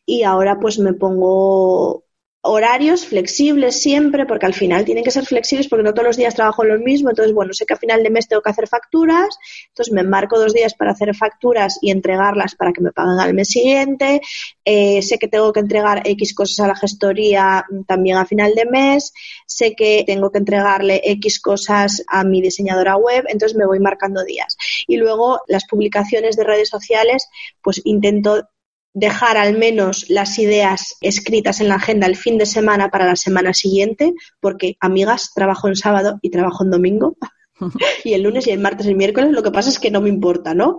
y 0.07 0.23
ahora 0.23 0.59
pues 0.61 0.79
me 0.79 0.95
pongo 0.95 2.02
horarios 2.45 3.07
flexibles 3.07 3.81
siempre, 3.81 4.27
porque 4.27 4.47
al 4.47 4.55
final 4.55 4.85
tienen 4.85 5.05
que 5.05 5.13
ser 5.13 5.25
flexibles 5.25 5.69
porque 5.69 5.85
no 5.85 5.95
todos 5.95 6.09
los 6.09 6.17
días 6.17 6.35
trabajo 6.35 6.65
lo 6.65 6.77
mismo, 6.79 7.11
entonces 7.11 7.33
bueno, 7.33 7.53
sé 7.53 7.65
que 7.67 7.75
a 7.75 7.77
final 7.77 8.03
de 8.03 8.11
mes 8.11 8.27
tengo 8.27 8.43
que 8.43 8.51
hacer 8.51 8.67
facturas, 8.67 9.39
entonces 9.69 9.95
me 9.95 10.03
marco 10.03 10.41
dos 10.41 10.53
días 10.53 10.75
para 10.75 10.91
hacer 10.91 11.15
facturas 11.15 11.79
y 11.81 11.93
entregarlas 11.93 12.57
para 12.57 12.73
que 12.73 12.81
me 12.81 12.91
paguen 12.91 13.21
al 13.21 13.33
mes 13.33 13.49
siguiente, 13.49 14.21
eh, 14.65 15.01
sé 15.03 15.19
que 15.19 15.29
tengo 15.29 15.53
que 15.53 15.61
entregar 15.61 16.03
X 16.05 16.35
cosas 16.35 16.59
a 16.65 16.69
la 16.69 16.75
gestoría 16.75 17.65
también 17.87 18.17
a 18.17 18.27
final 18.27 18.55
de 18.57 18.67
mes, 18.67 19.13
sé 19.47 19.75
que 19.77 20.03
tengo 20.05 20.31
que 20.33 20.39
entregarle 20.39 21.01
X 21.05 21.41
cosas 21.41 22.03
a 22.09 22.25
mi 22.25 22.43
diseñadora 22.43 22.97
web, 22.97 23.25
entonces 23.29 23.57
me 23.57 23.67
voy 23.67 23.79
marcando 23.79 24.25
días. 24.25 24.57
Y 24.89 24.97
luego 24.97 25.41
las 25.47 25.65
publicaciones 25.67 26.35
de 26.35 26.43
redes 26.43 26.69
sociales, 26.69 27.29
pues 27.63 27.81
intento 27.85 28.49
dejar 28.95 29.37
al 29.37 29.57
menos 29.57 30.09
las 30.11 30.39
ideas 30.39 30.97
escritas 31.01 31.61
en 31.61 31.69
la 31.69 31.77
agenda 31.77 32.07
el 32.07 32.17
fin 32.17 32.39
de 32.39 32.47
semana 32.47 32.91
para 32.91 33.07
la 33.07 33.17
semana 33.17 33.55
siguiente, 33.55 34.15
porque, 34.41 34.77
amigas, 34.81 35.33
trabajo 35.35 35.69
en 35.69 35.77
sábado 35.77 36.19
y 36.23 36.31
trabajo 36.31 36.65
en 36.65 36.71
domingo, 36.71 37.17
y 38.05 38.13
el 38.13 38.23
lunes 38.23 38.47
y 38.47 38.51
el 38.51 38.61
martes 38.61 38.87
y 38.87 38.91
el 38.91 38.97
miércoles, 38.97 39.33
lo 39.33 39.43
que 39.43 39.51
pasa 39.51 39.71
es 39.71 39.79
que 39.79 39.91
no 39.91 40.01
me 40.01 40.09
importa, 40.09 40.55
¿no? 40.55 40.79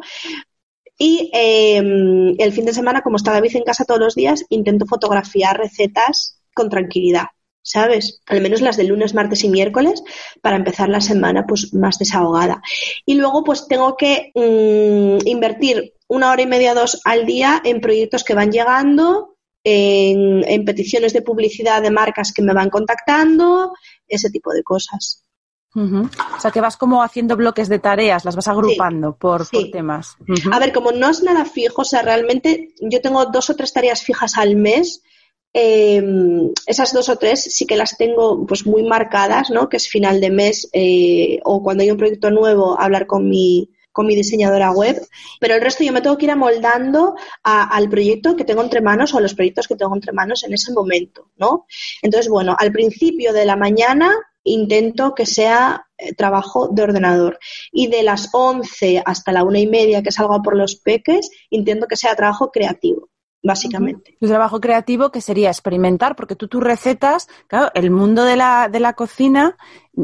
Y 0.97 1.32
em, 1.34 2.36
el 2.38 2.54
fin 2.54 2.65
de 2.65 2.73
semana, 2.73 3.02
como 3.02 3.17
está 3.17 3.32
David 3.32 3.56
en 3.56 3.63
casa 3.63 3.86
todos 3.86 3.99
los 3.99 4.15
días, 4.15 4.45
intento 4.49 4.86
fotografiar 4.86 5.58
recetas 5.58 6.39
con 6.54 6.69
tranquilidad, 6.69 7.28
¿sabes? 7.63 8.21
Al 8.28 8.41
menos 8.41 8.62
las 8.62 8.78
de 8.78 8.84
lunes, 8.84 9.15
martes 9.15 9.43
y 9.43 9.49
miércoles, 9.49 10.04
para 10.41 10.56
empezar 10.56 10.89
la 10.89 11.02
semana 11.02 11.45
pues 11.47 11.73
más 11.73 11.97
desahogada. 11.97 12.62
Y 13.06 13.15
luego 13.15 13.43
pues 13.43 13.67
tengo 13.67 13.97
que 13.97 14.32
mm, 14.36 15.28
invertir 15.28 15.93
una 16.13 16.32
hora 16.32 16.43
y 16.43 16.47
media, 16.47 16.76
dos 16.76 17.02
al 17.06 17.26
día 17.26 17.60
en 17.65 17.82
proyectos 17.82 18.23
que 18.23 18.36
van 18.36 18.52
llegando, 18.52 19.36
en, 19.63 20.63
peticiones 20.63 21.12
de 21.12 21.23
publicidad 21.23 21.82
de 21.82 21.89
marcas 21.89 22.32
que 22.32 22.43
me 22.43 22.54
van 22.54 22.69
contactando, 22.69 23.73
ese 24.08 24.30
tipo 24.30 24.54
de 24.54 24.62
cosas. 24.62 25.23
O 25.76 26.39
sea, 26.39 26.52
que 26.52 26.62
vas 26.62 26.78
como 26.78 27.02
haciendo 27.02 27.36
bloques 27.36 27.67
de 27.67 27.80
tareas, 27.80 28.26
las 28.26 28.36
vas 28.36 28.47
agrupando 28.47 29.15
por, 29.15 29.47
temas. 29.71 30.15
A 30.52 30.60
ver, 30.60 30.71
como 30.71 30.91
no 30.91 31.10
es 31.10 31.23
nada 31.23 31.45
fijo, 31.45 31.82
o 31.82 31.86
sea, 31.86 32.04
realmente 32.04 32.76
yo 32.80 33.02
tengo 33.02 33.26
dos 33.26 33.49
o 33.49 33.56
tres 33.56 33.73
tareas 33.73 34.04
fijas 34.04 34.38
al 34.38 34.56
mes. 34.56 35.02
Em, 35.52 36.52
esas 36.67 36.93
dos 36.93 37.10
o 37.10 37.15
tres 37.15 37.43
sí 37.43 37.65
que 37.65 37.76
las 37.76 37.97
tengo 37.97 38.45
pues 38.45 38.67
muy 38.67 38.84
marcadas, 38.84 39.49
¿no? 39.49 39.67
Que 39.67 39.78
es 39.78 39.88
final 39.88 40.21
de 40.21 40.30
mes 40.30 40.69
eh, 40.73 41.39
o 41.43 41.64
cuando 41.64 41.82
hay 41.82 41.89
un 41.89 41.97
proyecto 41.97 42.30
nuevo, 42.30 42.80
hablar 42.80 43.07
con 43.07 43.28
mi, 43.28 43.72
con 43.94 44.08
mi 44.08 44.16
diseñadora 44.16 44.72
web, 44.72 45.02
pero 45.39 45.56
el 45.56 45.62
resto 45.62 45.84
yo 45.84 45.94
me 45.94 46.02
tengo 46.02 46.18
que 46.18 46.26
ir 46.26 46.32
amoldando 46.32 47.16
al 47.44 47.89
proyecto 47.89 48.36
que 48.36 48.44
tengo 48.44 48.62
entre 48.62 48.82
manos 48.82 49.14
o 49.14 49.20
a 49.20 49.22
los 49.22 49.36
proyectos 49.36 49.68
que 49.68 49.76
tengo 49.76 49.96
entre 49.96 50.12
manos 50.12 50.44
en 50.44 50.54
ese 50.54 50.74
momento, 50.74 51.30
¿no? 51.38 51.66
Entonces, 52.02 52.30
bueno, 52.30 52.56
al 52.60 52.72
principio 52.72 53.32
de 53.32 53.46
la 53.46 53.56
mañana 53.56 54.14
intento 54.44 55.16
que 55.16 55.26
sea 55.26 55.88
eh, 55.98 56.14
trabajo 56.14 56.68
de 56.68 56.84
ordenador 56.84 57.39
y 57.72 57.88
de 57.88 58.04
las 58.04 58.30
11 58.34 59.02
hasta 59.06 59.32
la 59.32 59.44
una 59.44 59.60
y 59.60 59.68
media 59.68 60.04
que 60.04 60.12
salgo 60.12 60.41
por 60.41 60.58
los 60.58 60.76
peques, 60.76 61.30
intento 61.50 61.88
que 61.88 61.96
sea 61.96 62.16
trabajo 62.16 62.52
creativo 62.52 63.10
básicamente. 63.44 64.18
Tu 64.20 64.28
trabajo 64.28 64.60
creativo 64.60 65.12
que 65.12 65.22
sería 65.22 65.50
experimentar, 65.50 66.16
porque 66.16 66.36
tú 66.36 66.48
tus 66.48 66.64
recetas, 66.64 67.28
claro, 67.48 67.70
el 67.76 67.91
mundo 67.91 68.24
de 68.24 68.38
la, 68.38 68.70
de 68.70 68.80
la 68.80 68.94
cocina, 68.94 69.58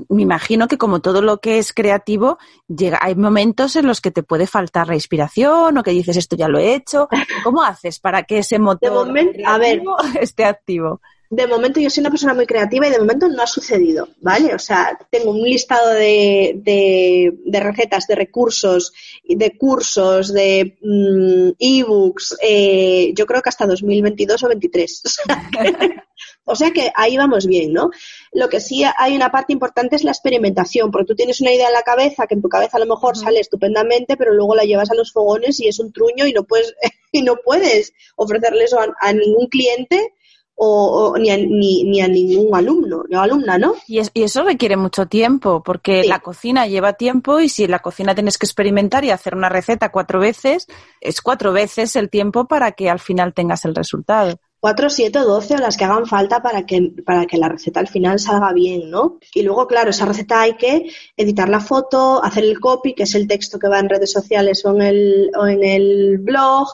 me 0.10 0.22
imagino 0.22 0.68
que 0.68 0.78
como 0.78 1.00
todo 1.00 1.22
lo 1.22 1.40
que 1.40 1.58
es 1.58 1.74
creativo, 1.74 2.38
llega, 2.68 3.00
hay 3.02 3.16
momentos 3.16 3.76
en 3.78 3.88
los 3.88 4.02
que 4.02 4.12
te 4.12 4.24
puede 4.24 4.46
faltar 4.46 4.88
la 4.88 4.96
inspiración 4.96 5.78
o 5.78 5.84
que 5.84 5.92
dices 5.92 6.18
esto 6.18 6.36
ya 6.36 6.50
lo 6.50 6.60
he 6.60 6.76
hecho. 6.76 7.08
¿Cómo 7.44 7.64
haces 7.64 8.00
para 8.00 8.24
que 8.24 8.40
ese 8.40 8.60
motor 8.60 9.08
a 9.46 9.58
ver, 9.58 9.82
esté 10.22 10.46
activo? 10.46 11.02
De 11.32 11.46
momento 11.46 11.80
yo 11.80 11.90
soy 11.90 12.02
una 12.02 12.10
persona 12.10 12.34
muy 12.34 12.48
creativa 12.48 12.88
y 12.88 12.92
de 12.92 12.98
momento 12.98 13.28
no 13.28 13.44
ha 13.44 13.48
sucedido, 13.48 14.10
¿vale? 14.20 14.56
O 14.56 14.60
sea, 14.60 14.98
tengo 15.12 15.30
un 15.30 15.44
listado 15.44 15.94
de, 15.94 16.60
de, 16.64 17.60
recetas, 17.60 18.08
de 18.08 18.16
recursos, 18.16 18.94
de 19.24 19.56
cursos, 19.56 20.34
de 20.34 20.78
mm, 20.82 21.52
ebooks, 21.60 22.36
eh, 22.42 23.14
yo 23.16 23.28
creo 23.28 23.44
que 23.44 23.50
hasta 23.50 23.68
2022 23.68 24.44
o 24.44 24.48
2023. 24.48 25.04
O 26.52 26.56
sea, 26.56 26.72
que, 26.72 26.92
ahí 26.96 27.16
vamos 27.16 27.46
bien, 27.46 27.74
¿no? 27.74 27.92
Lo 28.32 28.50
que 28.50 28.60
sí 28.60 28.84
hay 28.98 29.16
una 29.16 29.32
parte 29.32 29.54
importante 29.54 29.96
es 29.96 30.04
la 30.04 30.10
experimentación, 30.10 30.90
porque 30.90 31.06
tú 31.06 31.16
tienes 31.16 31.40
una 31.42 31.54
idea 31.54 31.68
en 31.68 31.74
la 31.74 31.84
cabeza 31.84 32.26
que 32.26 32.34
en 32.34 32.42
tu 32.42 32.50
cabeza 32.50 32.78
a 32.78 32.80
lo 32.80 32.88
mejor 32.88 33.16
sale 33.16 33.40
estupendamente, 33.40 34.18
pero 34.18 34.34
luego 34.34 34.56
la 34.56 34.64
llevas 34.64 34.90
a 34.90 34.96
los 34.96 35.14
fogones 35.14 35.60
y 35.60 35.68
es 35.68 35.78
un 35.80 35.94
truño 35.94 36.26
y 36.26 36.34
no 36.34 36.46
puedes, 36.46 36.74
y 37.12 37.22
no 37.22 37.36
puedes 37.36 37.94
ofrecerle 38.16 38.64
eso 38.64 38.80
a 39.00 39.14
ningún 39.14 39.46
cliente 39.46 40.14
o, 40.62 41.18
ni, 41.18 41.30
a, 41.30 41.38
ni, 41.38 42.02
a 42.02 42.08
ningún 42.08 42.54
alumno 42.54 43.04
o 43.10 43.18
alumna, 43.18 43.58
¿no? 43.58 43.76
Y, 43.88 44.00
eso 44.00 44.44
requiere 44.44 44.76
mucho 44.76 45.06
tiempo, 45.06 45.64
porque 45.64 46.04
la 46.04 46.20
cocina 46.20 46.68
lleva 46.68 46.94
tiempo 46.94 47.40
y 47.40 47.48
si 47.48 47.64
en 47.64 47.72
la 47.72 47.80
cocina 47.80 48.14
tienes 48.14 48.38
que 48.38 48.46
experimentar 48.46 49.06
y 49.06 49.12
hacer 49.12 49.36
una 49.36 49.48
receta 49.48 49.90
cuatro 49.90 50.20
veces, 50.20 50.68
es 51.00 51.22
cuatro 51.22 51.54
veces 51.54 51.96
el 51.96 52.10
tiempo 52.10 52.46
para 52.46 52.74
que 52.74 52.90
al 52.90 53.00
final 53.00 53.34
tengas 53.34 53.64
el 53.64 53.74
resultado. 53.74 54.38
Cuatro, 54.60 54.90
siete 54.90 55.20
o 55.20 55.24
doce 55.24 55.56
o 55.56 55.58
las 55.58 55.78
que 55.78 55.86
hagan 55.86 56.06
falta 56.06 56.42
para 56.42 56.66
que, 56.66 56.92
para 57.06 57.26
que 57.26 57.38
la 57.38 57.48
receta 57.48 57.80
al 57.80 57.88
final 57.88 58.20
salga 58.20 58.52
bien, 58.52 58.90
¿no? 58.90 59.18
Y 59.34 59.44
luego, 59.44 59.66
claro, 59.68 59.92
esa 59.92 60.06
receta 60.06 60.42
hay 60.42 60.58
que 60.58 60.92
editar 61.16 61.48
la 61.48 61.62
foto, 61.62 62.22
hacer 62.22 62.44
el 62.44 62.60
copy, 62.60 62.94
que 62.94 63.04
es 63.04 63.16
el 63.16 63.30
texto 63.30 63.58
que 63.58 63.70
va 63.70 63.80
en 63.80 63.88
redes 63.88 64.12
sociales 64.12 64.66
o 64.66 64.76
en 64.76 64.82
el, 64.82 65.32
o 65.40 65.48
en 65.48 65.64
el 65.64 66.18
blog, 66.18 66.68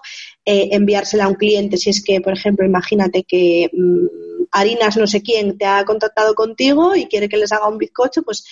eh, 0.45 0.69
enviársela 0.71 1.25
a 1.25 1.27
un 1.27 1.35
cliente 1.35 1.77
si 1.77 1.89
es 1.89 2.03
que, 2.03 2.21
por 2.21 2.33
ejemplo, 2.33 2.65
imagínate 2.65 3.23
que 3.23 3.69
mm, 3.73 4.05
Harinas 4.51 4.95
no 4.97 5.07
sé 5.07 5.21
quién 5.21 5.57
te 5.57 5.65
ha 5.65 5.83
contactado 5.85 6.35
contigo 6.35 6.95
y 6.95 7.07
quiere 7.07 7.27
que 7.27 7.37
les 7.37 7.51
haga 7.51 7.67
un 7.67 7.77
bizcocho, 7.77 8.23
pues 8.23 8.45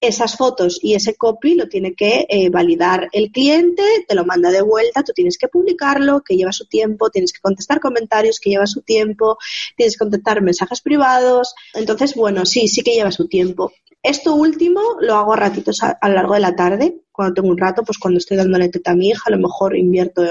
esas 0.00 0.36
fotos 0.36 0.78
y 0.82 0.94
ese 0.94 1.14
copy 1.14 1.54
lo 1.54 1.68
tiene 1.68 1.94
que 1.94 2.26
eh, 2.28 2.48
validar 2.48 3.08
el 3.12 3.30
cliente, 3.30 3.82
te 4.08 4.14
lo 4.14 4.24
manda 4.24 4.50
de 4.50 4.62
vuelta, 4.62 5.02
tú 5.02 5.12
tienes 5.12 5.36
que 5.36 5.48
publicarlo, 5.48 6.22
que 6.22 6.36
lleva 6.36 6.52
su 6.52 6.66
tiempo, 6.66 7.10
tienes 7.10 7.32
que 7.32 7.40
contestar 7.40 7.80
comentarios, 7.80 8.40
que 8.40 8.50
lleva 8.50 8.66
su 8.66 8.80
tiempo, 8.80 9.36
tienes 9.76 9.94
que 9.94 10.04
contestar 10.04 10.40
mensajes 10.40 10.80
privados. 10.80 11.54
Entonces, 11.74 12.14
bueno, 12.14 12.46
sí, 12.46 12.66
sí 12.68 12.82
que 12.82 12.92
lleva 12.92 13.12
su 13.12 13.28
tiempo. 13.28 13.72
Esto 14.02 14.34
último 14.34 14.80
lo 15.00 15.16
hago 15.16 15.34
a 15.34 15.36
ratitos 15.36 15.82
a, 15.82 15.98
lo 16.08 16.14
largo 16.14 16.34
de 16.34 16.40
la 16.40 16.56
tarde, 16.56 17.02
cuando 17.12 17.34
tengo 17.34 17.48
un 17.48 17.58
rato, 17.58 17.82
pues 17.82 17.98
cuando 17.98 18.18
estoy 18.18 18.36
dándole 18.36 18.68
teta 18.68 18.92
a 18.92 18.96
mi 18.96 19.08
hija, 19.08 19.24
a 19.26 19.30
lo 19.30 19.38
mejor 19.38 19.76
invierto 19.76 20.22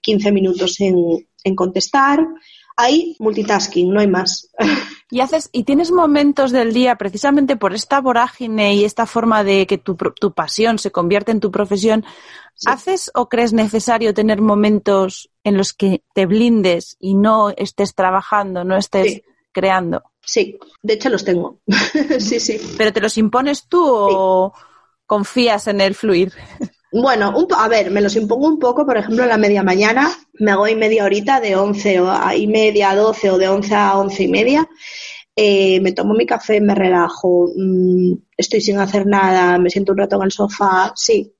15 0.00 0.32
minutos 0.32 0.80
en, 0.80 1.26
en 1.44 1.54
contestar. 1.56 2.26
Hay 2.76 3.16
multitasking, 3.20 3.92
no 3.92 4.00
hay 4.00 4.08
más. 4.08 4.50
Y 5.10 5.20
haces, 5.20 5.48
y 5.52 5.62
tienes 5.62 5.92
momentos 5.92 6.50
del 6.50 6.72
día, 6.72 6.96
precisamente 6.96 7.56
por 7.56 7.72
esta 7.72 8.00
vorágine 8.00 8.74
y 8.74 8.84
esta 8.84 9.06
forma 9.06 9.44
de 9.44 9.64
que 9.64 9.78
tu, 9.78 9.94
tu 9.94 10.32
pasión 10.32 10.80
se 10.80 10.90
convierte 10.90 11.30
en 11.30 11.38
tu 11.38 11.52
profesión, 11.52 12.04
¿haces 12.66 13.12
o 13.14 13.28
crees 13.28 13.52
necesario 13.52 14.12
tener 14.12 14.40
momentos 14.40 15.30
en 15.44 15.56
los 15.56 15.72
que 15.72 16.02
te 16.14 16.26
blindes 16.26 16.96
y 16.98 17.14
no 17.14 17.50
estés 17.50 17.94
trabajando, 17.94 18.64
no 18.64 18.76
estés 18.76 19.22
creando? 19.52 20.02
Sí, 20.20 20.58
de 20.82 20.94
hecho 20.94 21.10
los 21.10 21.24
tengo. 21.24 21.60
sí, 22.18 22.40
sí. 22.40 22.58
¿Pero 22.76 22.92
te 22.92 23.00
los 23.00 23.16
impones 23.16 23.68
tú 23.68 23.84
o 23.86 24.52
confías 25.14 25.68
en 25.68 25.80
el 25.80 25.94
fluir? 25.94 26.32
Bueno, 26.90 27.32
un, 27.36 27.46
a 27.56 27.68
ver, 27.68 27.90
me 27.90 28.00
los 28.00 28.16
impongo 28.16 28.48
un 28.48 28.58
poco, 28.58 28.84
por 28.84 28.96
ejemplo, 28.96 29.22
en 29.22 29.28
la 29.28 29.36
media 29.36 29.62
mañana 29.62 30.10
me 30.34 30.56
voy 30.56 30.74
media 30.74 31.04
horita 31.04 31.40
de 31.40 31.54
11 31.54 32.00
y 32.36 32.46
media 32.48 32.90
a 32.90 32.96
12 32.96 33.30
o 33.30 33.38
de 33.38 33.48
11 33.48 33.74
a 33.74 33.98
11 33.98 34.22
y 34.24 34.28
media. 34.28 34.68
Eh, 35.36 35.80
me 35.80 35.92
tomo 35.92 36.14
mi 36.14 36.26
café, 36.26 36.60
me 36.60 36.74
relajo, 36.74 37.48
mm, 37.56 38.14
estoy 38.36 38.60
sin 38.60 38.78
hacer 38.78 39.06
nada, 39.06 39.56
me 39.58 39.70
siento 39.70 39.92
un 39.92 39.98
rato 39.98 40.16
en 40.16 40.22
el 40.22 40.32
sofá, 40.32 40.92
sí. 40.96 41.32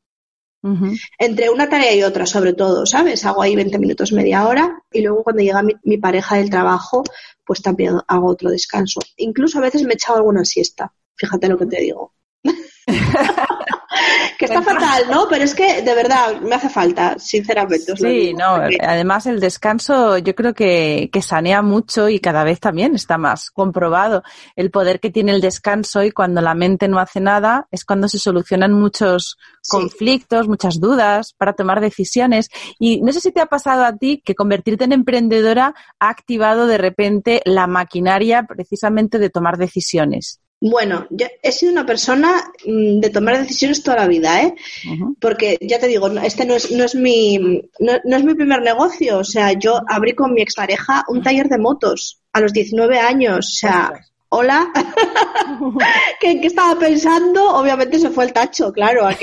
Entre 1.18 1.50
una 1.50 1.68
tarea 1.68 1.94
y 1.94 2.02
otra, 2.04 2.24
sobre 2.24 2.54
todo, 2.54 2.86
¿sabes? 2.86 3.24
Hago 3.26 3.42
ahí 3.42 3.54
20 3.54 3.78
minutos, 3.78 4.12
media 4.12 4.46
hora 4.46 4.82
y 4.92 5.02
luego 5.02 5.22
cuando 5.22 5.42
llega 5.42 5.62
mi, 5.62 5.74
mi 5.82 5.98
pareja 5.98 6.36
del 6.36 6.48
trabajo, 6.48 7.02
pues 7.44 7.60
también 7.60 7.98
hago 8.08 8.28
otro 8.28 8.50
descanso. 8.50 9.00
Incluso 9.16 9.58
a 9.58 9.62
veces 9.62 9.82
me 9.82 9.92
he 9.92 9.94
echado 9.94 10.18
alguna 10.18 10.44
siesta, 10.44 10.92
fíjate 11.16 11.48
lo 11.48 11.58
que 11.58 11.66
te 11.66 11.80
digo. 11.80 12.14
que 14.38 14.44
está 14.46 14.62
fatal, 14.62 15.04
¿no? 15.10 15.26
Pero 15.28 15.44
es 15.44 15.54
que 15.54 15.82
de 15.82 15.94
verdad 15.94 16.40
me 16.40 16.54
hace 16.54 16.68
falta, 16.68 17.18
sinceramente. 17.18 17.96
sí, 17.96 18.34
no, 18.34 18.60
además 18.80 19.26
el 19.26 19.40
descanso 19.40 20.18
yo 20.18 20.34
creo 20.34 20.54
que, 20.54 21.10
que 21.12 21.22
sanea 21.22 21.62
mucho 21.62 22.08
y 22.08 22.20
cada 22.20 22.44
vez 22.44 22.60
también 22.60 22.94
está 22.94 23.18
más 23.18 23.50
comprobado 23.50 24.22
el 24.56 24.70
poder 24.70 25.00
que 25.00 25.10
tiene 25.10 25.32
el 25.32 25.40
descanso 25.40 26.02
y 26.02 26.10
cuando 26.10 26.40
la 26.40 26.54
mente 26.54 26.88
no 26.88 26.98
hace 26.98 27.20
nada 27.20 27.68
es 27.70 27.84
cuando 27.84 28.08
se 28.08 28.18
solucionan 28.18 28.72
muchos 28.72 29.36
conflictos, 29.68 30.48
muchas 30.48 30.80
dudas 30.80 31.34
para 31.36 31.54
tomar 31.54 31.80
decisiones. 31.80 32.48
Y 32.78 33.00
no 33.00 33.12
sé 33.12 33.20
si 33.20 33.32
te 33.32 33.40
ha 33.40 33.46
pasado 33.46 33.84
a 33.84 33.96
ti 33.96 34.22
que 34.24 34.34
convertirte 34.34 34.84
en 34.84 34.92
emprendedora 34.92 35.74
ha 35.98 36.08
activado 36.08 36.66
de 36.66 36.78
repente 36.78 37.42
la 37.44 37.66
maquinaria 37.66 38.44
precisamente 38.44 39.18
de 39.18 39.30
tomar 39.30 39.56
decisiones. 39.56 40.40
Bueno, 40.60 41.06
yo 41.10 41.26
he 41.42 41.52
sido 41.52 41.72
una 41.72 41.84
persona 41.84 42.42
mm, 42.64 43.00
de 43.00 43.10
tomar 43.10 43.38
decisiones 43.38 43.82
toda 43.82 43.98
la 43.98 44.06
vida, 44.06 44.42
¿eh? 44.42 44.54
Porque 45.20 45.58
ya 45.60 45.78
te 45.78 45.88
digo, 45.88 46.08
este 46.20 46.46
no 46.46 46.54
es, 46.54 46.70
no 46.70 46.84
es 46.84 46.94
mi 46.94 47.38
no, 47.78 48.16
es 48.16 48.24
mi 48.24 48.34
primer 48.34 48.62
negocio. 48.62 49.18
O 49.18 49.24
sea, 49.24 49.52
yo 49.52 49.80
abrí 49.86 50.14
con 50.14 50.32
mi 50.32 50.42
expareja 50.42 51.04
un 51.08 51.22
taller 51.22 51.48
de 51.48 51.58
motos 51.58 52.20
a 52.32 52.40
los 52.40 52.52
19 52.52 52.98
años. 52.98 53.38
O 53.38 53.56
sea, 53.56 53.92
hola, 54.30 54.72
¿Qué, 56.20 56.40
¿qué, 56.40 56.46
estaba 56.46 56.78
pensando? 56.78 57.54
Obviamente 57.54 57.98
se 57.98 58.10
fue 58.10 58.24
el 58.24 58.32
tacho, 58.32 58.72
claro. 58.72 59.08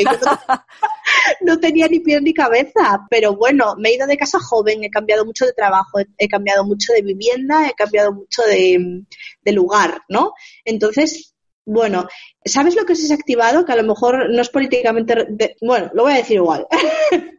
no, 1.42 1.60
tenía 1.60 1.88
ni 1.88 2.00
pie 2.00 2.22
ni 2.22 2.34
cabeza. 2.34 3.06
Pero 3.10 3.36
bueno, 3.36 3.76
me 3.78 3.90
he 3.90 3.96
ido 3.96 4.08
de 4.08 4.18
casa 4.18 4.40
joven, 4.40 4.84
he 4.84 4.90
cambiado 4.90 5.26
mucho 5.26 5.46
de 5.46 5.54
trabajo, 5.54 6.00
he, 6.18 6.28
cambiado 6.28 6.64
mucho 6.64 6.94
de 6.94 7.02
vivienda, 7.02 7.68
he 7.68 7.74
cambiado 7.74 8.14
mucho 8.14 8.44
de, 8.44 9.04
de 9.44 9.52
lugar, 9.52 10.02
¿no? 10.10 10.34
Entonces, 10.66 11.32
bueno, 11.66 12.08
¿sabes 12.44 12.76
lo 12.76 12.86
que 12.86 12.94
ha 12.94 13.14
activado? 13.14 13.66
Que 13.66 13.72
a 13.72 13.76
lo 13.76 13.84
mejor 13.84 14.30
no 14.30 14.42
es 14.42 14.50
políticamente. 14.50 15.56
bueno, 15.62 15.92
lo 15.94 16.04
voy 16.04 16.14
a 16.14 16.18
decir 16.18 16.38
igual. 16.38 16.68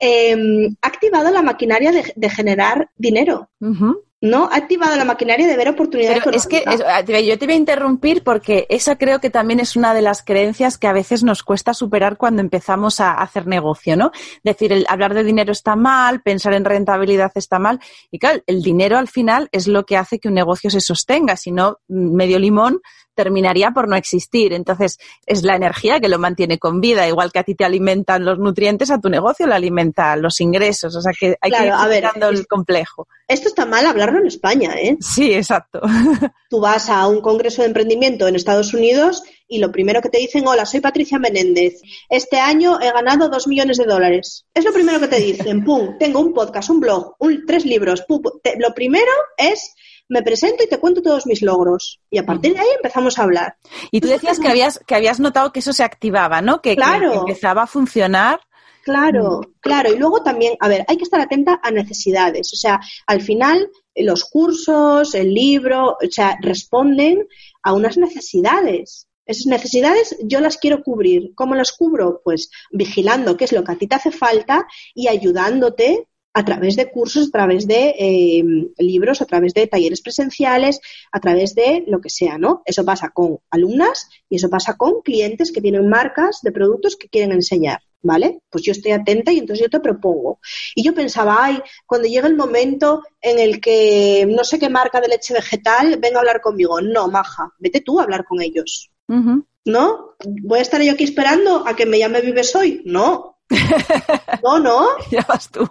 Em, 0.00 0.76
ha 0.80 0.86
activado 0.86 1.28
la 1.32 1.42
maquinaria 1.42 1.90
de, 1.90 2.30
generar 2.30 2.88
dinero. 2.96 3.50
¿No? 4.20 4.48
Ha 4.50 4.56
activado 4.56 4.96
la 4.96 5.04
maquinaria 5.04 5.46
de 5.46 5.56
ver 5.56 5.68
oportunidades. 5.68 6.22
Pero 6.24 6.36
es 6.36 6.46
que 6.46 6.64
ah, 6.66 7.02
yo 7.02 7.38
te 7.38 7.46
voy 7.46 7.54
a 7.54 7.58
interrumpir 7.58 8.24
porque 8.24 8.66
esa 8.68 8.96
creo 8.96 9.20
que 9.20 9.30
también 9.30 9.60
es 9.60 9.76
una 9.76 9.94
de 9.94 10.02
las 10.02 10.22
creencias 10.22 10.76
que 10.76 10.88
a 10.88 10.92
veces 10.92 11.22
nos 11.22 11.42
cuesta 11.42 11.72
superar 11.72 12.16
cuando 12.16 12.42
empezamos 12.42 13.00
a 13.00 13.12
hacer 13.12 13.46
negocio, 13.46 13.96
¿no? 13.96 14.10
Decir, 14.42 14.72
el, 14.72 14.86
hablar 14.88 15.14
de 15.14 15.22
dinero 15.22 15.52
está 15.52 15.76
mal, 15.76 16.20
pensar 16.22 16.54
en 16.54 16.64
rentabilidad 16.64 17.30
está 17.36 17.58
mal. 17.58 17.80
Y 18.10 18.18
claro, 18.18 18.42
el 18.46 18.62
dinero 18.62 18.98
al 18.98 19.08
final 19.08 19.48
es 19.52 19.68
lo 19.68 19.84
que 19.84 19.96
hace 19.96 20.18
que 20.18 20.28
un 20.28 20.34
negocio 20.34 20.70
se 20.70 20.80
sostenga. 20.80 21.36
Si 21.36 21.52
no, 21.52 21.78
medio 21.86 22.38
limón 22.38 22.80
terminaría 23.18 23.72
por 23.72 23.88
no 23.88 23.96
existir. 23.96 24.52
Entonces, 24.52 25.00
es 25.26 25.42
la 25.42 25.56
energía 25.56 25.98
que 25.98 26.08
lo 26.08 26.20
mantiene 26.20 26.56
con 26.60 26.80
vida. 26.80 27.08
Igual 27.08 27.32
que 27.32 27.40
a 27.40 27.42
ti 27.42 27.56
te 27.56 27.64
alimentan 27.64 28.24
los 28.24 28.38
nutrientes, 28.38 28.92
a 28.92 29.00
tu 29.00 29.08
negocio 29.08 29.44
le 29.48 29.56
alimentan 29.56 30.22
los 30.22 30.40
ingresos. 30.40 30.94
O 30.94 31.02
sea 31.02 31.10
que 31.18 31.36
hay 31.40 31.50
que 31.50 31.66
ir 31.66 31.72
a 31.72 31.88
ver, 31.88 32.04
el 32.30 32.46
complejo. 32.46 33.08
Esto 33.26 33.48
está 33.48 33.66
mal 33.66 33.84
hablarlo 33.86 34.20
en 34.20 34.28
España, 34.28 34.74
¿eh? 34.80 34.96
Sí, 35.00 35.34
exacto. 35.34 35.80
Tú 36.48 36.60
vas 36.60 36.88
a 36.88 37.08
un 37.08 37.20
congreso 37.20 37.62
de 37.62 37.68
emprendimiento 37.68 38.28
en 38.28 38.36
Estados 38.36 38.72
Unidos 38.72 39.24
y 39.48 39.58
lo 39.58 39.72
primero 39.72 40.00
que 40.00 40.10
te 40.10 40.18
dicen, 40.18 40.46
hola, 40.46 40.64
soy 40.64 40.80
Patricia 40.80 41.18
Menéndez. 41.18 41.80
Este 42.08 42.38
año 42.38 42.78
he 42.80 42.92
ganado 42.92 43.28
dos 43.28 43.48
millones 43.48 43.78
de 43.78 43.84
dólares. 43.84 44.46
Es 44.54 44.64
lo 44.64 44.72
primero 44.72 45.00
que 45.00 45.08
te 45.08 45.18
dicen. 45.18 45.64
Pum, 45.64 45.98
tengo 45.98 46.20
un 46.20 46.32
podcast, 46.32 46.70
un 46.70 46.78
blog, 46.78 47.16
tres 47.48 47.64
libros. 47.64 48.04
lo 48.08 48.74
primero 48.74 49.10
es 49.36 49.74
me 50.08 50.22
presento 50.22 50.64
y 50.64 50.68
te 50.68 50.78
cuento 50.78 51.02
todos 51.02 51.26
mis 51.26 51.42
logros. 51.42 52.00
Y 52.10 52.18
a 52.18 52.26
partir 52.26 52.54
de 52.54 52.60
ahí 52.60 52.68
empezamos 52.76 53.18
a 53.18 53.22
hablar. 53.24 53.56
Y 53.90 54.00
tú 54.00 54.08
decías 54.08 54.40
que 54.40 54.48
habías, 54.48 54.80
que 54.86 54.94
habías 54.94 55.20
notado 55.20 55.52
que 55.52 55.60
eso 55.60 55.72
se 55.72 55.84
activaba, 55.84 56.40
¿no? 56.40 56.60
Que, 56.60 56.76
claro. 56.76 57.10
que 57.10 57.18
empezaba 57.18 57.62
a 57.62 57.66
funcionar 57.66 58.40
Claro, 58.88 59.40
claro. 59.60 59.92
Y 59.92 59.98
luego 59.98 60.22
también, 60.22 60.54
a 60.60 60.66
ver, 60.66 60.86
hay 60.88 60.96
que 60.96 61.02
estar 61.02 61.20
atenta 61.20 61.60
a 61.62 61.70
necesidades. 61.70 62.54
O 62.54 62.56
sea, 62.56 62.80
al 63.06 63.20
final 63.20 63.68
los 63.94 64.24
cursos, 64.24 65.14
el 65.14 65.34
libro, 65.34 65.90
o 65.90 66.10
sea, 66.10 66.38
responden 66.40 67.26
a 67.62 67.74
unas 67.74 67.98
necesidades. 67.98 69.06
Esas 69.26 69.44
necesidades 69.44 70.16
yo 70.24 70.40
las 70.40 70.56
quiero 70.56 70.82
cubrir. 70.82 71.34
¿Cómo 71.34 71.54
las 71.54 71.72
cubro? 71.72 72.22
Pues 72.24 72.50
vigilando 72.70 73.36
qué 73.36 73.44
es 73.44 73.52
lo 73.52 73.62
que 73.62 73.72
a 73.72 73.76
ti 73.76 73.86
te 73.86 73.96
hace 73.96 74.10
falta 74.10 74.66
y 74.94 75.08
ayudándote 75.08 76.08
a 76.34 76.44
través 76.44 76.76
de 76.76 76.90
cursos, 76.90 77.28
a 77.28 77.30
través 77.30 77.66
de 77.66 77.94
eh, 77.98 78.44
libros, 78.78 79.20
a 79.22 79.26
través 79.26 79.54
de 79.54 79.66
talleres 79.66 80.00
presenciales, 80.00 80.80
a 81.10 81.20
través 81.20 81.54
de 81.54 81.84
lo 81.86 82.00
que 82.00 82.10
sea, 82.10 82.38
¿no? 82.38 82.62
Eso 82.64 82.84
pasa 82.84 83.10
con 83.10 83.38
alumnas 83.50 84.08
y 84.28 84.36
eso 84.36 84.48
pasa 84.48 84.76
con 84.76 85.00
clientes 85.02 85.50
que 85.50 85.60
tienen 85.60 85.88
marcas 85.88 86.40
de 86.42 86.52
productos 86.52 86.96
que 86.96 87.08
quieren 87.08 87.32
enseñar, 87.32 87.80
¿vale? 88.02 88.40
Pues 88.50 88.62
yo 88.64 88.72
estoy 88.72 88.92
atenta 88.92 89.32
y 89.32 89.38
entonces 89.38 89.64
yo 89.64 89.70
te 89.70 89.80
propongo. 89.80 90.38
Y 90.74 90.84
yo 90.84 90.94
pensaba, 90.94 91.38
ay, 91.40 91.60
cuando 91.86 92.06
llega 92.06 92.28
el 92.28 92.36
momento 92.36 93.02
en 93.20 93.38
el 93.38 93.60
que 93.60 94.26
no 94.28 94.44
sé 94.44 94.58
qué 94.58 94.68
marca 94.68 95.00
de 95.00 95.08
leche 95.08 95.34
vegetal 95.34 95.98
venga 96.00 96.18
a 96.18 96.20
hablar 96.20 96.40
conmigo. 96.40 96.80
No, 96.80 97.08
maja, 97.08 97.52
vete 97.58 97.80
tú 97.80 97.98
a 97.98 98.04
hablar 98.04 98.24
con 98.24 98.40
ellos. 98.40 98.90
¿No? 99.64 100.14
¿Voy 100.24 100.58
a 100.58 100.62
estar 100.62 100.80
yo 100.82 100.92
aquí 100.92 101.04
esperando 101.04 101.66
a 101.66 101.74
que 101.74 101.86
me 101.86 101.98
llame 101.98 102.20
Vives 102.20 102.54
hoy? 102.54 102.82
No. 102.84 103.38
No, 104.42 104.58
no. 104.60 104.86
Ya 105.10 105.26
vas 105.28 105.50
tú 105.50 105.68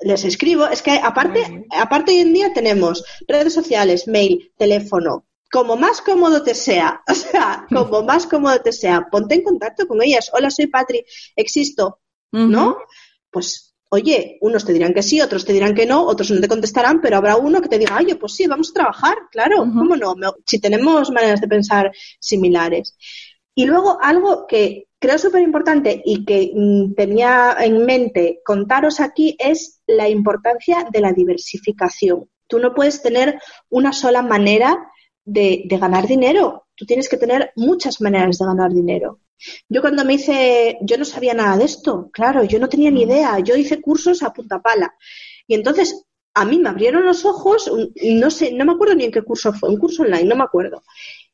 les 0.00 0.24
escribo, 0.24 0.66
es 0.66 0.82
que 0.82 0.92
aparte, 1.02 1.66
aparte 1.70 2.12
hoy 2.12 2.18
en 2.18 2.32
día 2.32 2.52
tenemos 2.52 3.04
redes 3.26 3.54
sociales, 3.54 4.06
mail, 4.06 4.52
teléfono, 4.56 5.26
como 5.50 5.76
más 5.76 6.00
cómodo 6.00 6.42
te 6.42 6.54
sea, 6.54 7.02
o 7.08 7.14
sea, 7.14 7.66
como 7.68 8.02
más 8.02 8.26
cómodo 8.26 8.60
te 8.60 8.72
sea, 8.72 9.08
ponte 9.10 9.34
en 9.34 9.42
contacto 9.42 9.86
con 9.86 10.02
ellas. 10.02 10.30
Hola, 10.32 10.50
soy 10.50 10.66
Patri, 10.66 11.04
existo, 11.36 12.00
¿no? 12.32 12.78
Pues, 13.30 13.74
oye, 13.90 14.38
unos 14.42 14.64
te 14.64 14.72
dirán 14.72 14.92
que 14.92 15.02
sí, 15.02 15.20
otros 15.20 15.44
te 15.44 15.52
dirán 15.52 15.74
que 15.74 15.86
no, 15.86 16.04
otros 16.04 16.30
no 16.30 16.40
te 16.40 16.48
contestarán, 16.48 17.00
pero 17.00 17.16
habrá 17.16 17.36
uno 17.36 17.62
que 17.62 17.68
te 17.68 17.78
diga, 17.78 17.96
oye, 17.96 18.16
pues 18.16 18.34
sí, 18.34 18.46
vamos 18.46 18.70
a 18.70 18.74
trabajar, 18.74 19.16
claro, 19.30 19.58
¿cómo 19.58 19.96
no? 19.96 20.14
Si 20.44 20.60
tenemos 20.60 21.10
maneras 21.10 21.40
de 21.40 21.48
pensar 21.48 21.90
similares. 22.20 22.96
Y 23.58 23.66
luego 23.66 23.98
algo 24.00 24.46
que 24.46 24.86
creo 25.00 25.18
súper 25.18 25.42
importante 25.42 26.00
y 26.04 26.24
que 26.24 26.52
mm, 26.54 26.94
tenía 26.94 27.56
en 27.58 27.84
mente 27.84 28.40
contaros 28.44 29.00
aquí 29.00 29.36
es 29.36 29.82
la 29.84 30.08
importancia 30.08 30.86
de 30.92 31.00
la 31.00 31.12
diversificación. 31.12 32.30
Tú 32.46 32.60
no 32.60 32.72
puedes 32.72 33.02
tener 33.02 33.36
una 33.68 33.92
sola 33.92 34.22
manera 34.22 34.78
de, 35.24 35.64
ganar 35.68 36.06
dinero. 36.06 36.68
Tú 36.76 36.86
tienes 36.86 37.08
que 37.08 37.16
tener 37.16 37.50
muchas 37.56 38.00
maneras 38.00 38.38
de 38.38 38.46
ganar 38.46 38.72
dinero. 38.72 39.22
Yo 39.68 39.80
cuando 39.80 40.04
me 40.04 40.14
hice, 40.14 40.78
yo 40.82 40.96
no 40.96 41.04
sabía 41.04 41.34
nada 41.34 41.56
de 41.56 41.64
esto, 41.64 42.10
claro, 42.12 42.44
yo 42.44 42.60
no 42.60 42.68
tenía 42.68 42.92
ni 42.92 43.02
idea. 43.02 43.40
Yo 43.40 43.56
hice 43.56 43.80
cursos 43.80 44.22
a 44.22 44.32
punta 44.32 44.62
pala. 44.62 44.94
Y 45.48 45.54
entonces 45.54 46.06
a 46.38 46.44
mí 46.44 46.60
me 46.60 46.68
abrieron 46.68 47.04
los 47.04 47.24
ojos, 47.24 47.68
no 48.04 48.30
sé, 48.30 48.52
no 48.52 48.64
me 48.64 48.70
acuerdo 48.70 48.94
ni 48.94 49.06
en 49.06 49.10
qué 49.10 49.22
curso 49.22 49.52
fue, 49.52 49.68
un 49.68 49.78
curso 49.78 50.04
online, 50.04 50.22
no 50.22 50.36
me 50.36 50.44
acuerdo. 50.44 50.84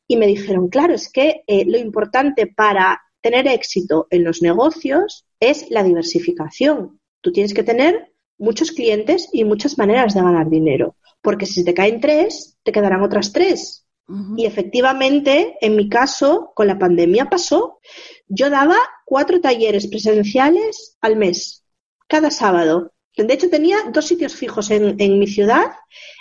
Y 0.07 0.17
me 0.17 0.27
dijeron, 0.27 0.69
claro, 0.69 0.95
es 0.95 1.11
que 1.11 1.43
eh, 1.47 1.65
lo 1.67 1.79
importante 1.79 2.47
para 2.47 3.03
tener 3.21 3.49
éxito 3.49 4.07
en 4.11 4.25
los 4.25 4.43
negocios 4.43 5.27
es 5.41 5.71
la 5.71 5.83
diversificación. 5.83 7.01
Tú 7.21 7.33
tienes 7.33 7.55
que 7.55 7.63
tener 7.63 8.13
muchos 8.39 8.73
clientes 8.73 9.29
y 9.33 9.45
muchas 9.45 9.79
maneras 9.79 10.15
de 10.15 10.21
ganar 10.21 10.51
dinero, 10.51 10.97
porque 11.23 11.47
si 11.47 11.65
te 11.65 11.73
caen 11.73 12.01
tres, 12.01 12.59
te 12.63 12.73
quedarán 12.73 13.03
otras 13.03 13.33
tres. 13.33 13.87
Y 14.37 14.45
efectivamente, 14.45 15.57
en 15.63 15.77
mi 15.77 15.89
caso, 15.89 16.53
con 16.55 16.67
la 16.67 16.79
pandemia 16.79 17.31
pasó, 17.31 17.81
yo 18.29 18.51
daba 18.51 18.77
cuatro 19.07 19.41
talleres 19.41 19.87
presenciales 19.87 20.99
al 21.01 21.17
mes, 21.17 21.65
cada 22.07 22.31
sábado. 22.31 22.93
De 23.17 23.33
hecho, 23.33 23.49
tenía 23.49 23.79
dos 23.95 24.07
sitios 24.07 24.35
fijos 24.35 24.71
en, 24.71 24.97
en 24.99 25.19
mi 25.19 25.27
ciudad 25.27 25.73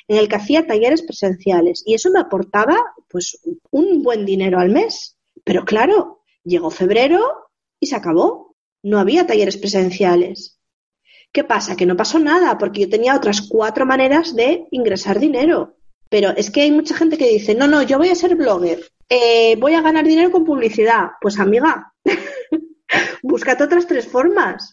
en 0.07 0.17
el 0.17 0.27
que 0.27 0.35
hacía 0.35 0.67
talleres 0.67 1.01
presenciales 1.01 1.83
y 1.85 1.93
eso 1.93 2.09
me 2.11 2.19
aportaba 2.19 2.77
pues 3.09 3.39
un 3.71 4.03
buen 4.03 4.25
dinero 4.25 4.59
al 4.59 4.69
mes. 4.69 5.17
Pero 5.43 5.65
claro, 5.65 6.23
Llegó 6.43 6.69
febrero 6.69 7.49
y 7.79 7.87
se 7.87 7.95
acabó. 7.95 8.55
No 8.83 8.99
había 8.99 9.25
talleres 9.25 9.57
presenciales. 9.57 10.59
¿Qué 11.31 11.43
pasa? 11.43 11.75
Que 11.75 11.85
no 11.85 11.95
pasó 11.95 12.19
nada 12.19 12.57
porque 12.57 12.81
yo 12.81 12.89
tenía 12.89 13.15
otras 13.15 13.41
cuatro 13.41 13.85
maneras 13.85 14.35
de 14.35 14.67
ingresar 14.71 15.19
dinero. 15.19 15.77
Pero 16.09 16.31
es 16.31 16.51
que 16.51 16.61
hay 16.61 16.71
mucha 16.71 16.95
gente 16.95 17.17
que 17.17 17.29
dice, 17.29 17.55
no, 17.55 17.67
no, 17.67 17.81
yo 17.81 17.97
voy 17.97 18.09
a 18.09 18.15
ser 18.15 18.35
blogger, 18.35 18.91
eh, 19.09 19.55
voy 19.55 19.73
a 19.73 19.81
ganar 19.81 20.05
dinero 20.05 20.31
con 20.31 20.45
publicidad. 20.45 21.11
Pues 21.21 21.39
amiga, 21.39 21.91
búscate 23.23 23.63
otras 23.63 23.87
tres 23.87 24.05
formas. 24.05 24.72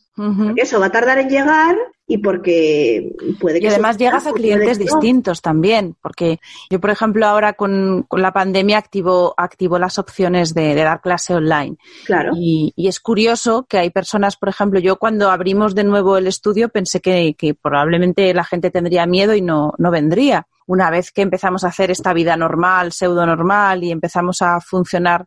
Eso 0.57 0.81
va 0.81 0.87
a 0.87 0.91
tardar 0.93 1.19
en 1.19 1.29
llegar 1.29 1.77
y 2.07 2.19
porque 2.19 3.15
puede 3.41 3.61
que... 3.61 3.67
Y 3.67 3.69
además 3.69 3.97
llegas 3.97 4.27
a 4.27 4.33
clientes 4.33 4.79
distintos 4.79 5.41
también, 5.41 5.97
porque 6.03 6.41
yo, 6.69 6.81
por 6.81 6.91
ejemplo, 6.91 7.27
ahora 7.27 7.53
con, 7.53 8.07
la 8.11 8.33
pandemia 8.33 8.79
activo, 8.79 9.33
activo 9.37 9.79
las 9.79 9.99
opciones 9.99 10.53
de, 10.53 10.75
dar 10.75 11.01
clase 11.01 11.35
online. 11.35 11.77
Claro. 12.05 12.33
Y, 12.37 12.75
es 12.77 13.01
curioso 13.01 13.67
que 13.69 13.79
hay 13.79 13.91
personas, 13.91 14.37
por 14.37 14.49
ejemplo, 14.49 14.81
yo 14.81 14.97
cuando 14.97 15.31
abrimos 15.31 15.75
de 15.75 15.85
nuevo 15.85 16.19
el 16.19 16.27
estudio 16.27 16.69
pensé 16.69 17.01
que, 17.01 17.35
que 17.39 17.55
probablemente 17.55 18.35
la 18.35 18.45
gente 18.45 18.71
tendría 18.71 19.07
miedo 19.07 19.35
y 19.35 19.41
no, 19.41 19.75
no 19.79 19.91
vendría 19.91 20.47
una 20.71 20.89
vez 20.89 21.11
que 21.11 21.23
empezamos 21.23 21.65
a 21.65 21.69
hacer 21.69 21.91
esta 21.91 22.13
vida 22.13 22.37
normal, 22.37 22.93
pseudo 22.93 23.27
normal 23.27 23.83
y 23.83 23.91
empezamos 23.91 24.41
a 24.41 24.61
funcionar 24.61 25.27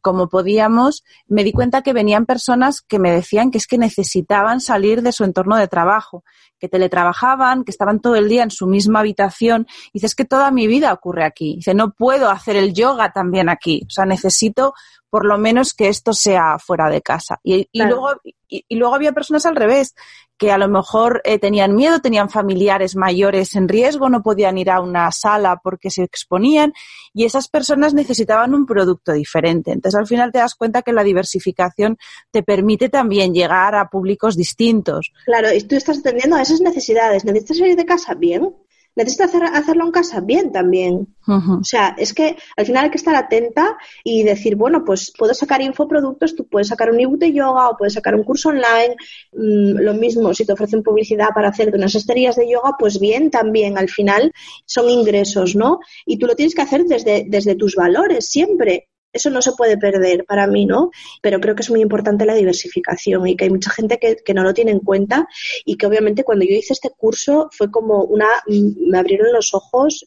como 0.00 0.28
podíamos, 0.28 1.02
me 1.26 1.42
di 1.42 1.50
cuenta 1.50 1.82
que 1.82 1.92
venían 1.92 2.26
personas 2.26 2.80
que 2.80 3.00
me 3.00 3.10
decían 3.10 3.50
que 3.50 3.58
es 3.58 3.66
que 3.66 3.76
necesitaban 3.76 4.60
salir 4.60 5.02
de 5.02 5.10
su 5.10 5.24
entorno 5.24 5.56
de 5.56 5.66
trabajo, 5.66 6.22
que 6.60 6.68
teletrabajaban, 6.68 7.64
que 7.64 7.72
estaban 7.72 7.98
todo 7.98 8.14
el 8.14 8.28
día 8.28 8.44
en 8.44 8.52
su 8.52 8.68
misma 8.68 9.00
habitación. 9.00 9.66
Y 9.88 9.94
dice, 9.94 10.06
es 10.06 10.14
que 10.14 10.24
toda 10.24 10.52
mi 10.52 10.68
vida 10.68 10.92
ocurre 10.92 11.24
aquí. 11.24 11.56
Dice, 11.56 11.74
no 11.74 11.90
puedo 11.90 12.30
hacer 12.30 12.54
el 12.54 12.72
yoga 12.72 13.10
también 13.10 13.48
aquí. 13.48 13.82
O 13.88 13.90
sea, 13.90 14.06
necesito 14.06 14.74
por 15.14 15.26
lo 15.26 15.38
menos 15.38 15.74
que 15.74 15.86
esto 15.86 16.12
sea 16.12 16.58
fuera 16.58 16.90
de 16.90 17.00
casa. 17.00 17.38
Y, 17.44 17.68
luego, 17.72 18.08
y, 18.48 18.64
luego 18.74 18.96
había 18.96 19.12
personas 19.12 19.46
al 19.46 19.54
revés, 19.54 19.94
que 20.36 20.50
a 20.50 20.58
lo 20.58 20.68
mejor 20.68 21.22
eh, 21.22 21.38
tenían 21.38 21.76
miedo, 21.76 22.00
tenían 22.00 22.28
familiares 22.28 22.96
mayores 22.96 23.54
en 23.54 23.68
riesgo, 23.68 24.08
no 24.08 24.24
podían 24.24 24.58
ir 24.58 24.70
a 24.70 24.80
una 24.80 25.12
sala 25.12 25.60
porque 25.62 25.88
se 25.88 26.02
exponían 26.02 26.72
y 27.12 27.26
esas 27.26 27.46
personas 27.46 27.94
necesitaban 27.94 28.56
un 28.56 28.66
producto 28.66 29.12
diferente. 29.12 29.70
Entonces, 29.70 30.00
al 30.00 30.08
final 30.08 30.32
te 30.32 30.38
das 30.38 30.56
cuenta 30.56 30.82
que 30.82 30.92
la 30.92 31.04
diversificación 31.04 31.96
te 32.32 32.42
permite 32.42 32.88
también 32.88 33.32
llegar 33.32 33.76
a 33.76 33.90
públicos 33.90 34.36
distintos. 34.36 35.12
Claro, 35.26 35.54
y 35.54 35.62
tú 35.62 35.76
estás 35.76 36.00
atendiendo 36.00 36.34
a 36.34 36.42
esas 36.42 36.60
necesidades. 36.60 37.24
¿Necesitas 37.24 37.58
salir 37.58 37.76
de 37.76 37.86
casa? 37.86 38.14
Bien 38.14 38.52
necesitas 38.96 39.30
hacer, 39.30 39.44
hacerlo 39.44 39.84
en 39.84 39.92
casa 39.92 40.20
bien 40.20 40.52
también. 40.52 41.14
O 41.26 41.64
sea, 41.64 41.94
es 41.98 42.12
que 42.12 42.36
al 42.56 42.66
final 42.66 42.84
hay 42.84 42.90
que 42.90 42.98
estar 42.98 43.14
atenta 43.14 43.76
y 44.02 44.22
decir, 44.22 44.56
bueno, 44.56 44.84
pues 44.84 45.12
puedo 45.16 45.32
sacar 45.34 45.62
infoproductos, 45.62 46.36
tú 46.36 46.46
puedes 46.46 46.68
sacar 46.68 46.90
un 46.90 47.00
ebook 47.00 47.18
de 47.18 47.32
yoga 47.32 47.70
o 47.70 47.76
puedes 47.76 47.94
sacar 47.94 48.14
un 48.14 48.24
curso 48.24 48.50
online. 48.50 48.96
Mm, 49.32 49.78
lo 49.80 49.94
mismo, 49.94 50.34
si 50.34 50.44
te 50.44 50.52
ofrecen 50.52 50.82
publicidad 50.82 51.28
para 51.34 51.48
hacer 51.48 51.70
de 51.70 51.78
unas 51.78 51.94
esterías 51.94 52.36
de 52.36 52.50
yoga, 52.50 52.72
pues 52.78 53.00
bien 53.00 53.30
también. 53.30 53.78
Al 53.78 53.88
final 53.88 54.32
son 54.66 54.88
ingresos, 54.88 55.56
¿no? 55.56 55.80
Y 56.06 56.18
tú 56.18 56.26
lo 56.26 56.34
tienes 56.34 56.54
que 56.54 56.62
hacer 56.62 56.84
desde, 56.84 57.24
desde 57.28 57.54
tus 57.54 57.74
valores 57.74 58.28
siempre. 58.28 58.88
Eso 59.14 59.30
no 59.30 59.40
se 59.40 59.52
puede 59.52 59.78
perder 59.78 60.24
para 60.24 60.46
mí, 60.46 60.66
¿no? 60.66 60.90
Pero 61.22 61.40
creo 61.40 61.54
que 61.54 61.62
es 61.62 61.70
muy 61.70 61.80
importante 61.80 62.26
la 62.26 62.34
diversificación 62.34 63.26
y 63.26 63.36
que 63.36 63.44
hay 63.44 63.50
mucha 63.50 63.70
gente 63.70 63.98
que, 63.98 64.34
no 64.34 64.42
lo 64.42 64.52
tiene 64.52 64.72
en 64.72 64.80
cuenta 64.80 65.28
y 65.64 65.76
que 65.76 65.86
obviamente 65.86 66.24
cuando 66.24 66.44
yo 66.44 66.54
hice 66.54 66.72
este 66.72 66.90
curso 66.90 67.48
fue 67.52 67.70
como 67.70 68.02
una, 68.02 68.26
me 68.48 68.98
abrieron 68.98 69.32
los 69.32 69.54
ojos, 69.54 70.04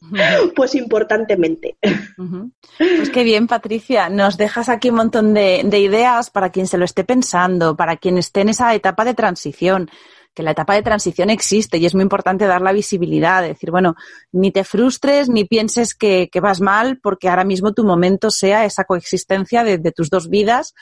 pues 0.54 0.74
importantemente. 0.74 1.76
Pues 2.78 3.10
qué 3.10 3.24
bien, 3.24 3.46
Patricia. 3.46 4.10
Nos 4.10 4.36
dejas 4.36 4.68
aquí 4.68 4.90
un 4.90 4.96
montón 4.96 5.32
de, 5.32 5.62
de 5.64 5.80
ideas 5.80 6.30
para 6.30 6.50
quien 6.50 6.66
se 6.66 6.76
lo 6.76 6.84
esté 6.84 7.04
pensando, 7.04 7.76
para 7.76 7.96
quien 7.96 8.18
esté 8.18 8.42
en 8.42 8.50
esa 8.50 8.74
etapa 8.74 9.04
de 9.04 9.14
transición 9.14 9.90
que 10.38 10.44
la 10.44 10.52
etapa 10.52 10.74
de 10.74 10.82
transición 10.82 11.30
existe 11.30 11.78
y 11.78 11.86
es 11.86 11.96
muy 11.96 12.02
importante 12.02 12.46
dar 12.46 12.62
la 12.62 12.70
visibilidad, 12.70 13.42
decir, 13.42 13.72
bueno, 13.72 13.96
ni 14.30 14.52
te 14.52 14.62
frustres 14.62 15.28
ni 15.28 15.44
pienses 15.44 15.96
que, 15.96 16.30
vas 16.40 16.60
mal 16.60 17.00
porque 17.02 17.28
ahora 17.28 17.42
mismo 17.42 17.72
tu 17.72 17.82
momento 17.82 18.30
sea 18.30 18.64
esa 18.64 18.84
coexistencia 18.84 19.64
de, 19.64 19.90
tus 19.90 20.10
dos 20.10 20.28
vidas 20.28 20.74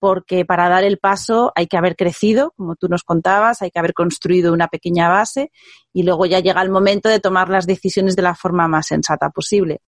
porque 0.00 0.44
para 0.44 0.68
dar 0.68 0.82
el 0.82 0.98
paso 0.98 1.52
hay 1.54 1.68
que 1.68 1.76
haber 1.76 1.94
crecido, 1.94 2.54
como 2.56 2.74
tú 2.74 2.88
nos 2.88 3.04
contabas, 3.04 3.62
hay 3.62 3.70
que 3.70 3.78
haber 3.78 3.94
construido 3.94 4.52
una 4.52 4.66
pequeña 4.66 5.08
base 5.08 5.52
y 5.94 6.02
luego 6.02 6.26
ya 6.26 6.40
llega 6.40 6.60
el 6.60 6.70
momento 6.70 7.08
de 7.08 7.20
tomar 7.20 7.48
las 7.48 7.66
decisiones 7.66 8.16
de 8.16 8.22
la 8.22 8.34
forma 8.34 8.66
más 8.66 8.88
sensata 8.88 9.30
posible. 9.30 9.80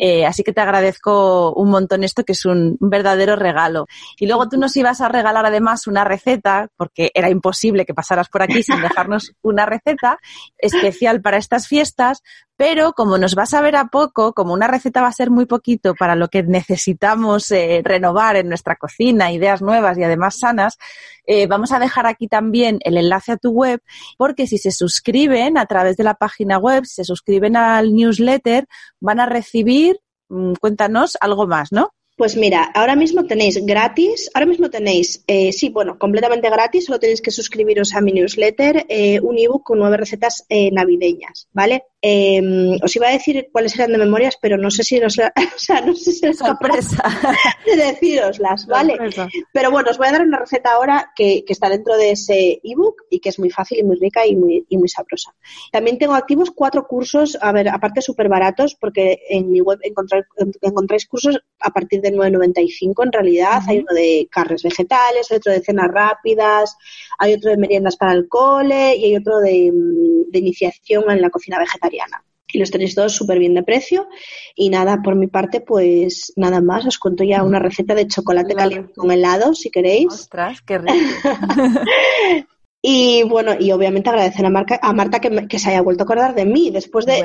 Eh, 0.00 0.24
así 0.24 0.42
que 0.42 0.54
te 0.54 0.62
agradezco 0.62 1.52
un 1.52 1.70
montón 1.70 2.02
esto, 2.02 2.24
que 2.24 2.32
es 2.32 2.46
un, 2.46 2.78
verdadero 2.80 3.36
regalo. 3.36 3.86
Y 4.18 4.26
luego 4.26 4.48
tú 4.48 4.56
nos 4.56 4.74
ibas 4.76 5.02
a 5.02 5.08
regalar 5.08 5.44
además 5.44 5.86
una 5.86 6.04
receta, 6.04 6.68
porque 6.76 7.10
era 7.14 7.28
imposible 7.28 7.84
que 7.84 7.92
pasaras 7.92 8.30
por 8.30 8.42
aquí 8.42 8.62
sin 8.62 8.80
dejarnos 8.82 9.32
una 9.42 9.66
receta 9.66 10.18
especial 10.56 11.20
para 11.20 11.36
estas 11.36 11.68
fiestas, 11.68 12.22
pero 12.56 12.92
como 12.92 13.18
nos 13.18 13.34
vas 13.34 13.52
a 13.54 13.60
ver 13.60 13.76
a 13.76 13.88
poco, 13.88 14.32
como 14.32 14.54
una 14.54 14.68
receta 14.68 15.02
va 15.02 15.08
a 15.08 15.12
ser 15.12 15.30
muy 15.30 15.46
poquito 15.46 15.94
para 15.94 16.14
lo 16.14 16.28
que 16.28 16.42
necesitamos 16.42 17.50
eh, 17.50 17.82
renovar 17.84 18.36
en 18.36 18.48
nuestra 18.48 18.76
cocina, 18.76 19.32
ideas 19.32 19.60
nuevas 19.60 19.98
y 19.98 20.04
además 20.04 20.38
sanas, 20.38 20.78
eh, 21.26 21.46
vamos 21.46 21.72
a 21.72 21.78
dejar 21.78 22.06
aquí 22.06 22.26
también 22.26 22.78
el 22.84 22.96
enlace 22.96 23.32
a 23.32 23.36
tu 23.36 23.50
web, 23.50 23.80
porque 24.16 24.46
si 24.46 24.58
se 24.58 24.70
a 25.56 25.66
través 25.66 25.96
de 25.96 26.04
la 26.04 26.14
página 26.14 26.58
web, 26.58 26.84
se 26.84 27.04
suscriben 27.04 27.56
al 27.56 27.94
newsletter, 27.94 28.66
van 29.00 29.20
a 29.20 29.26
recibir, 29.26 29.98
mm, 30.28 30.54
cuéntanos 30.60 31.16
algo 31.20 31.46
más, 31.46 31.72
¿no? 31.72 31.90
Pues 32.16 32.36
mira, 32.36 32.64
ahora 32.74 32.94
mismo 32.94 33.24
tenéis 33.24 33.64
gratis, 33.64 34.30
ahora 34.34 34.46
mismo 34.46 34.70
tenéis, 34.70 35.24
eh, 35.26 35.50
sí, 35.52 35.70
bueno, 35.70 35.98
completamente 35.98 36.50
gratis, 36.50 36.84
solo 36.84 37.00
tenéis 37.00 37.22
que 37.22 37.30
suscribiros 37.30 37.94
a 37.94 38.00
mi 38.00 38.12
newsletter, 38.12 38.86
un 39.22 39.38
ebook 39.38 39.64
con 39.64 39.78
nueve 39.78 39.96
recetas 39.96 40.44
navideñas, 40.50 41.48
¿vale? 41.52 41.84
Eh, 42.04 42.42
os 42.82 42.96
iba 42.96 43.06
a 43.06 43.12
decir 43.12 43.48
cuáles 43.52 43.76
eran 43.76 43.92
de 43.92 43.98
memorias, 43.98 44.36
pero 44.42 44.56
no 44.56 44.72
sé 44.72 44.82
si 44.82 44.98
os, 44.98 45.16
o 45.56 45.58
sea, 45.58 45.80
no 45.82 45.94
sé 45.94 46.10
si 46.10 46.26
es 46.26 46.38
sorpresa 46.38 47.04
de 47.64 47.76
deciroslas, 47.76 48.66
¿vale? 48.68 48.98
Pero 49.52 49.70
bueno, 49.70 49.90
os 49.90 49.98
voy 49.98 50.08
a 50.08 50.12
dar 50.12 50.22
una 50.22 50.40
receta 50.40 50.72
ahora 50.72 51.12
que, 51.14 51.44
que 51.46 51.52
está 51.52 51.68
dentro 51.68 51.96
de 51.96 52.10
ese 52.10 52.60
ebook 52.64 53.02
y 53.08 53.20
que 53.20 53.28
es 53.28 53.38
muy 53.38 53.50
fácil 53.50 53.78
y 53.78 53.84
muy 53.84 53.96
rica 53.96 54.26
y 54.26 54.34
muy, 54.34 54.66
y 54.68 54.76
muy 54.78 54.88
sabrosa. 54.88 55.32
También 55.70 55.96
tengo 55.96 56.14
activos 56.14 56.50
cuatro 56.50 56.88
cursos, 56.88 57.38
a 57.40 57.52
ver, 57.52 57.68
aparte 57.68 58.02
súper 58.02 58.28
baratos, 58.28 58.74
porque 58.74 59.20
en 59.28 59.50
mi 59.50 59.60
web 59.60 59.78
encontráis 59.82 61.06
cursos 61.06 61.38
a 61.60 61.70
partir 61.70 62.00
de 62.00 62.12
9.95 62.12 63.04
en 63.04 63.12
realidad. 63.12 63.62
Hay 63.68 63.78
uno 63.78 63.94
de 63.94 64.28
carnes 64.30 64.64
vegetales, 64.64 65.30
hay 65.30 65.36
otro 65.36 65.52
de 65.52 65.60
cenas 65.60 65.88
rápidas, 65.88 66.76
hay 67.18 67.34
otro 67.34 67.50
de 67.50 67.58
meriendas 67.58 67.96
para 67.96 68.12
el 68.12 68.28
cole 68.28 68.96
y 68.96 69.04
hay 69.04 69.16
otro 69.16 69.38
de, 69.38 69.70
de 69.72 70.38
iniciación 70.38 71.08
en 71.10 71.22
la 71.22 71.30
cocina 71.30 71.58
y 72.52 72.58
los 72.58 72.70
tenéis 72.70 72.94
todos 72.94 73.14
súper 73.14 73.38
bien 73.38 73.54
de 73.54 73.62
precio. 73.62 74.08
Y 74.54 74.68
nada, 74.68 75.00
por 75.02 75.16
mi 75.16 75.26
parte, 75.26 75.60
pues 75.60 76.32
nada 76.36 76.60
más. 76.60 76.86
Os 76.86 76.98
cuento 76.98 77.24
ya 77.24 77.42
una 77.42 77.58
receta 77.58 77.94
de 77.94 78.06
chocolate 78.06 78.54
caliente 78.54 78.92
con 78.94 79.10
helado, 79.10 79.54
si 79.54 79.70
queréis. 79.70 80.12
Ostras, 80.12 80.60
qué 80.62 80.78
rico. 80.78 80.94
Y 82.84 83.22
bueno, 83.22 83.52
y 83.56 83.70
obviamente 83.70 84.10
agradecer 84.10 84.44
a, 84.44 84.50
Marca, 84.50 84.80
a 84.82 84.92
Marta 84.92 85.20
que, 85.20 85.58
se 85.60 85.70
haya 85.70 85.82
vuelto 85.82 86.02
a 86.02 86.04
acordar 86.04 86.34
de 86.34 86.44
mí 86.44 86.72
después 86.72 87.06
de, 87.06 87.22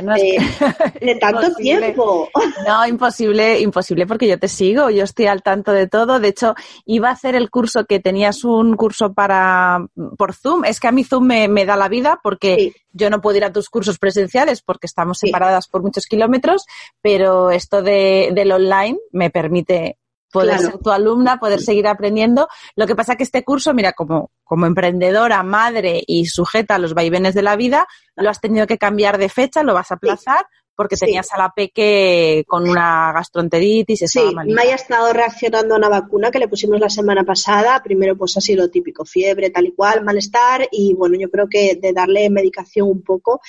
de, 1.01 1.15
tanto 1.19 1.55
tiempo. 1.55 2.29
No, 2.67 2.85
imposible, 2.85 3.59
imposible 3.59 4.05
porque 4.05 4.27
yo 4.27 4.37
te 4.37 4.49
sigo, 4.49 4.91
yo 4.91 5.03
estoy 5.03 5.25
al 5.25 5.41
tanto 5.41 5.71
de 5.71 5.87
todo. 5.87 6.19
De 6.19 6.27
hecho, 6.27 6.53
iba 6.85 7.09
a 7.09 7.13
hacer 7.13 7.33
el 7.33 7.49
curso 7.49 7.85
que 7.85 7.99
tenías 7.99 8.43
un 8.43 8.75
curso 8.75 9.13
para 9.13 9.83
por 10.15 10.35
Zoom. 10.35 10.63
Es 10.63 10.79
que 10.79 10.89
a 10.89 10.91
mí 10.91 11.03
Zoom 11.03 11.25
me, 11.25 11.65
da 11.65 11.75
la 11.75 11.89
vida 11.89 12.19
porque 12.21 12.73
yo 12.91 13.09
no 13.09 13.19
puedo 13.19 13.37
ir 13.37 13.43
a 13.43 13.51
tus 13.51 13.69
cursos 13.69 13.97
presenciales 13.97 14.61
porque 14.61 14.85
estamos 14.85 15.17
separadas 15.17 15.67
por 15.67 15.81
muchos 15.81 16.05
kilómetros, 16.05 16.67
pero 17.01 17.49
esto 17.49 17.81
de, 17.81 18.29
del 18.31 18.51
online 18.51 18.99
me 19.11 19.31
permite 19.31 19.97
poder 20.39 20.59
ser 20.59 20.77
tu 20.77 20.91
alumna, 20.91 21.38
poder 21.38 21.61
seguir 21.61 21.88
aprendiendo. 21.88 22.47
Lo 22.75 22.88
que 22.88 22.95
pasa 22.95 23.15
que 23.15 23.23
este 23.23 23.43
curso, 23.43 23.73
mira, 23.73 23.93
como, 23.93 24.31
como 24.43 24.65
emprendedora, 24.65 25.43
madre 25.43 26.03
y 26.05 26.25
sujeta 26.25 26.75
a 26.75 26.79
los 26.79 26.93
vaivenes 26.93 27.33
de 27.33 27.41
la 27.41 27.55
vida, 27.55 27.88
lo 28.15 28.29
has 28.29 28.39
tenido 28.39 28.67
que 28.67 28.77
cambiar 28.77 29.17
de 29.17 29.29
fecha, 29.29 29.63
lo 29.63 29.73
vas 29.73 29.91
a 29.91 29.95
aplazar 29.95 30.45
porque 30.78 30.95
tenías 30.95 31.34
a 31.34 31.39
la 31.39 31.49
peque 31.49 32.45
con 32.47 32.69
una 32.69 33.11
gastroenteritis. 33.11 34.03
Sí, 34.05 34.21
me 34.45 34.61
haya 34.61 34.75
estado 34.75 35.11
reaccionando 35.11 35.73
a 35.73 35.78
una 35.80 35.89
vacuna 35.89 36.30
que 36.30 36.38
le 36.38 36.47
pusimos 36.47 36.80
la 36.80 36.89
semana 36.89 37.23
pasada. 37.23 37.82
Primero, 37.84 38.15
pues 38.15 38.38
ha 38.38 38.41
sido 38.41 38.65
lo 38.65 38.69
típico, 38.69 39.03
fiebre, 39.03 39.49
tal 39.49 39.65
y 39.65 39.71
cual, 39.71 40.03
malestar. 40.03 40.69
Y 40.71 40.93
bueno, 40.93 41.17
yo 41.19 41.32
creo 41.32 41.49
que 41.49 41.80
de 41.82 41.93
darle 41.93 42.30
medicación 42.30 42.88
un 42.88 43.01
poco, 43.01 43.41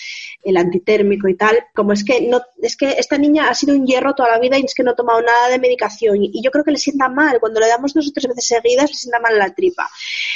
el 0.43 0.57
antitérmico 0.57 1.29
y 1.29 1.35
tal, 1.35 1.59
como 1.75 1.93
es 1.93 2.03
que 2.03 2.23
no, 2.23 2.41
es 2.63 2.79
que 2.79 2.93
esta 2.93 3.19
niña 3.19 3.51
ha 3.51 3.55
sido 3.55 3.77
un 3.77 3.87
hierro 3.87 4.15
toda 4.15 4.31
la 4.31 4.39
vida 4.39 4.59
y 4.59 4.65
es 4.65 4.75
que 4.75 4.83
no 4.83 4.93
ha 4.93 4.97
tomado 4.97 5.21
nada 5.21 5.51
de 5.51 5.59
medicación. 5.59 6.25
Y, 6.25 6.43
yo 6.43 6.51
creo 6.51 6.65
que 6.65 6.71
le 6.71 6.79
sienta 6.79 7.11
mal. 7.11 7.41
Cuando 7.41 7.61
le 7.61 7.69
damos 7.69 7.93
dos 7.93 8.09
o 8.09 8.13
tres 8.13 8.27
veces 8.27 8.47
seguidas, 8.47 8.89
le 8.89 8.97
sienta 8.97 9.21
mal 9.21 9.39
la 9.39 9.55
tripa. 9.55 9.87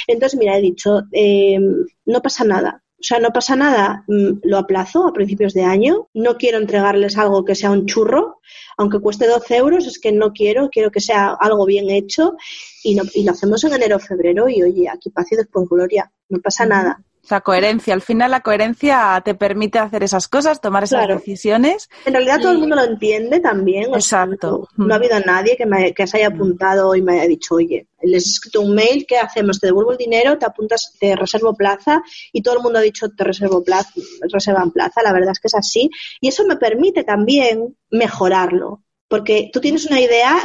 Entonces, 0.05 0.37
mira, 0.37 0.55
he 0.55 0.61
dicho, 0.61 1.01
eh, 1.11 1.57
no 2.05 2.21
pasa 2.21 2.43
nada 2.43 2.83
o 3.03 3.05
sea, 3.05 3.19
no 3.19 3.31
pasa 3.31 3.57
nada, 3.57 4.05
mm, 4.07 4.39
lo 4.43 4.57
aplazo 4.57 5.05
a 5.05 5.11
principios 5.11 5.53
de 5.53 5.63
año, 5.63 6.07
no 6.13 6.37
quiero 6.37 6.57
entregarles 6.57 7.17
algo 7.17 7.43
que 7.43 7.53
sea 7.53 7.69
un 7.69 7.85
churro, 7.85 8.39
aunque 8.77 8.99
cueste 8.99 9.27
12 9.27 9.57
euros, 9.57 9.85
es 9.85 9.99
que 9.99 10.13
no 10.13 10.31
quiero, 10.31 10.69
quiero 10.69 10.89
que 10.89 11.01
sea 11.01 11.33
algo 11.37 11.65
bien 11.65 11.89
hecho. 11.89 12.37
Y, 12.81 12.95
no, 12.95 13.03
y 13.13 13.25
lo 13.25 13.31
hacemos 13.31 13.61
en 13.65 13.73
enero 13.73 13.97
o 13.97 13.99
febrero. 13.99 14.47
Y 14.47 14.63
oye, 14.63 14.87
aquí 14.87 15.09
paz 15.09 15.27
y 15.33 15.35
gloria, 15.69 16.09
no 16.29 16.39
pasa 16.39 16.65
nada. 16.65 17.03
La 17.29 17.41
coherencia. 17.41 17.93
Al 17.93 18.01
final 18.01 18.31
la 18.31 18.41
coherencia 18.41 19.21
te 19.23 19.33
permite 19.33 19.79
hacer 19.79 20.03
esas 20.03 20.27
cosas, 20.27 20.59
tomar 20.59 20.83
esas 20.83 21.07
decisiones. 21.07 21.89
En 22.05 22.13
realidad 22.13 22.39
todo 22.41 22.51
el 22.51 22.59
mundo 22.59 22.75
lo 22.75 22.83
entiende 22.83 23.39
también. 23.39 23.93
Exacto. 23.93 24.67
no, 24.75 24.93
ha 24.93 24.97
habido 24.97 25.19
nadie 25.21 25.55
que, 25.55 25.65
me, 25.65 25.93
que 25.93 26.05
se 26.05 26.17
haya 26.17 26.27
apuntado 26.27 26.95
y 26.95 27.01
me 27.01 27.13
haya 27.13 27.27
dicho, 27.27 27.55
oye, 27.55 27.87
les 28.01 28.25
he 28.25 28.29
escrito 28.29 28.61
un 28.61 28.75
mail, 28.75 29.05
¿qué 29.07 29.17
hacemos? 29.17 29.59
Te 29.59 29.67
devuelvo 29.67 29.93
el 29.93 29.97
dinero, 29.97 30.37
te 30.37 30.45
apuntas, 30.45 30.93
te 30.99 31.15
reservo 31.15 31.55
plaza 31.55 32.03
y 32.33 32.41
todo 32.41 32.57
el 32.57 32.63
mundo 32.63 32.79
ha 32.79 32.81
dicho, 32.81 33.09
te 33.09 33.23
reservo 33.23 33.63
plaza, 33.63 33.91
reservan 34.29 34.71
plaza. 34.71 35.01
La 35.01 35.13
verdad 35.13 35.31
es 35.31 35.39
que 35.39 35.47
es 35.47 35.55
así. 35.55 35.89
Y 36.19 36.27
eso 36.27 36.45
me 36.45 36.57
permite 36.57 37.03
también 37.03 37.77
mejorarlo. 37.89 38.83
Porque 39.07 39.49
tú 39.53 39.61
tienes 39.61 39.85
una 39.85 40.01
idea, 40.01 40.35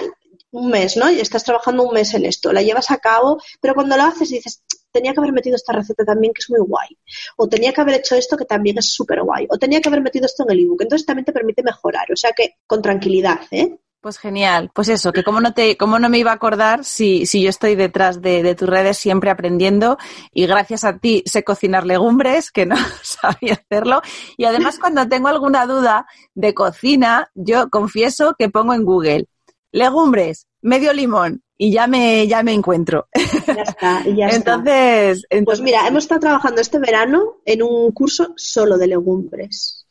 un 0.51 0.71
mes, 0.71 0.97
¿no? 0.97 1.11
Y 1.11 1.21
estás 1.21 1.43
trabajando 1.43 1.83
un 1.83 1.95
mes 1.95 2.15
en 2.15 2.25
esto, 2.25 2.53
la 2.53 2.63
llevas 2.63 2.91
a 2.91 2.99
cabo, 2.99 3.41
pero 3.61 3.75
cuando 3.75 3.97
lo 3.97 4.05
haces 4.05 4.31
dices, 4.31 4.63
tenía 4.93 5.13
que 5.13 5.21
haber 5.21 5.33
metido 5.33 5.57
esta 5.57 5.73
receta 5.73 6.05
también 6.05 6.33
que 6.33 6.41
es 6.41 6.51
muy 6.51 6.61
guay, 6.61 6.89
o 7.37 7.49
tenía 7.49 7.73
que 7.73 7.81
haber 7.81 7.97
hecho 7.97 8.15
esto 8.15 8.37
que 8.37 8.45
también 8.45 8.79
es 8.79 8.93
súper 8.93 9.23
guay, 9.23 9.47
o 9.51 9.59
tenía 9.59 9.81
que 9.81 9.89
haber 9.89 10.03
metido 10.03 10.27
esto 10.27 10.45
en 10.45 10.51
el 10.53 10.61
ebook. 10.61 10.83
Entonces 10.83 11.07
también 11.07 11.25
te 11.25 11.33
permite 11.33 11.63
mejorar, 11.63 12.11
o 12.13 12.17
sea 12.17 12.33
que 12.33 12.57
con 12.67 12.83
tranquilidad, 12.83 13.41
¿eh? 13.51 13.79
Pues 14.01 14.17
genial, 14.17 14.71
pues 14.73 14.89
eso, 14.89 15.13
que 15.13 15.25
como 15.25 15.41
no 15.41 15.55
te, 15.55 15.77
cómo 15.77 15.99
no 15.99 16.09
me 16.09 16.19
iba 16.19 16.31
a 16.31 16.35
acordar 16.35 16.85
si, 16.85 17.27
si 17.27 17.43
yo 17.43 17.51
estoy 17.51 17.75
detrás 17.75 18.23
de, 18.23 18.45
de, 18.45 18.55
tus 18.55 18.69
redes 18.69 18.97
siempre 18.97 19.29
aprendiendo 19.29 19.99
y 20.33 20.47
gracias 20.47 20.85
a 20.85 20.99
ti 20.99 21.25
sé 21.27 21.43
cocinar 21.43 21.85
legumbres, 21.85 22.53
que 22.53 22.65
no 22.65 22.77
sabía 23.03 23.55
hacerlo. 23.55 24.01
Y 24.37 24.45
además 24.45 24.79
cuando 24.79 25.09
tengo 25.09 25.27
alguna 25.27 25.67
duda 25.67 26.07
de 26.35 26.55
cocina, 26.55 27.29
yo 27.35 27.71
confieso 27.71 28.37
que 28.39 28.49
pongo 28.49 28.73
en 28.73 28.85
Google 28.85 29.27
legumbres, 29.73 30.47
medio 30.63 30.93
limón, 30.93 31.43
y 31.59 31.73
ya 31.73 31.89
me, 31.89 32.27
ya 32.29 32.43
me 32.45 32.53
encuentro. 32.53 33.09
Ya 33.47 33.63
está, 33.63 34.05
ya 34.05 34.29
entonces, 34.33 35.27
está. 35.29 35.45
Pues 35.45 35.61
mira, 35.61 35.87
hemos 35.89 36.05
estado 36.05 36.21
trabajando 36.21 36.61
este 36.61 36.79
verano 36.79 37.41
en 37.45 37.63
un 37.65 37.91
curso 37.91 38.33
solo 38.37 38.79
de 38.79 38.87
legumbres. 38.87 39.87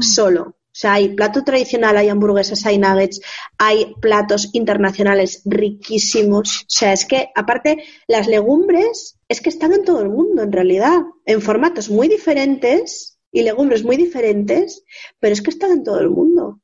Solo. 0.00 0.42
O 0.76 0.78
sea, 0.78 0.92
hay 0.92 1.14
plato 1.14 1.42
tradicional, 1.42 1.96
hay 1.96 2.10
hamburguesas, 2.10 2.66
hay 2.66 2.76
nuggets, 2.76 3.22
hay 3.56 3.94
platos 3.98 4.50
internacionales 4.52 5.40
riquísimos. 5.46 6.64
O 6.64 6.64
sea, 6.68 6.92
es 6.92 7.06
que 7.06 7.30
aparte 7.34 7.82
las 8.06 8.26
legumbres 8.26 9.18
es 9.26 9.40
que 9.40 9.48
están 9.48 9.72
en 9.72 9.84
todo 9.84 10.02
el 10.02 10.10
mundo 10.10 10.42
en 10.42 10.52
realidad, 10.52 11.00
en 11.24 11.40
formatos 11.40 11.88
muy 11.88 12.08
diferentes 12.08 13.18
y 13.32 13.42
legumbres 13.42 13.84
muy 13.84 13.96
diferentes, 13.96 14.84
pero 15.18 15.32
es 15.32 15.40
que 15.40 15.48
están 15.48 15.70
en 15.70 15.82
todo 15.82 15.98
el 16.00 16.10
mundo. 16.10 16.60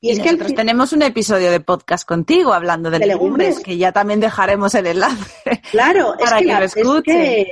Y, 0.00 0.10
es 0.10 0.18
que 0.18 0.26
nosotros 0.26 0.54
tenemos 0.54 0.92
un 0.92 1.02
episodio 1.02 1.50
de 1.50 1.60
podcast 1.60 2.06
contigo 2.06 2.52
hablando 2.52 2.90
de, 2.90 2.98
legumbres, 3.00 3.60
que 3.60 3.76
ya 3.76 3.92
también 3.92 4.20
dejaremos 4.20 4.74
el 4.74 4.86
enlace. 4.86 5.16
Claro, 5.70 6.14
para 6.18 6.38
es 6.38 6.44
que, 6.44 6.80
lo 6.80 6.90
escuchen. 6.90 7.46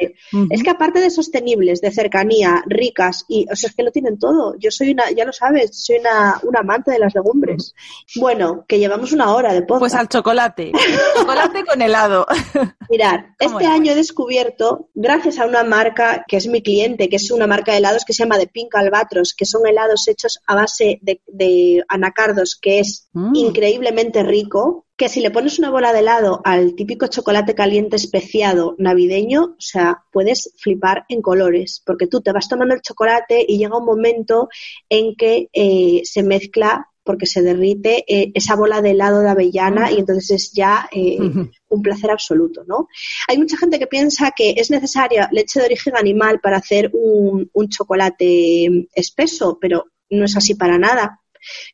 Es 0.48 0.62
que, 0.62 0.70
aparte 0.70 1.00
de 1.00 1.10
sostenibles, 1.10 1.80
de 1.80 1.90
cercanía, 1.90 2.62
ricas, 2.66 3.24
y 3.28 3.46
o 3.50 3.56
sea, 3.56 3.68
es 3.68 3.76
que 3.76 3.82
lo 3.82 3.90
tienen 3.90 4.18
todo. 4.18 4.54
Yo 4.58 4.70
soy 4.70 4.92
una, 4.92 5.10
ya 5.10 5.24
lo 5.24 5.32
sabes, 5.32 5.84
soy 5.84 5.96
una, 5.96 6.40
una 6.44 6.60
amante 6.60 6.92
de 6.92 7.00
las 7.00 7.14
legumbres. 7.14 7.74
Bueno, 8.16 8.64
que 8.68 8.78
llevamos 8.78 9.12
una 9.12 9.34
hora 9.34 9.52
de 9.52 9.62
podcast. 9.62 9.80
Pues 9.80 9.94
al 9.94 10.08
chocolate. 10.08 10.72
chocolate 11.16 11.64
con 11.64 11.82
helado. 11.82 12.26
Mirad, 12.88 13.20
este 13.38 13.66
año 13.66 13.92
he 13.92 13.94
descubierto, 13.94 14.88
gracias 14.94 15.38
a 15.38 15.46
una 15.46 15.64
marca 15.64 16.24
que 16.26 16.36
es 16.36 16.46
mi 16.46 16.62
cliente, 16.62 17.08
que 17.08 17.16
es 17.16 17.30
una 17.30 17.46
marca 17.46 17.72
de 17.72 17.78
helados 17.78 18.04
que 18.04 18.12
se 18.12 18.22
llama 18.22 18.38
The 18.38 18.46
Pink 18.46 18.74
Albatros, 18.74 19.34
que 19.34 19.44
son 19.44 19.66
helados 19.66 20.06
hechos 20.08 20.40
a 20.46 20.54
base 20.54 20.98
de, 21.02 21.20
de 21.26 21.84
anacardos, 22.04 22.58
que 22.60 22.80
es 22.80 23.08
mm. 23.12 23.34
increíblemente 23.34 24.22
rico, 24.22 24.86
que 24.96 25.08
si 25.08 25.20
le 25.20 25.30
pones 25.30 25.58
una 25.58 25.70
bola 25.70 25.92
de 25.92 26.00
helado 26.00 26.40
al 26.44 26.74
típico 26.74 27.06
chocolate 27.08 27.54
caliente 27.54 27.96
especiado 27.96 28.76
navideño, 28.78 29.42
o 29.42 29.56
sea, 29.58 30.04
puedes 30.12 30.52
flipar 30.58 31.04
en 31.08 31.20
colores, 31.20 31.82
porque 31.84 32.06
tú 32.06 32.20
te 32.20 32.32
vas 32.32 32.48
tomando 32.48 32.74
el 32.74 32.82
chocolate 32.82 33.44
y 33.46 33.58
llega 33.58 33.78
un 33.78 33.84
momento 33.84 34.48
en 34.88 35.16
que 35.16 35.48
eh, 35.52 36.02
se 36.04 36.22
mezcla 36.22 36.88
porque 37.04 37.26
se 37.26 37.42
derrite 37.42 38.04
eh, 38.08 38.32
esa 38.34 38.56
bola 38.56 38.80
de 38.80 38.92
helado 38.92 39.20
de 39.20 39.28
avellana 39.28 39.92
y 39.92 39.98
entonces 39.98 40.30
es 40.30 40.52
ya 40.52 40.88
eh, 40.90 41.18
un 41.68 41.82
placer 41.82 42.10
absoluto, 42.10 42.64
¿no? 42.66 42.88
Hay 43.28 43.38
mucha 43.38 43.56
gente 43.56 43.78
que 43.78 43.86
piensa 43.86 44.32
que 44.34 44.54
es 44.56 44.70
necesaria 44.70 45.28
leche 45.30 45.60
de 45.60 45.66
origen 45.66 45.96
animal 45.96 46.40
para 46.40 46.56
hacer 46.56 46.90
un, 46.92 47.50
chocolate 47.68 48.88
espeso, 48.94 49.58
pero 49.60 49.86
no 50.10 50.24
es 50.24 50.36
así 50.36 50.54
para 50.54 50.78
nada. 50.78 51.20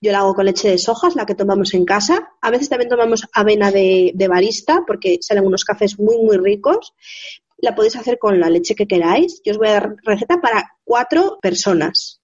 Yo 0.01 0.13
la 0.13 0.21
hago 0.21 0.35
con 0.35 0.47
leche 0.47 0.71
de 0.71 0.79
sojas, 0.79 1.17
la 1.17 1.27
que 1.27 1.35
tomamos 1.35 1.75
en 1.75 1.85
casa. 1.85 2.31
A 2.41 2.51
veces 2.51 2.69
también 2.69 2.89
tomamos 2.89 3.27
avena 3.33 3.71
de, 3.71 4.13
de, 4.15 4.29
barista, 4.29 4.85
porque 4.87 5.19
salen 5.21 5.47
unos 5.47 5.65
cafés 5.65 5.99
muy, 5.99 6.19
muy 6.19 6.37
ricos 6.37 6.95
la 7.61 7.75
podéis 7.75 7.97
hacer 7.97 8.19
con 8.19 8.41
la 8.41 8.51
leche 8.51 8.75
que 8.75 8.87
queráis. 8.87 9.41
Yo 9.45 9.53
os 9.53 9.59
voy 9.59 9.69
a 9.69 9.73
dar 9.73 9.97
receta 10.03 10.41
para 10.41 10.77
cuatro 10.85 11.39
personas. 11.41 12.19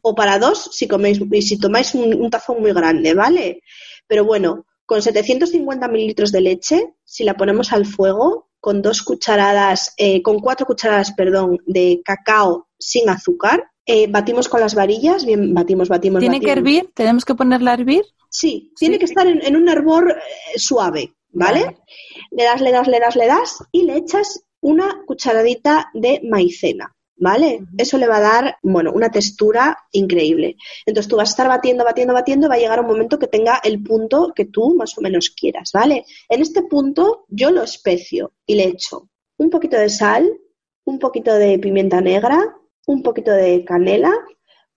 O 0.00 0.14
para 0.14 0.38
dos 0.38 0.70
si 0.72 0.86
coméis, 0.86 1.18
si 1.40 1.58
tomáis 1.58 1.92
un, 1.96 2.30
tazón 2.30 2.60
muy 2.60 2.72
grande, 2.72 3.14
¿vale? 3.14 3.62
Pero 4.06 4.24
bueno, 4.24 4.64
con 4.84 5.02
750 5.02 5.88
mililitros 5.88 6.30
de 6.30 6.40
leche, 6.40 6.94
si 7.04 7.24
la 7.24 7.34
ponemos 7.34 7.72
al 7.72 7.84
fuego, 7.84 8.48
con 8.60 8.80
dos 8.80 9.02
cucharadas, 9.02 9.92
eh, 9.96 10.22
con 10.22 10.38
cuatro 10.38 10.66
cucharadas, 10.66 11.10
perdón, 11.16 11.58
de 11.66 12.00
cacao 12.04 12.68
sin 12.78 13.08
azúcar, 13.08 13.64
eh, 13.86 14.08
batimos 14.08 14.48
con 14.48 14.60
las 14.60 14.74
varillas, 14.74 15.24
bien, 15.24 15.54
batimos, 15.54 15.88
batimos. 15.88 16.20
¿Tiene 16.20 16.40
que 16.40 16.50
hervir? 16.50 16.90
¿Tenemos 16.92 17.24
que 17.24 17.36
ponerla 17.36 17.70
a 17.70 17.74
hervir? 17.74 18.02
Sí, 18.28 18.72
tiene 18.76 18.98
que 18.98 19.04
estar 19.04 19.26
en, 19.26 19.56
un 19.56 19.68
hervor 19.68 20.10
eh, 20.10 20.58
suave, 20.58 21.14
¿vale? 21.30 21.78
Le 22.32 22.44
das, 22.44 22.60
le 22.60 22.72
das, 22.72 22.88
le 22.88 22.98
das, 22.98 23.16
le 23.16 23.26
das 23.26 23.64
y 23.70 23.82
le 23.82 23.96
echas 23.96 24.42
una 24.60 25.02
cucharadita 25.06 25.90
de 25.94 26.20
maicena. 26.24 26.92
¿Vale? 27.18 27.60
Eso 27.78 27.96
le 27.96 28.08
va 28.08 28.18
a 28.18 28.20
dar, 28.20 28.58
bueno, 28.62 28.92
una 28.92 29.10
textura 29.10 29.78
increíble. 29.92 30.56
Entonces 30.84 31.08
tú 31.08 31.16
vas 31.16 31.30
a 31.30 31.32
estar 31.32 31.48
batiendo, 31.48 31.82
batiendo, 31.82 32.12
batiendo, 32.12 32.46
va 32.46 32.56
a 32.56 32.58
llegar 32.58 32.78
un 32.80 32.88
momento 32.88 33.18
que 33.18 33.26
tenga 33.26 33.58
el 33.64 33.82
punto 33.82 34.34
que 34.36 34.44
tú 34.44 34.74
más 34.76 34.98
o 34.98 35.00
menos 35.00 35.30
quieras, 35.30 35.70
¿vale? 35.72 36.04
En 36.28 36.42
este 36.42 36.64
punto 36.64 37.24
yo 37.28 37.50
lo 37.50 37.62
especio 37.62 38.34
y 38.44 38.56
le 38.56 38.64
echo 38.64 39.08
un 39.38 39.48
poquito 39.48 39.78
de 39.78 39.88
sal, 39.88 40.30
un 40.84 40.98
poquito 40.98 41.32
de 41.32 41.58
pimienta 41.58 42.02
negra, 42.02 42.54
un 42.86 43.02
poquito 43.02 43.30
de 43.30 43.64
canela, 43.64 44.12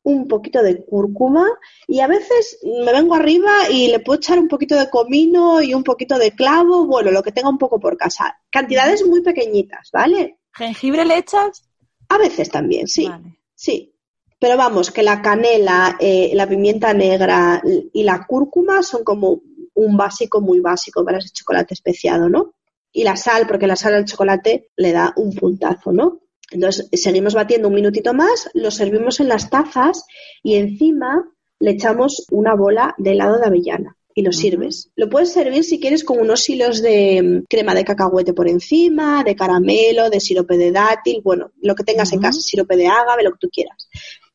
un 0.03 0.27
poquito 0.27 0.61
de 0.63 0.83
cúrcuma 0.85 1.45
y 1.87 1.99
a 1.99 2.07
veces 2.07 2.59
me 2.63 2.91
vengo 2.91 3.15
arriba 3.15 3.69
y 3.71 3.87
le 3.87 3.99
puedo 3.99 4.17
echar 4.17 4.39
un 4.39 4.47
poquito 4.47 4.75
de 4.75 4.89
comino 4.89 5.61
y 5.61 5.73
un 5.73 5.83
poquito 5.83 6.17
de 6.17 6.31
clavo, 6.31 6.85
bueno, 6.85 7.11
lo 7.11 7.23
que 7.23 7.31
tenga 7.31 7.49
un 7.49 7.57
poco 7.57 7.79
por 7.79 7.97
casa. 7.97 8.37
Cantidades 8.49 9.05
muy 9.05 9.21
pequeñitas, 9.21 9.89
¿vale? 9.91 10.39
¿Jengibre 10.53 11.05
le 11.05 11.17
echas? 11.17 11.63
A 12.09 12.17
veces 12.17 12.49
también, 12.49 12.87
sí. 12.87 13.09
Sí. 13.53 13.93
Pero 14.39 14.55
vamos, 14.55 14.89
que 14.89 15.03
la 15.03 15.21
canela, 15.21 15.97
eh, 15.99 16.31
la 16.33 16.47
pimienta 16.47 16.93
negra 16.93 17.61
y 17.93 18.03
la 18.03 18.25
cúrcuma 18.25 18.81
son 18.83 19.03
como 19.03 19.41
un 19.73 19.97
básico 19.97 20.41
muy 20.41 20.61
básico 20.61 21.03
para 21.03 21.17
ese 21.17 21.29
chocolate 21.29 21.73
especiado, 21.73 22.29
¿no? 22.29 22.55
Y 22.91 23.03
la 23.03 23.15
sal, 23.15 23.45
porque 23.47 23.67
la 23.67 23.75
sal 23.75 23.93
al 23.93 24.05
chocolate 24.05 24.71
le 24.77 24.91
da 24.93 25.13
un 25.17 25.35
puntazo, 25.35 25.91
¿no? 25.91 26.21
Entonces, 26.51 26.89
seguimos 26.93 27.33
batiendo 27.33 27.67
un 27.67 27.75
minutito 27.75 28.13
más, 28.13 28.49
lo 28.53 28.71
servimos 28.71 29.19
en 29.19 29.29
las 29.29 29.49
tazas 29.49 30.05
y 30.43 30.55
encima 30.55 31.29
le 31.59 31.71
echamos 31.71 32.25
una 32.31 32.55
bola 32.55 32.95
de 32.97 33.11
helado 33.11 33.37
de 33.37 33.45
avellana 33.45 33.95
y 34.15 34.21
lo 34.21 34.31
sirves. 34.31 34.91
Lo 34.95 35.09
puedes 35.09 35.31
servir 35.31 35.63
si 35.63 35.79
quieres 35.79 36.03
con 36.03 36.19
unos 36.19 36.49
hilos 36.49 36.81
de 36.81 37.21
mm, 37.21 37.45
crema 37.47 37.73
de 37.73 37.85
cacahuete 37.85 38.33
por 38.33 38.47
encima, 38.47 39.23
de 39.23 39.35
caramelo, 39.35 40.09
de 40.09 40.19
sirope 40.19 40.57
de 40.57 40.71
dátil, 40.71 41.21
bueno, 41.23 41.51
lo 41.61 41.75
que 41.75 41.83
tengas 41.83 42.11
en 42.13 42.19
casa, 42.19 42.41
sirope 42.41 42.75
de 42.75 42.87
ágave, 42.87 43.23
lo 43.23 43.31
que 43.31 43.39
tú 43.39 43.49
quieras. 43.49 43.89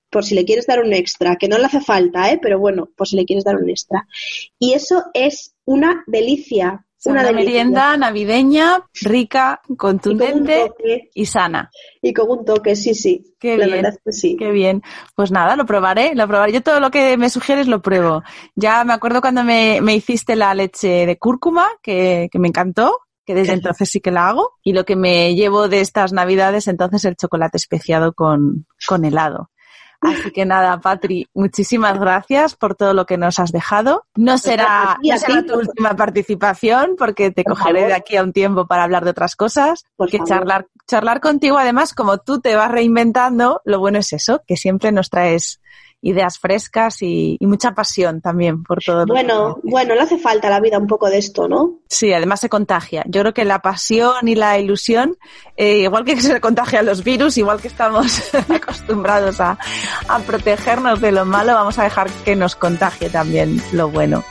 Por 0.09 0.25
si 0.25 0.35
le 0.35 0.45
quieres 0.45 0.67
dar 0.67 0.81
un 0.81 0.93
extra, 0.93 1.37
que 1.37 1.49
no 1.49 1.59
le 1.59 1.67
hace 1.67 1.81
falta, 1.81 2.31
¿eh? 2.31 2.39
pero 2.41 2.59
bueno, 2.59 2.89
por 2.97 3.09
si 3.09 3.17
le 3.17 3.25
quieres 3.25 3.45
dar 3.45 3.57
un 3.57 3.69
extra. 3.69 4.07
Y 4.59 4.75
eso 4.75 5.05
es 5.13 5.55
una 5.65 6.05
delicia 6.07 6.87
una, 7.07 7.33
merienda 7.33 7.97
navideña, 7.97 8.87
rica, 9.03 9.61
contundente 9.77 10.73
y, 11.15 11.27
sana. 11.27 11.71
Y 12.01 12.13
con 12.13 12.31
un 12.31 12.45
toque, 12.45 12.77
sí, 12.77 12.95
sí. 12.95 13.35
Qué 13.39 13.57
bien, 13.57 13.87
sí. 14.09 14.37
Qué 14.37 14.51
bien. 14.51 14.83
Pues 15.15 15.31
nada, 15.31 15.57
lo 15.57 15.67
probaré, 15.67 16.15
lo 16.15 16.27
probaré. 16.27 16.53
Yo 16.53 16.63
todo 16.63 16.81
lo 16.81 16.91
que 16.91 17.17
me 17.17 17.31
sugieres 17.31 17.67
lo 17.67 17.83
pruebo. 17.83 18.23
Ya 18.55 18.85
me 18.85 18.93
acuerdo 18.93 19.21
cuando 19.21 19.45
me, 19.45 19.81
hiciste 19.95 20.37
la 20.37 20.55
leche 20.55 21.07
de 21.07 21.19
cúrcuma, 21.19 21.67
que, 21.83 22.29
que 22.31 22.39
me 22.39 22.49
encantó, 22.49 22.99
que 23.25 23.35
desde 23.35 23.55
entonces 23.55 23.91
sí 23.91 24.01
que 24.01 24.11
la 24.11 24.29
hago. 24.29 24.53
Y 24.63 24.73
lo 24.73 24.85
que 24.85 24.97
me 24.97 25.35
llevo 25.35 25.69
de 25.69 25.81
estas 25.81 26.13
navidades, 26.13 26.69
entonces 26.69 27.05
el 27.05 27.17
chocolate 27.17 27.57
especiado 27.57 28.13
con, 28.13 28.67
con 28.87 29.05
helado. 29.05 29.51
Así 30.05 30.31
que 30.31 30.45
nada, 30.45 30.81
Patri, 30.81 31.29
muchísimas 31.35 31.99
gracias 31.99 32.55
por 32.55 32.75
todo 32.75 32.95
lo 32.95 33.07
que 33.07 33.17
nos 33.17 33.39
has 33.39 33.53
dejado. 33.53 34.05
No 34.15 34.33
pues 34.33 34.43
será, 34.43 34.99
tu 35.47 35.55
última 35.55 35.97
participación 35.97 36.95
porque 36.99 37.31
te 37.31 37.45
cogeré 37.45 37.87
de 37.87 37.95
aquí 37.95 38.17
a 38.17 38.23
un 38.23 38.33
tiempo 38.33 38.67
para 38.67 38.85
hablar 38.85 39.05
de 39.05 39.11
otras 39.11 39.37
cosas, 39.37 39.85
porque 39.97 40.19
charlar, 40.25 40.67
charlar 40.87 41.21
contigo 41.21 41.59
además, 41.59 41.95
como 41.95 42.19
tú 42.19 42.41
te 42.41 42.55
vas 42.55 42.71
reinventando, 42.71 43.61
lo 43.65 43.79
bueno 43.79 43.99
es 43.99 44.13
eso, 44.13 44.43
que 44.47 44.57
siempre 44.57 44.93
nos 44.93 45.11
traes 45.11 45.61
ideas 46.05 46.39
frescas 46.39 47.03
y, 47.03 47.39
mucha 47.41 47.73
pasión 47.73 48.21
también 48.21 48.63
por 48.63 48.83
todo. 48.83 49.07
Bueno, 49.07 49.59
bueno, 49.63 49.95
le 49.95 50.01
hace 50.01 50.19
falta 50.19 50.49
a 50.49 50.51
la 50.51 50.61
vida 50.61 50.79
un 50.79 50.87
poco 50.87 51.09
de 51.09 51.19
esto, 51.19 51.47
¿no? 51.47 51.79
Sí, 51.89 52.13
además 52.13 52.41
se 52.41 52.49
contagia. 52.49 53.05
Yo 53.07 53.21
creo 53.21 53.35
que 53.35 53.45
la 53.45 53.61
pasión 53.61 54.27
y 54.27 54.35
la 54.35 54.59
ilusión, 54.59 55.17
eh, 55.57 55.79
igual 55.79 56.05
que 56.05 56.17
se 56.21 56.41
contagian 56.41 56.87
los 56.87 57.05
virus, 57.05 57.39
igual 57.39 57.61
que 57.61 57.69
estamos 57.69 58.35
acostumbrados 58.49 59.41
a, 59.41 59.59
a 60.09 60.19
protegernos 60.21 61.01
de 61.01 61.13
lo 61.13 61.25
malo, 61.25 61.55
vamos 61.55 61.79
a 61.79 61.85
dejar 61.85 62.11
que 62.25 62.35
nos 62.35 62.57
contagie 62.57 63.11
también 63.11 63.63
lo 63.73 63.89
bueno. 63.89 64.25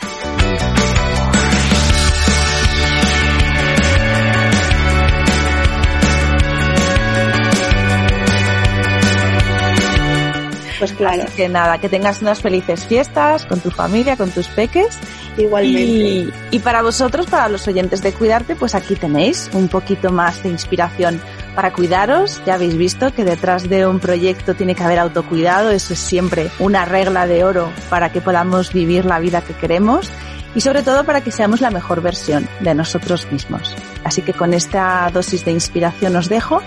Pues 10.91 10.97
claro. 10.97 11.23
que 11.35 11.47
nada, 11.49 11.77
que 11.77 11.89
tengas 11.89 12.21
unas 12.21 12.41
felices 12.41 12.85
fiestas 12.85 13.45
con 13.45 13.59
tu 13.59 13.71
familia, 13.71 14.17
con 14.17 14.31
tus 14.31 14.47
peques. 14.47 14.97
Igualmente. 15.37 16.33
Y, 16.51 16.59
para 16.59 16.81
vosotros, 16.81 17.25
para 17.27 17.47
los 17.49 17.67
oyentes 17.67 18.01
de 18.01 18.11
Cuidarte, 18.11 18.55
pues 18.55 18.75
aquí 18.75 18.95
tenéis 18.95 19.49
un 19.53 19.67
poquito 19.67 20.11
más 20.11 20.43
de 20.43 20.49
inspiración 20.49 21.21
para 21.55 21.71
cuidaros. 21.71 22.41
Ya 22.45 22.55
habéis 22.55 22.75
visto 22.77 23.13
que 23.13 23.23
detrás 23.23 23.69
de 23.69 23.87
un 23.87 23.99
proyecto 23.99 24.53
tiene 24.53 24.75
que 24.75 24.83
haber 24.83 24.99
autocuidado. 24.99 25.71
Eso 25.71 25.93
es 25.93 25.99
siempre 25.99 26.49
una 26.59 26.85
regla 26.85 27.27
de 27.27 27.43
oro 27.43 27.71
para 27.89 28.11
que 28.11 28.21
podamos 28.21 28.73
vivir 28.73 29.05
la 29.05 29.19
vida 29.19 29.41
que 29.41 29.53
queremos 29.53 30.11
y 30.55 30.61
sobre 30.61 30.83
todo 30.83 31.03
para 31.03 31.21
que 31.21 31.31
seamos 31.31 31.61
la 31.61 31.71
mejor 31.71 32.01
versión 32.01 32.47
de 32.59 32.73
nosotros 32.75 33.31
mismos. 33.31 33.75
Así 34.03 34.21
que 34.21 34.33
con 34.33 34.53
esta 34.53 35.09
dosis 35.13 35.45
de 35.45 35.51
inspiración 35.51 36.15
os 36.15 36.29
dejo 36.29 36.61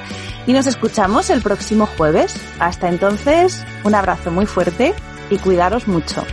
y 0.46 0.52
nos 0.52 0.66
escuchamos 0.66 1.30
el 1.30 1.42
próximo 1.42 1.86
jueves. 1.86 2.34
Hasta 2.58 2.88
entonces, 2.88 3.64
un 3.84 3.94
abrazo 3.94 4.30
muy 4.30 4.46
fuerte 4.46 4.94
y 5.30 5.38
cuidaros 5.38 5.88
mucho. 5.88 6.24